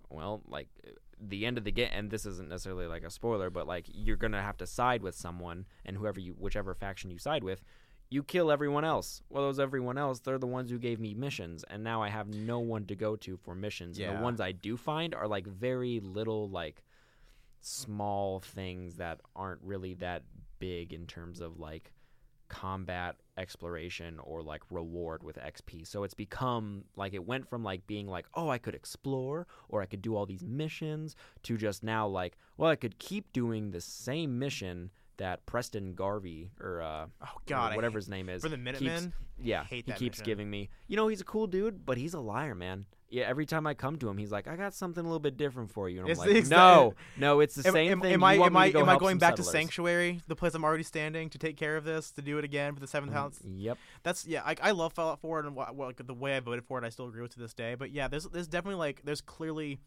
well, 0.09 0.41
like 0.47 0.67
the 1.19 1.45
end 1.45 1.57
of 1.57 1.63
the 1.63 1.71
game, 1.71 1.89
and 1.91 2.11
this 2.11 2.25
isn't 2.25 2.49
necessarily 2.49 2.87
like 2.87 3.03
a 3.03 3.09
spoiler, 3.09 3.49
but 3.49 3.67
like 3.67 3.85
you're 3.91 4.15
gonna 4.17 4.41
have 4.41 4.57
to 4.57 4.67
side 4.67 5.01
with 5.01 5.15
someone, 5.15 5.65
and 5.85 5.97
whoever 5.97 6.19
you, 6.19 6.33
whichever 6.33 6.73
faction 6.73 7.09
you 7.09 7.17
side 7.17 7.43
with, 7.43 7.63
you 8.09 8.23
kill 8.23 8.51
everyone 8.51 8.85
else. 8.85 9.21
Well, 9.29 9.43
those 9.43 9.59
everyone 9.59 9.97
else, 9.97 10.19
they're 10.19 10.37
the 10.37 10.47
ones 10.47 10.69
who 10.71 10.77
gave 10.79 10.99
me 10.99 11.13
missions, 11.13 11.65
and 11.69 11.83
now 11.83 12.01
I 12.01 12.09
have 12.09 12.27
no 12.29 12.59
one 12.59 12.85
to 12.85 12.95
go 12.95 13.15
to 13.17 13.35
for 13.37 13.55
missions. 13.55 13.97
And 13.97 14.07
Yeah. 14.07 14.17
the 14.17 14.23
ones 14.23 14.39
I 14.39 14.51
do 14.53 14.77
find 14.77 15.13
are 15.13 15.27
like 15.27 15.45
very 15.47 15.99
little, 15.99 16.49
like 16.49 16.83
small 17.61 18.39
things 18.39 18.95
that 18.95 19.19
aren't 19.35 19.61
really 19.61 19.93
that 19.95 20.23
big 20.59 20.93
in 20.93 21.05
terms 21.05 21.41
of 21.41 21.59
like 21.59 21.91
combat 22.47 23.17
exploration 23.37 24.19
or 24.23 24.41
like 24.41 24.61
reward 24.69 25.23
with 25.23 25.37
XP. 25.37 25.85
So 25.87 26.03
it's 26.03 26.13
become 26.13 26.83
like 26.95 27.13
it 27.13 27.25
went 27.25 27.47
from 27.49 27.63
like 27.63 27.85
being 27.87 28.07
like, 28.07 28.25
oh, 28.33 28.49
I 28.49 28.57
could 28.57 28.75
explore 28.75 29.47
or 29.69 29.81
I 29.81 29.85
could 29.85 30.01
do 30.01 30.15
all 30.15 30.25
these 30.25 30.43
missions 30.43 31.15
to 31.43 31.57
just 31.57 31.83
now 31.83 32.07
like, 32.07 32.37
well, 32.57 32.69
I 32.69 32.75
could 32.75 32.99
keep 32.99 33.31
doing 33.33 33.71
the 33.71 33.81
same 33.81 34.39
mission 34.39 34.91
that 35.17 35.45
Preston 35.47 35.95
Garvey 35.95 36.51
or 36.61 36.81
uh 36.81 37.07
Oh 37.23 37.27
God, 37.47 37.75
whatever 37.75 37.93
hate- 37.93 38.03
his 38.03 38.09
name 38.09 38.29
is 38.29 38.41
for 38.43 38.49
the 38.49 38.57
keeps- 38.57 38.81
Minutemen. 38.81 39.13
yeah, 39.41 39.63
he 39.65 39.81
keeps 39.81 39.99
mission. 40.19 40.25
giving 40.25 40.49
me. 40.49 40.69
You 40.87 40.95
know, 40.95 41.07
he's 41.07 41.21
a 41.21 41.25
cool 41.25 41.47
dude, 41.47 41.85
but 41.85 41.97
he's 41.97 42.13
a 42.13 42.19
liar, 42.19 42.53
man. 42.55 42.85
Yeah, 43.09 43.23
every 43.23 43.45
time 43.45 43.65
I 43.65 43.73
come 43.73 43.97
to 43.99 44.09
him, 44.09 44.17
he's 44.17 44.31
like, 44.31 44.47
"I 44.47 44.55
got 44.55 44.73
something 44.73 45.01
a 45.01 45.07
little 45.07 45.19
bit 45.19 45.37
different 45.37 45.71
for 45.71 45.87
you," 45.87 45.99
and 45.99 46.07
I'm 46.07 46.11
It's 46.11 46.19
like, 46.19 46.29
exact- 46.31 46.57
"No, 46.57 46.93
no, 47.17 47.39
it's 47.39 47.55
the 47.55 47.67
Am, 47.67 47.73
same 47.73 47.91
am, 47.93 48.01
thing." 48.01 48.13
am 48.13 48.23
I 48.23 48.33
am 48.33 48.57
I 48.57 48.67
am 48.67 48.89
I 48.89 48.97
going 48.97 49.17
back 49.17 49.35
to. 49.35 49.43
Sanctuary, 49.43 50.19
the 50.27 50.35
place 50.35 50.53
I'm 50.53 50.65
already 50.65 50.83
standing, 50.83 51.29
to 51.29 51.37
take 51.37 51.55
care 51.55 51.77
of 51.77 51.85
this, 51.85 52.11
to 52.11 52.21
do 52.21 52.37
it 52.37 52.43
again 52.43 52.73
for 52.73 52.81
the 52.81 52.87
seventh 52.87 53.13
mm-hmm. 53.13 53.21
house? 53.21 53.39
Yep. 53.45 53.77
That's 54.03 54.27
yeah. 54.27 54.41
I, 54.45 54.55
I 54.61 54.71
love 54.71 54.93
Fallout 54.93 55.21
4 55.21 55.39
and 55.39 55.55
well, 55.55 55.73
like, 55.77 56.05
the 56.05 56.13
way 56.13 56.35
I 56.35 56.39
voted 56.41 56.65
for 56.65 56.77
it, 56.79 56.85
I 56.85 56.89
still 56.89 57.07
agree 57.07 57.21
with 57.21 57.33
to 57.33 57.39
this 57.39 57.53
day. 57.53 57.75
But 57.75 57.91
yeah, 57.91 58.07
there's 58.07 58.25
there's 58.25 58.47
definitely 58.47 58.79
like 58.79 59.01
there's 59.03 59.21
clearly 59.21 59.79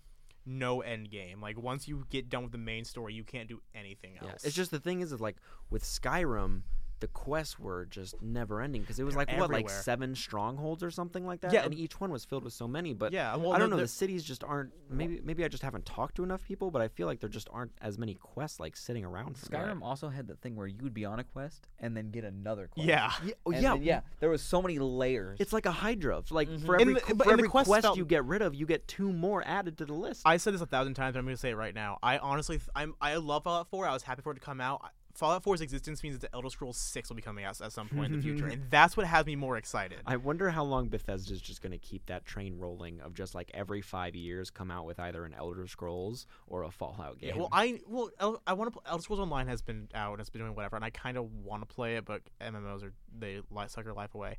no 0.46 0.80
end 0.80 1.10
game. 1.10 1.40
Like 1.40 1.60
once 1.60 1.88
you 1.88 2.06
get 2.10 2.28
done 2.28 2.42
with 2.42 2.52
the 2.52 2.58
main 2.58 2.84
story, 2.84 3.14
you 3.14 3.24
can't 3.24 3.48
do 3.48 3.60
anything 3.74 4.16
else. 4.18 4.30
Yeah, 4.42 4.46
it's 4.46 4.56
just 4.56 4.70
the 4.70 4.80
thing 4.80 5.00
is, 5.00 5.12
is 5.12 5.20
like 5.20 5.36
with 5.70 5.84
Skyrim, 5.84 6.62
the 7.00 7.08
quests 7.08 7.58
were 7.58 7.86
just 7.86 8.20
never 8.22 8.60
ending 8.60 8.82
because 8.82 8.98
it 9.00 9.04
was 9.04 9.14
They're 9.14 9.24
like 9.26 9.38
what, 9.38 9.50
like 9.50 9.70
seven 9.70 10.14
strongholds 10.14 10.82
or 10.82 10.90
something 10.90 11.26
like 11.26 11.40
that. 11.40 11.52
Yeah. 11.52 11.64
and 11.64 11.74
each 11.74 11.98
one 12.00 12.10
was 12.12 12.24
filled 12.24 12.44
with 12.44 12.52
so 12.52 12.68
many. 12.68 12.92
But 12.94 13.12
yeah. 13.12 13.34
Well, 13.36 13.52
I 13.52 13.58
don't 13.58 13.70
know. 13.70 13.76
the- 13.76 13.82
The 13.82 13.88
cities 13.88 14.22
just 14.22 14.44
aren't. 14.44 14.70
Maybe 14.90 15.20
maybe 15.24 15.44
I 15.44 15.48
just 15.48 15.62
haven't 15.62 15.86
talked 15.86 16.16
to 16.16 16.22
enough 16.24 16.44
people, 16.44 16.70
but 16.70 16.82
I 16.82 16.88
feel 16.88 17.06
like 17.06 17.20
there 17.20 17.28
just 17.30 17.48
aren't 17.52 17.72
as 17.80 17.98
many 17.98 18.14
quests 18.14 18.60
like 18.60 18.76
sitting 18.76 19.04
around. 19.04 19.36
for 19.38 19.50
me. 19.50 19.58
Skyrim 19.58 19.82
also 19.82 20.08
had 20.08 20.28
that 20.28 20.40
thing 20.40 20.56
where 20.56 20.66
you 20.66 20.82
would 20.82 20.94
be 20.94 21.04
on 21.04 21.18
a 21.18 21.24
quest 21.24 21.66
and 21.78 21.96
then 21.96 22.10
get 22.10 22.24
another 22.24 22.68
quest. 22.68 22.86
yeah. 22.88 23.10
Yeah, 23.24 23.32
oh, 23.46 23.50
yeah, 23.50 23.60
then, 23.60 23.82
yeah. 23.82 24.00
There 24.20 24.28
was 24.30 24.42
so 24.42 24.60
many 24.62 24.78
layers. 24.78 25.38
It's 25.40 25.52
like 25.52 25.66
a 25.66 25.72
Hydra. 25.72 26.22
Like 26.30 26.48
Mhm. 26.48 26.66
for 26.66 26.80
every 26.80 26.94
the- 26.94 27.00
but- 27.14 27.24
for 27.24 27.24
the 27.24 27.30
every 27.32 27.48
quests 27.48 27.68
quest 27.68 27.82
felt- 27.84 27.96
you 27.98 28.04
get 28.04 28.24
rid 28.24 28.42
of, 28.42 28.54
you 28.54 28.66
get 28.66 28.86
two 28.88 29.12
more 29.12 29.42
added 29.46 29.78
to 29.78 29.84
the 29.86 29.94
list. 29.94 30.22
I 30.26 30.36
said 30.36 30.52
this 30.54 30.60
a 30.60 30.66
thousand 30.66 30.94
times. 30.94 31.16
I'm 31.16 31.24
going 31.24 31.34
to 31.36 31.40
say 31.40 31.50
it 31.50 31.56
right 31.56 31.74
now. 31.74 31.98
I 32.02 32.18
honestly, 32.18 32.58
th- 32.58 32.68
I'm, 32.74 32.94
I 33.00 33.16
love 33.16 33.44
Fallout 33.44 33.68
4. 33.70 33.86
I 33.86 33.92
was 33.92 34.02
happy 34.02 34.22
for 34.22 34.32
it 34.32 34.34
to 34.36 34.40
come 34.40 34.60
out. 34.60 34.82
Fallout 35.14 35.44
4's 35.44 35.60
existence 35.60 36.02
means 36.02 36.18
that 36.18 36.30
the 36.30 36.34
Elder 36.34 36.50
Scrolls 36.50 36.76
6 36.76 37.08
will 37.08 37.16
be 37.16 37.22
coming 37.22 37.44
out 37.44 37.60
at 37.60 37.72
some 37.72 37.88
point 37.88 38.12
in 38.12 38.16
the 38.18 38.22
future, 38.22 38.44
mm-hmm. 38.44 38.52
and 38.52 38.70
that's 38.70 38.96
what 38.96 39.06
has 39.06 39.26
me 39.26 39.36
more 39.36 39.56
excited. 39.56 39.98
I 40.06 40.16
wonder 40.16 40.50
how 40.50 40.64
long 40.64 40.88
Bethesda's 40.88 41.40
just 41.40 41.62
going 41.62 41.72
to 41.72 41.78
keep 41.78 42.06
that 42.06 42.24
train 42.24 42.58
rolling 42.58 43.00
of 43.00 43.14
just 43.14 43.34
like 43.34 43.50
every 43.52 43.82
five 43.82 44.14
years 44.14 44.50
come 44.50 44.70
out 44.70 44.86
with 44.86 45.00
either 45.00 45.24
an 45.24 45.34
Elder 45.34 45.66
Scrolls 45.66 46.26
or 46.46 46.62
a 46.62 46.70
Fallout 46.70 47.18
game. 47.18 47.30
Yeah, 47.30 47.36
well, 47.36 47.48
I 47.52 47.80
well, 47.86 48.10
El- 48.20 48.42
I 48.46 48.52
want 48.52 48.72
to. 48.72 48.80
Elder 48.86 49.02
Scrolls 49.02 49.20
Online 49.20 49.48
has 49.48 49.62
been 49.62 49.88
out 49.94 50.12
and 50.12 50.20
it's 50.20 50.30
been 50.30 50.42
doing 50.42 50.54
whatever, 50.54 50.76
and 50.76 50.84
I 50.84 50.90
kind 50.90 51.16
of 51.16 51.30
want 51.44 51.68
to 51.68 51.74
play 51.74 51.96
it, 51.96 52.04
but 52.04 52.22
MMOs 52.40 52.84
are 52.84 52.92
they 53.18 53.40
suck 53.68 53.84
your 53.84 53.94
life 53.94 54.14
away. 54.14 54.38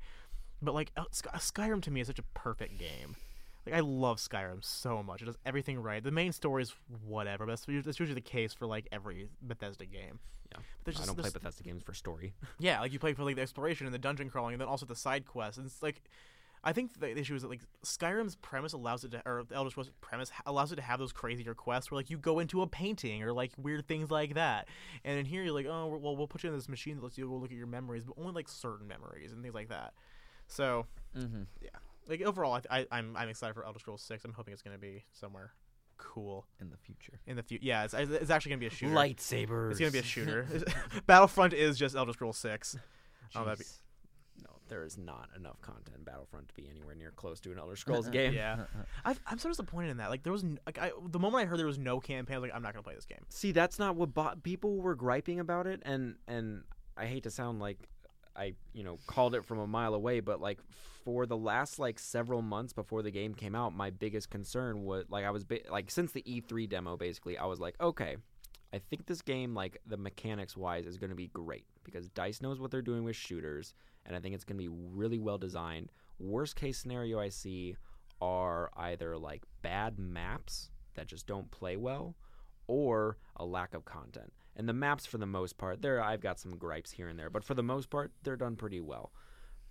But 0.62 0.74
like 0.74 0.92
El- 0.96 1.12
Sky- 1.12 1.38
Skyrim 1.38 1.82
to 1.84 1.92
me 1.92 2.02
is 2.02 2.08
such 2.08 2.20
a 2.20 2.24
perfect 2.34 2.78
game. 2.80 3.16
Like 3.66 3.76
I 3.76 3.80
love 3.80 4.18
Skyrim 4.18 4.64
so 4.64 5.04
much. 5.04 5.22
It 5.22 5.26
does 5.26 5.38
everything 5.46 5.80
right. 5.80 6.04
The 6.04 6.12
main 6.12 6.32
story 6.32 6.64
is 6.64 6.74
whatever, 7.06 7.46
but 7.46 7.52
that's, 7.52 7.66
that's 7.86 8.00
usually 8.00 8.16
the 8.16 8.22
case 8.22 8.54
for 8.54 8.66
like 8.66 8.88
every 8.92 9.28
Bethesda 9.42 9.86
game. 9.86 10.20
Yeah. 10.52 10.58
But 10.84 10.96
there's 10.96 11.02
I 11.02 11.06
don't 11.06 11.18
play 11.18 11.30
Bethesda 11.30 11.64
games 11.64 11.84
for 11.84 11.94
story. 11.94 12.34
Yeah, 12.60 12.80
like 12.82 12.92
you 12.92 13.00
play 13.00 13.14
for 13.14 13.24
like 13.24 13.36
the 13.36 13.42
exploration 13.42 13.86
and 13.86 13.94
the 13.94 14.00
dungeon 14.00 14.30
crawling, 14.30 14.54
and 14.54 14.62
then 14.62 14.68
also 14.68 14.86
the 14.86 14.96
side 14.96 15.26
quests. 15.26 15.58
And 15.58 15.66
it's 15.66 15.82
like, 15.82 16.02
I 16.64 16.74
think 16.74 17.00
the 17.00 17.18
issue 17.18 17.36
is 17.36 17.42
that 17.42 17.50
like 17.50 17.62
Skyrim's 17.84 18.36
premise 18.36 18.74
allows 18.74 19.04
it 19.04 19.12
to, 19.12 19.22
or 19.26 19.44
the 19.48 19.56
Elder 19.56 19.70
Scrolls 19.70 19.92
premise 20.02 20.32
allows 20.46 20.72
it 20.72 20.76
to 20.76 20.82
have 20.82 21.00
those 21.00 21.12
crazier 21.12 21.56
quests 21.56 21.90
where 21.90 21.98
like 21.98 22.10
you 22.10 22.18
go 22.18 22.40
into 22.40 22.62
a 22.62 22.68
painting 22.68 23.24
or 23.24 23.34
like 23.34 23.52
weird 23.58 23.88
things 23.88 24.12
like 24.12 24.36
that. 24.36 24.68
And 25.04 25.18
in 25.18 25.26
here 25.26 25.44
you're 25.44 25.54
like, 25.54 25.66
oh 25.66 25.88
well, 25.88 26.16
we'll 26.16 26.28
put 26.28 26.44
you 26.44 26.50
in 26.50 26.56
this 26.56 26.70
machine 26.70 26.98
that 26.98 27.04
lets 27.04 27.18
you 27.18 27.28
go 27.28 27.36
look 27.36 27.52
at 27.52 27.58
your 27.58 27.68
memories, 27.68 28.04
but 28.04 28.16
only 28.20 28.34
like 28.34 28.48
certain 28.48 28.88
memories 28.88 29.32
and 29.32 29.42
things 29.42 29.56
like 29.56 29.70
that. 29.70 29.94
So 30.48 30.86
mm-hmm. 31.18 31.44
Like 32.08 32.22
overall, 32.22 32.60
I, 32.70 32.80
I 32.80 32.88
I'm 32.92 33.16
I'm 33.16 33.30
excited 33.30 33.54
for 33.54 33.66
Elder 33.66 33.80
Scrolls 33.80 34.02
Six. 34.02 34.24
I'm 34.26 34.34
hoping 34.34 34.54
it's 34.54 34.62
gonna 34.62 34.78
be 34.78 35.04
somewhere 35.14 35.54
cool 35.98 36.48
in 36.60 36.70
the 36.70 36.78
future. 36.78 37.20
in 37.28 37.36
the 37.36 37.44
future. 37.44 37.64
Yeah, 37.66 37.84
it's, 37.84 37.94
it's 37.94 38.30
actually 38.32 38.50
gonna 38.52 38.60
be 38.60 38.68
a 38.68 38.72
shooter. 38.72 38.94
Lightsabers. 38.94 39.72
It's 39.72 39.80
gonna 39.80 39.92
be 39.92 40.00
a 40.00 40.04
shooter. 40.04 40.48
Battlefront 41.06 41.54
is 41.54 41.78
just 41.78 41.96
Elder 41.96 42.14
Scrolls 42.14 42.38
Six. 42.38 42.76
Oh, 43.36 43.46
that'd 43.46 43.60
be- 43.60 43.66
No, 44.44 44.50
there 44.68 44.84
is 44.84 44.98
not 44.98 45.30
enough 45.38 45.62
content 45.62 45.96
in 45.96 46.04
Battlefront 46.04 46.50
to 46.50 46.54
be 46.56 46.68
anywhere 46.70 46.96
near 46.96 47.12
close 47.12 47.40
to 47.42 47.52
an 47.52 47.60
Elder 47.60 47.76
Scrolls 47.76 48.08
uh-uh. 48.08 48.12
game. 48.12 48.34
Yeah. 48.34 48.54
Uh-uh. 48.54 48.84
I've, 49.06 49.20
I'm 49.28 49.38
so 49.38 49.50
disappointed 49.50 49.90
in 49.92 49.98
that. 49.98 50.10
Like 50.10 50.24
there 50.24 50.34
was 50.34 50.44
n- 50.44 50.60
like 50.66 50.80
I, 50.80 50.92
the 51.08 51.20
moment 51.20 51.44
I 51.44 51.46
heard 51.46 51.60
there 51.60 51.66
was 51.68 51.78
no 51.80 52.00
campaign, 52.00 52.36
I 52.36 52.40
was 52.40 52.50
like, 52.50 52.56
I'm 52.56 52.64
not 52.64 52.74
gonna 52.74 52.84
play 52.84 52.96
this 52.96 53.06
game. 53.06 53.24
See, 53.30 53.52
that's 53.52 53.78
not 53.80 53.96
what 53.96 54.14
bo- 54.14 54.34
people 54.42 54.78
were 54.82 54.96
griping 54.96 55.40
about 55.40 55.68
it, 55.68 55.82
and 55.86 56.16
and 56.28 56.64
I 56.98 57.06
hate 57.06 57.24
to 57.24 57.32
sound 57.32 57.60
like 57.60 57.88
I 58.36 58.54
you 58.74 58.84
know 58.84 58.98
called 59.08 59.36
it 59.36 59.46
from 59.46 59.60
a 59.60 59.68
mile 59.68 59.94
away, 59.94 60.20
but 60.20 60.42
like 60.42 60.60
for 61.04 61.26
the 61.26 61.38
last 61.38 61.80
like 61.80 62.00
several 62.00 62.42
months 62.42 62.74
before 62.74 63.02
the 63.02 63.12
game 63.12 63.34
came 63.34 63.56
out, 63.56 63.76
my 63.76 63.90
biggest 63.90 64.30
concern 64.30 64.84
was 64.84 65.06
like 65.10 65.26
I 65.26 65.32
was 65.32 65.44
ba- 65.44 65.70
like 65.70 65.92
since 65.92 66.12
the 66.12 66.22
E3 66.24 66.70
demo, 66.70 66.98
basically, 66.98 67.38
I 67.38 67.46
was 67.46 67.60
like, 67.60 67.76
okay, 67.82 68.18
I 68.74 68.80
think 68.80 69.06
this 69.06 69.22
game 69.22 69.54
like 69.54 69.80
the 69.86 69.98
mechanics 69.98 70.56
wise 70.56 70.86
is 70.86 70.98
going 70.98 71.10
to 71.10 71.16
be 71.16 71.28
great 71.28 71.66
because 71.84 72.10
Dice 72.10 72.42
knows 72.42 72.60
what 72.60 72.72
they're 72.72 72.82
doing 72.82 73.04
with 73.04 73.16
shooters, 73.16 73.74
and 74.06 74.16
I 74.16 74.20
think 74.20 74.36
it's 74.36 74.46
going 74.46 74.58
to 74.58 74.70
be 74.70 74.76
really 74.94 75.20
well 75.20 75.38
designed. 75.38 75.92
Worst 76.20 76.56
case 76.56 76.78
scenario 76.78 77.20
I 77.20 77.30
see 77.30 77.76
are 78.22 78.70
either 78.78 79.18
like 79.18 79.44
bad 79.62 79.98
maps 79.98 80.70
that 80.94 81.08
just 81.08 81.26
don't 81.26 81.50
play 81.52 81.76
well 81.78 82.16
or 82.68 83.18
a 83.36 83.46
lack 83.46 83.74
of 83.74 83.86
content. 83.86 84.32
And 84.62 84.70
the 84.70 84.74
maps, 84.74 85.08
for 85.08 85.18
the 85.18 85.26
most 85.26 85.58
part, 85.58 85.82
there 85.82 86.00
I've 86.04 86.22
got 86.22 86.38
some 86.40 86.56
gripes 86.56 86.92
here 86.92 87.08
and 87.08 87.18
there, 87.18 87.32
but 87.32 87.44
for 87.44 87.56
the 87.56 87.64
most 87.64 87.90
part, 87.90 88.12
they're 88.22 88.36
done 88.36 88.56
pretty 88.56 88.80
well. 88.80 89.12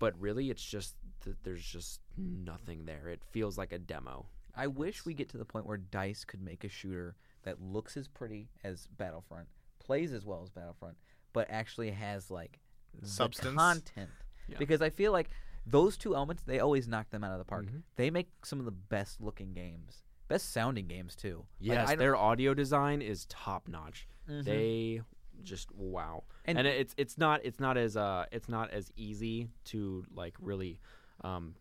But 0.01 0.21
really, 0.21 0.51
it's 0.51 0.65
just 0.65 0.97
that 1.21 1.45
there's 1.45 1.65
just 1.65 2.01
nothing 2.17 2.87
there. 2.87 3.07
It 3.07 3.23
feels 3.31 3.57
like 3.57 3.71
a 3.71 3.79
demo. 3.79 4.27
I 4.53 4.67
wish 4.67 5.05
we 5.07 5.15
get 5.15 5.29
to 5.29 5.39
the 5.39 5.45
point 5.45 5.65
where 5.65 5.77
Dice 5.77 6.25
could 6.25 6.43
make 6.43 6.65
a 6.65 6.69
shooter 6.69 7.15
that 7.45 7.63
looks 7.63 7.97
as 7.97 8.09
pretty 8.09 8.49
as 8.65 8.89
Battlefront, 8.99 9.47
plays 9.79 10.13
as 10.13 10.27
well 10.27 10.43
as 10.43 10.51
Battlefront, 10.51 10.97
but 11.33 11.47
actually 11.49 11.93
has 11.93 12.29
like 12.29 12.59
the 13.01 13.07
Substance? 13.07 13.55
content. 13.57 14.11
Yeah. 14.49 14.59
Because 14.59 14.83
I 14.83 14.91
feel 14.91 15.13
like 15.13 15.31
those 15.65 15.97
two 15.97 16.17
elements, 16.17 16.43
they 16.43 16.59
always 16.59 16.89
knock 16.89 17.11
them 17.11 17.23
out 17.23 17.31
of 17.31 17.39
the 17.39 17.45
park. 17.45 17.67
Mhm. 17.67 17.83
They 17.95 18.11
make 18.11 18.29
some 18.45 18.59
of 18.59 18.65
the 18.65 18.73
best 18.73 19.21
looking 19.21 19.53
games, 19.53 20.03
best 20.31 20.53
sounding 20.53 20.87
games 20.87 21.15
too. 21.15 21.45
Yes, 21.59 21.89
don't- 21.91 21.99
their 21.99 22.17
audio 22.17 22.55
design 22.55 23.03
is 23.03 23.27
top 23.27 23.69
notch. 23.69 24.09
Mhm. 24.29 24.45
They 24.45 25.01
just 25.43 25.71
wow. 25.75 26.25
And- 26.47 26.57
And, 26.59 26.67
it's 26.67 26.95
it's 26.97 27.19
not 27.19 27.45
it's 27.45 27.61
not 27.61 27.77
as 27.77 27.97
uh 27.97 28.25
it's 28.33 28.49
not 28.49 28.71
as 28.71 28.91
easy 28.97 29.49
to 29.67 30.05
like 30.15 30.35
really 30.41 30.81
um 31.23 31.55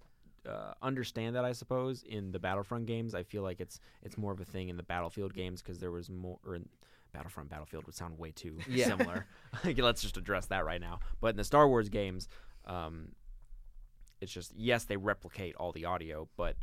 uh, 0.45 0.73
understand 0.81 1.35
that 1.35 1.43
I 1.45 1.51
suppose 1.51 2.01
in 2.03 2.31
the 2.31 2.39
Battlefront 2.39 2.85
games. 2.85 3.13
I 3.13 3.23
feel 3.23 3.43
like 3.43 3.59
it's 3.59 3.79
it's 4.01 4.17
more 4.17 4.31
of 4.31 4.39
a 4.39 4.45
thing 4.45 4.69
in 4.69 4.77
the 4.77 4.83
Battlefield 4.83 5.33
games 5.33 5.61
because 5.61 5.79
there 5.79 5.91
was 5.91 6.09
more 6.09 6.39
or 6.45 6.55
in 6.55 6.69
Battlefront 7.11 7.49
Battlefield 7.49 7.85
would 7.85 7.95
sound 7.95 8.17
way 8.17 8.31
too 8.31 8.57
Yeah. 8.67 8.87
similar. 8.87 9.25
Let's 9.77 10.01
just 10.01 10.15
address 10.17 10.45
that 10.47 10.63
right 10.65 10.79
now. 10.79 10.99
But 11.19 11.31
in 11.31 11.35
the 11.37 11.43
Star 11.43 11.67
Wars 11.67 11.89
games, 11.89 12.29
um, 12.65 13.09
it's 14.21 14.31
just 14.31 14.53
yes 14.55 14.85
they 14.85 14.97
replicate 14.97 15.55
all 15.55 15.71
the 15.71 15.85
audio, 15.85 16.27
but 16.37 16.55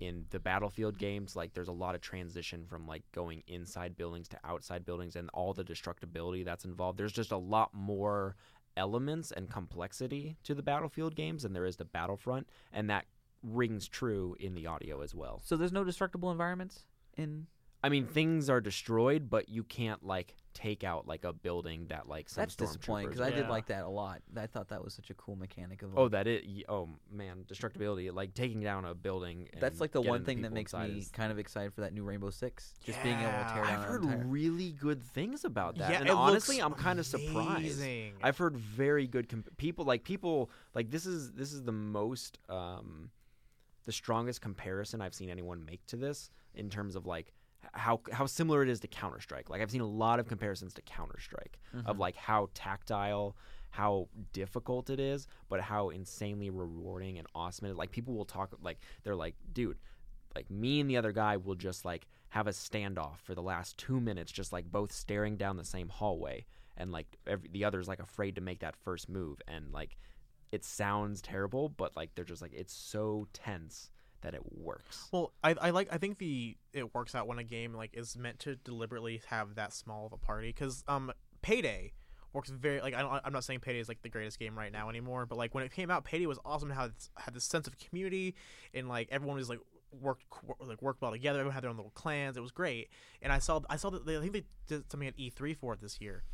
in 0.00 0.24
the 0.30 0.40
battlefield 0.40 0.98
games 0.98 1.36
like 1.36 1.54
there's 1.54 1.68
a 1.68 1.72
lot 1.72 1.94
of 1.94 2.00
transition 2.00 2.64
from 2.66 2.86
like 2.86 3.02
going 3.12 3.42
inside 3.46 3.96
buildings 3.96 4.28
to 4.28 4.38
outside 4.44 4.84
buildings 4.84 5.16
and 5.16 5.30
all 5.32 5.52
the 5.52 5.64
destructibility 5.64 6.44
that's 6.44 6.64
involved 6.64 6.98
there's 6.98 7.12
just 7.12 7.32
a 7.32 7.36
lot 7.36 7.72
more 7.72 8.36
elements 8.76 9.30
and 9.30 9.50
complexity 9.50 10.36
to 10.42 10.54
the 10.54 10.62
battlefield 10.62 11.14
games 11.14 11.42
than 11.44 11.52
there 11.52 11.64
is 11.64 11.76
to 11.76 11.84
battlefront 11.84 12.48
and 12.72 12.90
that 12.90 13.06
rings 13.42 13.86
true 13.86 14.34
in 14.40 14.54
the 14.54 14.66
audio 14.66 15.00
as 15.00 15.14
well 15.14 15.40
so 15.44 15.56
there's 15.56 15.72
no 15.72 15.84
destructible 15.84 16.30
environments 16.30 16.84
in. 17.16 17.46
I 17.84 17.88
mean 17.88 18.06
things 18.06 18.48
are 18.50 18.60
destroyed 18.60 19.28
but 19.30 19.48
you 19.48 19.62
can't 19.62 20.04
like 20.04 20.34
take 20.54 20.84
out 20.84 21.06
like 21.08 21.24
a 21.24 21.32
building 21.32 21.84
that 21.88 22.08
like 22.08 22.28
some 22.28 22.42
That's 22.42 22.54
disappointing 22.54 23.08
because 23.08 23.20
stormtroopers 23.20 23.26
I 23.26 23.30
did 23.30 23.44
Yeah. 23.46 23.50
like 23.50 23.66
that 23.66 23.82
a 23.82 23.88
lot. 23.88 24.22
I 24.36 24.46
thought 24.46 24.68
that 24.68 24.84
was 24.84 24.94
such 24.94 25.10
a 25.10 25.14
cool 25.14 25.34
mechanic 25.34 25.82
of. 25.82 25.98
Oh, 25.98 26.08
that 26.10 26.28
it. 26.28 26.44
Oh 26.68 26.88
man, 27.10 27.44
destructibility. 27.52 28.14
Like 28.14 28.34
taking 28.34 28.60
down 28.60 28.84
a 28.84 28.94
building. 28.94 29.48
that's 29.58 29.80
like 29.80 29.90
the 29.90 29.98
getting 29.98 30.10
one 30.10 30.24
thing 30.24 30.42
that 30.42 30.50
people 30.50 30.54
makes 30.54 30.72
inside 30.72 30.92
me 30.92 30.98
is- 31.00 31.10
kind 31.10 31.32
of 31.32 31.40
excited 31.40 31.74
for 31.74 31.80
that 31.80 31.92
new 31.92 32.04
Rainbow 32.04 32.30
Six. 32.30 32.74
Just 32.84 33.02
being 33.02 33.16
able 33.18 33.32
to 33.32 33.36
Yeah, 33.36 33.52
tear 33.52 33.64
down. 33.64 33.72
I've 33.74 33.80
an 33.80 33.88
heard 33.88 34.04
entire- 34.04 34.26
really 34.28 34.70
good 34.70 35.02
things 35.02 35.44
about 35.44 35.76
that, 35.78 35.90
Yeah, 35.90 35.98
and 35.98 36.08
it 36.08 36.14
honestly, 36.14 36.58
looks 36.60 36.66
I'm 36.66 36.74
kind 36.74 37.00
of 37.00 37.06
surprised. 37.06 37.58
amazing. 37.58 38.14
I've 38.22 38.38
heard 38.38 38.56
very 38.56 39.08
good 39.08 39.28
comp- 39.28 39.56
people. 39.56 39.84
Like 39.84 40.04
people, 40.04 40.50
like 40.72 40.88
this 40.88 41.04
is 41.04 41.32
this 41.32 41.52
is 41.52 41.64
the 41.64 41.72
most, 41.72 42.38
um, 42.48 43.10
the 43.86 43.92
strongest 43.92 44.40
comparison 44.40 45.00
I've 45.00 45.14
seen 45.14 45.30
anyone 45.30 45.64
make 45.64 45.84
to 45.86 45.96
this 45.96 46.30
in 46.54 46.70
terms 46.70 46.94
of 46.94 47.06
like 47.06 47.32
how 47.72 48.00
how 48.12 48.26
similar 48.26 48.62
it 48.62 48.68
is 48.68 48.80
to 48.80 48.88
Counter 48.88 49.20
Strike. 49.20 49.50
Like 49.50 49.60
I've 49.60 49.70
seen 49.70 49.80
a 49.80 49.86
lot 49.86 50.20
of 50.20 50.28
comparisons 50.28 50.74
to 50.74 50.82
Counter 50.82 51.18
Strike 51.20 51.58
of 51.72 51.84
mm-hmm. 51.84 52.00
like 52.00 52.16
how 52.16 52.48
tactile, 52.54 53.36
how 53.70 54.08
difficult 54.32 54.90
it 54.90 55.00
is, 55.00 55.26
but 55.48 55.60
how 55.60 55.90
insanely 55.90 56.50
rewarding 56.50 57.18
and 57.18 57.26
awesome 57.34 57.66
it 57.66 57.70
is. 57.70 57.76
Like 57.76 57.90
people 57.90 58.14
will 58.14 58.24
talk 58.24 58.54
like 58.62 58.78
they're 59.02 59.16
like, 59.16 59.34
dude, 59.52 59.78
like 60.34 60.50
me 60.50 60.80
and 60.80 60.88
the 60.88 60.96
other 60.96 61.12
guy 61.12 61.36
will 61.36 61.54
just 61.54 61.84
like 61.84 62.06
have 62.30 62.46
a 62.46 62.50
standoff 62.50 63.18
for 63.18 63.34
the 63.34 63.42
last 63.42 63.78
two 63.78 64.00
minutes, 64.00 64.32
just 64.32 64.52
like 64.52 64.70
both 64.70 64.92
staring 64.92 65.36
down 65.36 65.56
the 65.56 65.64
same 65.64 65.88
hallway, 65.88 66.44
and 66.76 66.90
like 66.92 67.06
every, 67.26 67.48
the 67.52 67.64
other's 67.64 67.88
like 67.88 68.00
afraid 68.00 68.34
to 68.34 68.40
make 68.40 68.60
that 68.60 68.76
first 68.76 69.08
move, 69.08 69.40
and 69.46 69.72
like 69.72 69.96
it 70.52 70.64
sounds 70.64 71.22
terrible, 71.22 71.68
but 71.68 71.96
like 71.96 72.14
they're 72.14 72.24
just 72.24 72.42
like 72.42 72.52
it's 72.52 72.74
so 72.74 73.26
tense 73.32 73.90
that 74.24 74.34
it 74.34 74.42
works. 74.58 75.08
Well, 75.12 75.32
I, 75.44 75.54
I 75.60 75.70
like 75.70 75.88
I 75.92 75.98
think 75.98 76.18
the 76.18 76.56
it 76.72 76.94
works 76.94 77.14
out 77.14 77.26
when 77.28 77.38
a 77.38 77.44
game 77.44 77.72
like 77.74 77.90
is 77.94 78.16
meant 78.16 78.40
to 78.40 78.56
deliberately 78.56 79.20
have 79.28 79.54
that 79.54 79.72
small 79.72 80.06
of 80.06 80.12
a 80.12 80.16
party 80.18 80.48
because 80.48 80.82
um 80.88 81.12
Payday 81.42 81.92
works 82.32 82.50
very 82.50 82.80
like 82.80 82.94
I 82.94 83.02
don't 83.02 83.20
I'm 83.24 83.32
not 83.32 83.44
saying 83.44 83.60
Payday 83.60 83.78
is 83.78 83.88
like 83.88 84.02
the 84.02 84.08
greatest 84.08 84.38
game 84.38 84.58
right 84.58 84.72
now 84.72 84.88
anymore, 84.88 85.26
but 85.26 85.38
like 85.38 85.54
when 85.54 85.62
it 85.62 85.70
came 85.72 85.90
out, 85.90 86.04
Payday 86.04 86.26
was 86.26 86.38
awesome. 86.44 86.70
How 86.70 86.86
it 86.86 86.92
had 87.18 87.34
this 87.34 87.44
sense 87.44 87.66
of 87.66 87.78
community 87.78 88.34
and 88.72 88.88
like 88.88 89.08
everyone 89.12 89.36
was 89.36 89.48
like 89.48 89.60
worked 90.00 90.24
like 90.58 90.82
worked 90.82 91.00
well 91.02 91.12
together. 91.12 91.38
Everyone 91.40 91.54
had 91.54 91.62
their 91.62 91.70
own 91.70 91.76
little 91.76 91.92
clans. 91.92 92.36
It 92.36 92.40
was 92.40 92.50
great. 92.50 92.88
And 93.22 93.32
I 93.32 93.38
saw 93.38 93.60
I 93.70 93.76
saw 93.76 93.90
that 93.90 94.04
they, 94.06 94.16
I 94.16 94.20
think 94.20 94.32
they 94.32 94.44
did 94.66 94.90
something 94.90 95.06
at 95.06 95.16
E3 95.16 95.56
for 95.56 95.74
it 95.74 95.80
this 95.80 96.00
year, 96.00 96.24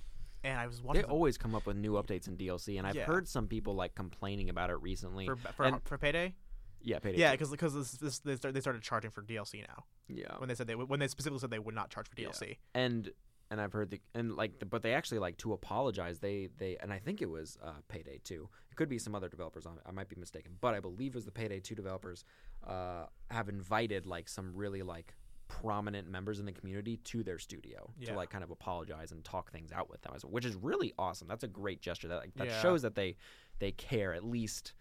and 0.45 0.59
I 0.59 0.67
was 0.67 0.79
They 0.81 0.85
watching 0.87 1.03
some- 1.03 1.11
always 1.11 1.37
come 1.37 1.55
up 1.55 1.67
with 1.67 1.77
new 1.77 1.93
updates 1.95 2.27
in 2.29 2.37
DLC, 2.39 2.79
and 2.79 2.87
I've 2.87 2.95
Yeah. 2.95 3.05
heard 3.05 3.29
some 3.29 3.49
people 3.49 3.75
like 3.75 3.95
complaining 3.95 4.49
about 4.49 4.71
it 4.71 4.77
recently. 4.81 5.27
for 5.27 5.37
for, 5.37 5.65
and- 5.67 5.83
for 5.85 5.99
Payday. 5.99 6.37
Yeah, 6.83 6.99
Payday 6.99 7.19
Yeah, 7.19 7.33
because 7.33 7.51
because 7.51 7.75
this, 7.75 7.93
this, 7.93 8.19
they 8.21 8.37
started 8.37 8.55
they 8.57 8.61
started 8.61 8.83
charging 8.83 9.11
for 9.11 9.23
DLC 9.23 9.61
now 9.67 9.85
yeah, 10.09 10.37
when 10.39 10.49
they 10.49 10.55
said 10.55 10.67
they 10.67 10.75
would- 10.75 10.89
when 10.89 11.01
they 11.01 11.09
specifically 11.09 11.39
said 11.41 11.51
they 11.51 11.59
would 11.59 11.75
not 11.75 11.91
charge 11.91 12.09
for 12.09 12.21
Yeah. 12.21 12.29
DLC. 12.29 12.57
and 12.75 13.11
and 13.53 13.61
I've 13.61 13.73
heard 13.73 13.91
the 13.91 14.01
and 14.15 14.37
like 14.37 14.61
the, 14.61 14.67
but 14.67 14.83
they 14.83 14.95
actually 14.95 15.19
like 15.19 15.37
to 15.39 15.53
apologize. 15.53 16.21
They 16.21 16.49
they 16.57 16.77
and 16.77 16.93
I 16.93 16.99
think 17.01 17.21
it 17.21 17.29
was 17.29 17.59
uh, 17.63 17.73
Payday 17.89 18.21
Two. 18.23 18.49
It 18.71 18.77
could 18.77 18.89
be 18.89 18.99
some 18.99 19.15
other 19.15 19.29
developers 19.29 19.67
on 19.67 19.77
it. 19.77 19.83
I 19.85 19.91
might 19.91 20.09
be 20.09 20.15
mistaken, 20.17 20.53
but 20.61 20.73
I 20.75 20.79
believe 20.81 21.13
it 21.13 21.17
was 21.17 21.25
the 21.25 21.33
Payday 21.33 21.59
Two 21.61 21.75
developers 21.75 22.25
uh, 22.67 23.07
have 23.31 23.49
invited 23.49 24.07
like 24.07 24.29
some 24.29 24.55
really 24.55 24.83
like 24.83 25.15
prominent 25.49 26.09
members 26.09 26.39
in 26.39 26.47
the 26.47 26.53
community 26.53 26.97
to 26.99 27.25
their 27.25 27.39
studio 27.41 27.91
Yeah. 27.99 28.11
to 28.11 28.15
like 28.17 28.31
kind 28.31 28.45
of 28.45 28.53
apologize 28.53 29.11
and 29.11 29.25
talk 29.25 29.51
things 29.51 29.73
out 29.73 29.91
with 29.91 30.01
them, 30.03 30.13
as- 30.15 30.25
which 30.25 30.45
is 30.45 30.55
really 30.55 30.93
awesome. 30.97 31.27
That's 31.27 31.43
a 31.43 31.49
great 31.49 31.81
gesture. 31.81 32.07
That 32.07 32.19
like, 32.21 32.35
that 32.35 32.47
Yeah. 32.47 32.63
shows 32.63 32.83
that 32.83 32.95
they 32.95 33.17
they 33.59 33.73
care 33.73 34.15
at 34.15 34.23
least 34.25 34.75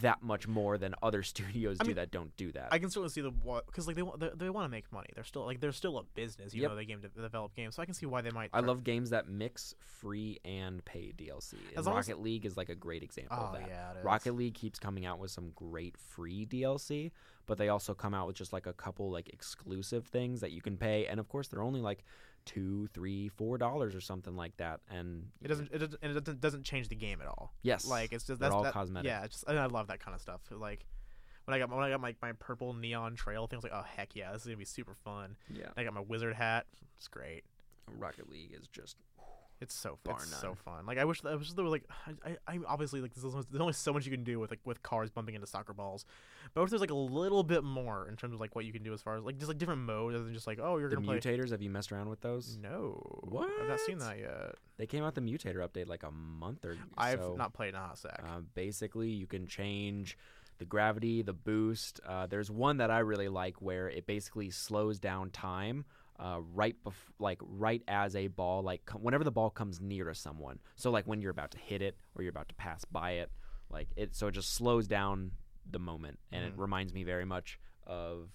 that 0.00 0.22
much 0.22 0.46
more 0.46 0.76
than 0.78 0.94
other 1.02 1.22
studios 1.32 1.78
I 1.80 1.84
do 1.84 1.88
mean, 1.88 1.96
that 1.96 2.10
don't 2.10 2.36
do 2.36 2.52
that. 2.52 2.68
I 2.70 2.78
can 2.78 2.90
certainly 2.90 3.08
see 3.10 3.20
the 3.22 3.30
what 3.30 3.66
because 3.66 3.86
like 3.86 3.96
they 3.96 4.02
want 4.02 4.20
they, 4.20 4.28
they 4.36 4.50
want 4.50 4.64
to 4.66 4.68
make 4.68 4.92
money. 4.92 5.08
They're 5.14 5.24
still 5.24 5.46
like 5.46 5.60
they're 5.60 5.72
still 5.72 5.98
a 5.98 6.02
business, 6.14 6.54
You 6.54 6.62
Yep. 6.62 6.70
though 6.70 6.76
they 6.76 6.84
game 6.84 7.00
de- 7.00 7.08
develop 7.22 7.54
games. 7.56 7.74
So 7.76 7.82
I 7.82 7.84
can 7.86 7.94
see 7.94 8.06
why 8.06 8.20
they 8.20 8.30
might. 8.30 8.50
I 8.52 8.60
love 8.60 8.84
games 8.84 9.10
that 9.10 9.28
mix 9.28 9.74
free 9.80 10.38
and 10.44 10.84
paid 10.84 11.16
DLC. 11.16 11.54
And 11.76 11.86
long 11.86 11.98
as- 11.98 12.08
Rocket 12.08 12.20
League 12.22 12.44
is 12.44 12.56
like 12.56 12.68
a 12.68 12.74
great 12.74 13.02
example 13.02 13.38
Oh 13.40 13.46
of 13.46 13.52
that. 13.54 13.68
yeah. 13.68 13.92
Rocket 14.02 14.32
League 14.34 14.54
keeps 14.54 14.78
coming 14.78 15.06
out 15.06 15.18
with 15.18 15.30
some 15.30 15.52
great 15.54 15.96
free 15.96 16.44
DLC, 16.46 17.10
but 17.46 17.56
they 17.58 17.68
also 17.70 17.94
come 17.94 18.12
out 18.14 18.26
with 18.26 18.36
just 18.36 18.52
like 18.52 18.66
a 18.66 18.72
couple 18.74 19.10
like 19.10 19.28
exclusive 19.30 20.06
things 20.06 20.40
that 20.40 20.52
you 20.52 20.60
can 20.60 20.76
pay, 20.76 21.06
and 21.06 21.18
of 21.18 21.28
course 21.28 21.48
they're 21.48 21.62
only 21.62 21.80
like 21.80 22.04
two, 22.48 22.88
three, 22.94 23.28
four 23.28 23.58
dollars 23.58 23.94
or 23.94 24.00
something 24.00 24.34
like 24.36 24.56
that. 24.56 24.80
And 24.90 25.28
It 25.42 25.48
doesn't 25.48 25.70
it 25.72 25.78
doesn't, 25.78 25.98
and 26.02 26.16
it 26.16 26.24
doesn't 26.24 26.40
doesn't 26.40 26.64
change 26.64 26.88
the 26.88 26.94
game 26.96 27.20
at 27.20 27.26
all. 27.26 27.52
yes, 27.62 27.86
Like 27.86 28.12
it's 28.12 28.24
just 28.24 28.40
they're 28.40 28.48
that's 28.48 28.54
all 28.54 28.62
that, 28.64 28.72
cosmetic. 28.72 29.06
Yeah, 29.08 29.24
it's 29.24 29.34
just 29.34 29.44
and 29.48 29.58
I 29.58 29.66
love 29.66 29.88
that 29.88 30.00
kind 30.00 30.14
of 30.14 30.20
stuff. 30.20 30.40
Like 30.50 30.84
when 31.44 31.54
I 31.54 31.58
got 31.58 31.70
when 31.70 31.84
I 31.84 31.90
got 31.90 32.00
my 32.00 32.14
my 32.22 32.32
purple 32.32 32.72
neon 32.74 33.14
trail 33.14 33.46
thing, 33.46 33.56
I 33.56 33.58
was 33.58 33.64
like, 33.64 33.74
oh 33.74 33.84
heck 33.96 34.16
yeah, 34.16 34.32
this 34.32 34.42
is 34.42 34.46
gonna 34.46 34.56
be 34.56 34.64
super 34.64 34.94
fun. 34.94 35.36
yeah. 35.48 35.66
I 35.76 35.84
got 35.84 35.92
my 35.92 36.00
wizard 36.00 36.34
hat. 36.34 36.66
It's 36.96 37.08
great. 37.08 37.44
Rocket 37.98 38.28
League 38.30 38.54
is 38.58 38.66
just 38.68 38.96
It's 39.60 39.74
so 39.74 39.98
fun. 40.04 40.16
It's 40.20 40.40
so 40.40 40.54
fun. 40.54 40.86
Like 40.86 40.98
I 40.98 41.04
wish 41.04 41.24
I 41.24 41.34
wish 41.34 41.52
there 41.52 41.64
were 41.64 41.70
like 41.70 41.84
I, 42.06 42.30
I 42.30 42.36
I'm 42.54 42.64
obviously 42.68 43.00
like 43.00 43.12
there's 43.14 43.24
only, 43.24 43.44
there's 43.50 43.60
only 43.60 43.72
so 43.72 43.92
much 43.92 44.04
you 44.06 44.12
can 44.12 44.22
do 44.22 44.38
with 44.38 44.50
like 44.50 44.60
with 44.64 44.82
cars 44.82 45.10
bumping 45.10 45.34
into 45.34 45.46
soccer 45.46 45.72
balls, 45.72 46.04
but 46.54 46.62
if 46.62 46.70
there's 46.70 46.80
like 46.80 46.90
a 46.90 46.94
little 46.94 47.42
bit 47.42 47.64
more 47.64 48.08
in 48.08 48.16
terms 48.16 48.34
of 48.34 48.40
like 48.40 48.54
what 48.54 48.64
you 48.64 48.72
can 48.72 48.82
do 48.84 48.92
as 48.92 49.02
far 49.02 49.16
as 49.16 49.24
like 49.24 49.36
just 49.36 49.48
like 49.48 49.58
different 49.58 49.82
modes 49.82 50.14
other 50.14 50.24
than 50.24 50.34
just 50.34 50.46
like 50.46 50.58
oh 50.62 50.78
you're 50.78 50.88
the 50.88 50.96
gonna 50.96 51.06
play. 51.06 51.18
mutators. 51.18 51.50
Have 51.50 51.60
you 51.62 51.70
messed 51.70 51.90
around 51.90 52.08
with 52.08 52.20
those? 52.20 52.56
No, 52.62 53.00
What? 53.28 53.50
I've 53.60 53.68
not 53.68 53.80
seen 53.80 53.98
that 53.98 54.18
yet. 54.18 54.54
They 54.76 54.86
came 54.86 55.02
out 55.02 55.14
the 55.16 55.20
mutator 55.20 55.56
update 55.56 55.88
like 55.88 56.04
a 56.04 56.10
month 56.12 56.64
or 56.64 56.76
I've 56.96 57.18
so. 57.20 57.34
not 57.36 57.52
played 57.52 57.70
in 57.70 57.74
a 57.74 57.80
hot 57.80 57.98
sec. 57.98 58.22
Uh, 58.24 58.40
basically, 58.54 59.08
you 59.10 59.26
can 59.26 59.48
change 59.48 60.16
the 60.58 60.64
gravity, 60.64 61.22
the 61.22 61.32
boost. 61.32 62.00
Uh, 62.06 62.26
there's 62.26 62.50
one 62.50 62.76
that 62.76 62.90
I 62.90 63.00
really 63.00 63.28
like 63.28 63.60
where 63.60 63.88
it 63.88 64.06
basically 64.06 64.50
slows 64.50 64.98
down 64.98 65.30
time 65.30 65.84
uh, 66.18 66.40
right 66.54 66.76
bef- 66.84 66.92
like 67.18 67.38
right 67.42 67.82
as 67.88 68.16
a 68.16 68.26
ball 68.28 68.62
like 68.62 68.84
co- 68.86 68.98
whenever 68.98 69.22
the 69.24 69.30
ball 69.30 69.50
comes 69.50 69.80
near 69.80 70.04
to 70.04 70.14
someone. 70.14 70.58
So 70.76 70.90
like 70.90 71.06
when 71.06 71.20
you're 71.20 71.30
about 71.30 71.52
to 71.52 71.58
hit 71.58 71.80
it 71.82 71.96
or 72.16 72.22
you're 72.22 72.30
about 72.30 72.48
to 72.48 72.54
pass 72.56 72.84
by 72.84 73.12
it, 73.12 73.30
like 73.70 73.88
it. 73.96 74.14
So 74.16 74.26
it 74.28 74.32
just 74.32 74.52
slows 74.54 74.86
down 74.88 75.32
the 75.70 75.78
moment, 75.78 76.18
and 76.32 76.44
it 76.44 76.56
Mhm. 76.56 76.58
reminds 76.60 76.92
me 76.94 77.04
very 77.04 77.24
much 77.24 77.58
of. 77.86 78.30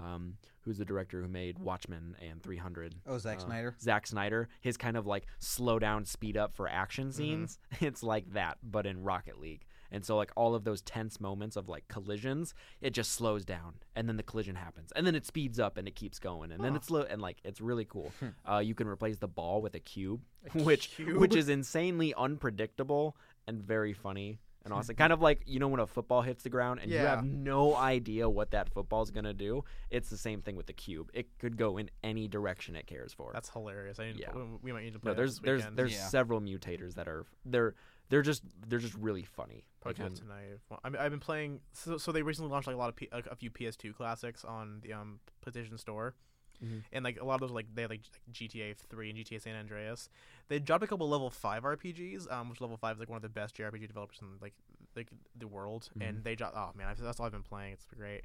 Um, 0.00 0.36
who's 0.60 0.78
the 0.78 0.84
director 0.84 1.20
who 1.20 1.26
made 1.26 1.58
Watchmen 1.58 2.14
and 2.20 2.40
300? 2.40 2.94
Oh, 3.04 3.18
Zack 3.18 3.38
Uh, 3.38 3.46
Snyder. 3.46 3.76
Zack 3.80 4.06
Snyder, 4.06 4.48
his 4.60 4.76
kind 4.76 4.96
of 4.96 5.06
like 5.08 5.26
slow 5.40 5.80
down, 5.80 6.04
speed 6.04 6.36
up 6.36 6.54
for 6.54 6.68
action 6.68 7.10
scenes. 7.10 7.58
It's 7.80 8.04
like 8.04 8.32
that, 8.34 8.58
but 8.62 8.86
in 8.86 9.02
Rocket 9.02 9.40
League. 9.40 9.64
And 9.90 10.04
so 10.04 10.16
like 10.16 10.30
all 10.36 10.54
of 10.54 10.64
those 10.64 10.82
tense 10.82 11.20
moments 11.20 11.56
of 11.56 11.68
like 11.68 11.88
collisions, 11.88 12.54
it 12.80 12.90
just 12.90 13.12
slows 13.12 13.44
down, 13.44 13.74
and 13.96 14.08
then 14.08 14.16
the 14.16 14.22
collision 14.22 14.54
happens, 14.56 14.92
and 14.94 15.06
then 15.06 15.14
it 15.14 15.24
speeds 15.26 15.58
up 15.58 15.76
and 15.78 15.88
it 15.88 15.94
keeps 15.96 16.18
going, 16.18 16.52
and 16.52 16.62
then 16.62 16.72
Huh. 16.72 16.76
it's 16.76 16.86
slow 16.88 17.02
and 17.02 17.20
like 17.22 17.38
it's 17.44 17.60
really 17.60 17.84
cool. 17.86 18.12
Hmm. 18.20 18.28
uh, 18.50 18.58
you 18.58 18.74
can 18.74 18.86
replace 18.86 19.18
the 19.18 19.28
ball 19.28 19.62
with 19.62 19.74
a 19.74 19.80
cube, 19.80 20.20
A 20.54 20.62
which 20.62 20.90
cube? 20.96 21.16
which 21.16 21.34
is 21.34 21.48
insanely 21.48 22.12
unpredictable 22.14 23.16
and 23.46 23.62
very 23.62 23.92
funny. 23.92 24.38
And 24.64 24.74
also, 24.74 24.92
kind 24.92 25.14
of 25.14 25.22
like 25.22 25.40
you 25.46 25.60
know 25.60 25.68
when 25.68 25.80
a 25.80 25.86
football 25.86 26.20
hits 26.20 26.42
the 26.42 26.50
ground 26.50 26.80
and 26.82 26.90
you 26.90 26.98
have 26.98 27.24
no 27.24 27.74
idea 27.74 28.28
what 28.28 28.50
that 28.50 28.68
football's 28.68 29.10
gonna 29.10 29.32
do. 29.32 29.64
It's 29.88 30.10
the 30.10 30.18
same 30.18 30.42
thing 30.42 30.56
with 30.56 30.66
the 30.66 30.74
cube. 30.74 31.10
It 31.14 31.38
could 31.38 31.56
go 31.56 31.78
in 31.78 31.88
any 32.04 32.28
direction 32.28 32.76
it 32.76 32.86
cares 32.86 33.14
for. 33.14 33.30
That's 33.32 33.48
hilarious. 33.48 33.98
I 33.98 34.08
need 34.08 34.18
Yeah. 34.20 34.34
we- 34.34 34.58
we 34.64 34.72
might 34.72 34.84
need 34.84 34.92
to 34.92 34.98
play 34.98 35.12
No, 35.12 35.16
there's 35.16 35.36
this 35.36 35.44
there's 35.44 35.64
there's 35.74 35.92
Yeah. 35.94 36.06
several 36.08 36.40
mutators 36.42 36.94
that 36.96 37.08
are 37.08 37.24
they're 37.46 37.76
they're 38.08 38.22
just 38.22 38.42
they're 38.68 38.78
just 38.78 38.94
really 38.94 39.24
funny. 39.24 39.64
Probably 39.80 40.02
Like, 40.04 40.12
do 40.14 40.16
that 40.16 40.22
tonight. 40.22 40.58
Well, 40.70 40.80
I 40.84 40.88
mean, 40.90 41.00
I've 41.00 41.10
been 41.10 41.20
playing. 41.20 41.60
So, 41.72 41.98
so 41.98 42.10
they 42.12 42.22
recently 42.22 42.50
launched 42.50 42.66
like 42.66 42.76
a 42.76 42.78
lot 42.78 42.88
of 42.88 42.96
P, 42.96 43.08
a, 43.12 43.22
a 43.30 43.36
few 43.36 43.50
PS2 43.50 43.94
classics 43.94 44.44
on 44.44 44.80
the 44.82 44.92
um 44.92 45.20
PlayStation 45.46 45.78
Store, 45.78 46.14
Mhm. 46.64 46.82
and 46.92 47.04
like 47.04 47.20
a 47.20 47.24
lot 47.24 47.34
of 47.34 47.40
those 47.40 47.50
like 47.52 47.66
they 47.74 47.82
have, 47.82 47.90
like 47.90 48.02
GTA 48.32 48.74
3 48.76 49.10
and 49.10 49.18
GTA 49.18 49.40
San 49.40 49.54
Andreas. 49.56 50.08
They 50.48 50.58
dropped 50.58 50.82
a 50.84 50.86
couple 50.86 51.08
level 51.08 51.30
five 51.30 51.62
RPGs, 51.64 52.30
um, 52.32 52.48
which 52.50 52.60
level 52.60 52.76
five 52.76 52.96
is 52.96 53.00
like 53.00 53.08
one 53.08 53.16
of 53.16 53.22
the 53.22 53.28
best 53.28 53.56
JRPG 53.56 53.86
developers 53.86 54.18
in 54.20 54.28
like 54.40 54.54
like 54.96 55.08
the 55.36 55.46
world, 55.46 55.90
Mhm. 55.96 56.08
and 56.08 56.24
they 56.24 56.34
dropped. 56.34 56.56
Oh 56.56 56.72
man, 56.74 56.88
I've, 56.88 56.98
that's 56.98 57.20
all 57.20 57.26
I've 57.26 57.32
been 57.32 57.42
playing. 57.42 57.74
It's 57.74 57.84
been 57.84 57.98
great. 57.98 58.24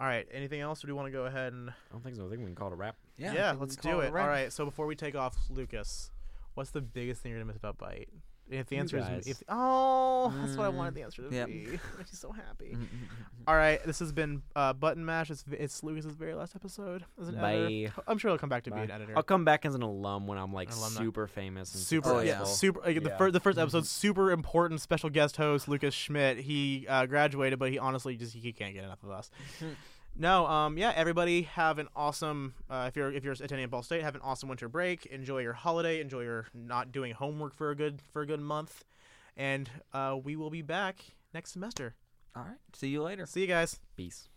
All 0.00 0.08
right, 0.08 0.26
anything 0.32 0.60
else, 0.60 0.82
or 0.82 0.88
do 0.88 0.90
you 0.90 0.96
want 0.96 1.06
to 1.06 1.12
go 1.12 1.24
ahead 1.26 1.52
and 1.52 1.70
I 1.70 1.74
don't 1.92 2.02
think 2.02 2.16
so. 2.16 2.26
I 2.26 2.28
think 2.28 2.40
we 2.40 2.46
can 2.46 2.56
call 2.56 2.68
it 2.68 2.72
a 2.72 2.76
wrap. 2.76 2.96
Yeah, 3.16 3.32
yeah, 3.32 3.52
let's 3.58 3.76
do 3.76 4.00
a 4.00 4.06
it. 4.06 4.06
All 4.08 4.26
right, 4.26 4.52
so 4.52 4.64
before 4.64 4.86
we 4.86 4.96
take 4.96 5.14
off, 5.14 5.36
Lucas, 5.48 6.10
what's 6.54 6.70
the 6.70 6.80
biggest 6.80 7.22
thing 7.22 7.30
you're 7.30 7.40
gonna 7.40 7.48
miss 7.52 7.56
about 7.56 7.78
Byte? 7.78 8.06
If 8.50 8.66
the 8.68 8.76
answer 8.76 8.98
is 8.98 9.26
if 9.26 9.42
oh, 9.48 10.30
that's 10.42 10.54
what 10.58 10.66
I 10.66 10.70
Mm, 10.70 10.74
wanted 10.74 10.94
the 10.94 11.02
answer 11.02 11.22
to 11.26 11.34
yep. 11.34 11.48
be. 11.48 11.80
Makes 11.96 12.12
me 12.12 12.16
so 12.18 12.30
happy. 12.30 12.76
Mm-hmm. 12.78 13.04
All 13.48 13.56
right, 13.56 13.82
this 13.86 13.98
has 14.00 14.12
been 14.12 14.42
uh, 14.54 14.74
Button 14.74 15.02
Mash. 15.02 15.30
It's 15.30 15.44
it's 15.50 15.82
Lucas's 15.82 16.14
very 16.14 16.34
last 16.34 16.54
episode 16.54 17.06
as 17.18 17.28
an 17.28 17.36
editor. 17.38 17.92
Bye. 17.96 18.02
I'm 18.06 18.18
sure 18.18 18.30
he'll 18.30 18.38
come 18.38 18.50
back 18.50 18.64
to 18.64 18.70
be 18.70 18.80
an 18.82 18.90
editor. 18.90 19.14
I'll 19.16 19.22
come 19.22 19.46
back 19.46 19.64
as 19.64 19.74
an 19.74 19.80
alum 19.80 20.26
when 20.26 20.36
I'm 20.36 20.52
like 20.52 20.70
super 20.70 21.26
famous 21.26 21.72
and 21.74 21.82
Super, 21.82 22.12
Oh, 22.16 22.20
yeah, 22.20 22.40
yeah. 22.40 22.44
super. 22.44 22.80
Like, 22.80 23.02
The 23.02 23.08
Yeah. 23.10 23.16
first, 23.16 23.32
the 23.32 23.40
first 23.40 23.58
episode, 23.58 23.86
super 23.86 24.30
important 24.30 24.82
special 24.82 25.08
guest 25.08 25.36
host 25.38 25.66
Lucas 25.66 25.94
Schmidt. 25.94 26.36
He 26.38 26.86
uh, 26.86 27.06
graduated, 27.06 27.58
but 27.58 27.70
he 27.72 27.78
honestly 27.78 28.16
just 28.16 28.34
he 28.34 28.52
can't 28.52 28.74
get 28.74 28.84
enough 28.84 29.02
of 29.02 29.10
us. 29.10 29.30
no, 30.16 30.46
um, 30.46 30.78
yeah, 30.78 30.92
everybody 30.94 31.42
have 31.42 31.78
an 31.78 31.88
awesome. 31.94 32.54
Uh, 32.68 32.86
if 32.88 32.96
you're 32.96 33.12
if 33.12 33.24
you're 33.24 33.32
attending 33.32 33.68
Ball 33.68 33.82
State, 33.82 34.02
have 34.02 34.14
an 34.14 34.20
awesome 34.22 34.48
winter 34.48 34.68
break. 34.68 35.06
Enjoy 35.06 35.38
your 35.38 35.52
holiday. 35.52 36.00
Enjoy 36.00 36.20
your 36.20 36.46
not 36.54 36.92
doing 36.92 37.12
homework 37.12 37.54
for 37.54 37.70
a 37.70 37.76
good 37.76 38.00
for 38.12 38.22
a 38.22 38.26
good 38.26 38.40
month, 38.40 38.84
and 39.36 39.70
uh, 39.92 40.16
we 40.22 40.36
will 40.36 40.50
be 40.50 40.62
back 40.62 41.04
next 41.32 41.52
semester. 41.52 41.94
All 42.36 42.42
right. 42.42 42.58
See 42.72 42.88
you 42.88 43.02
later. 43.02 43.26
See 43.26 43.40
you 43.40 43.46
guys. 43.46 43.80
Peace. 43.96 44.28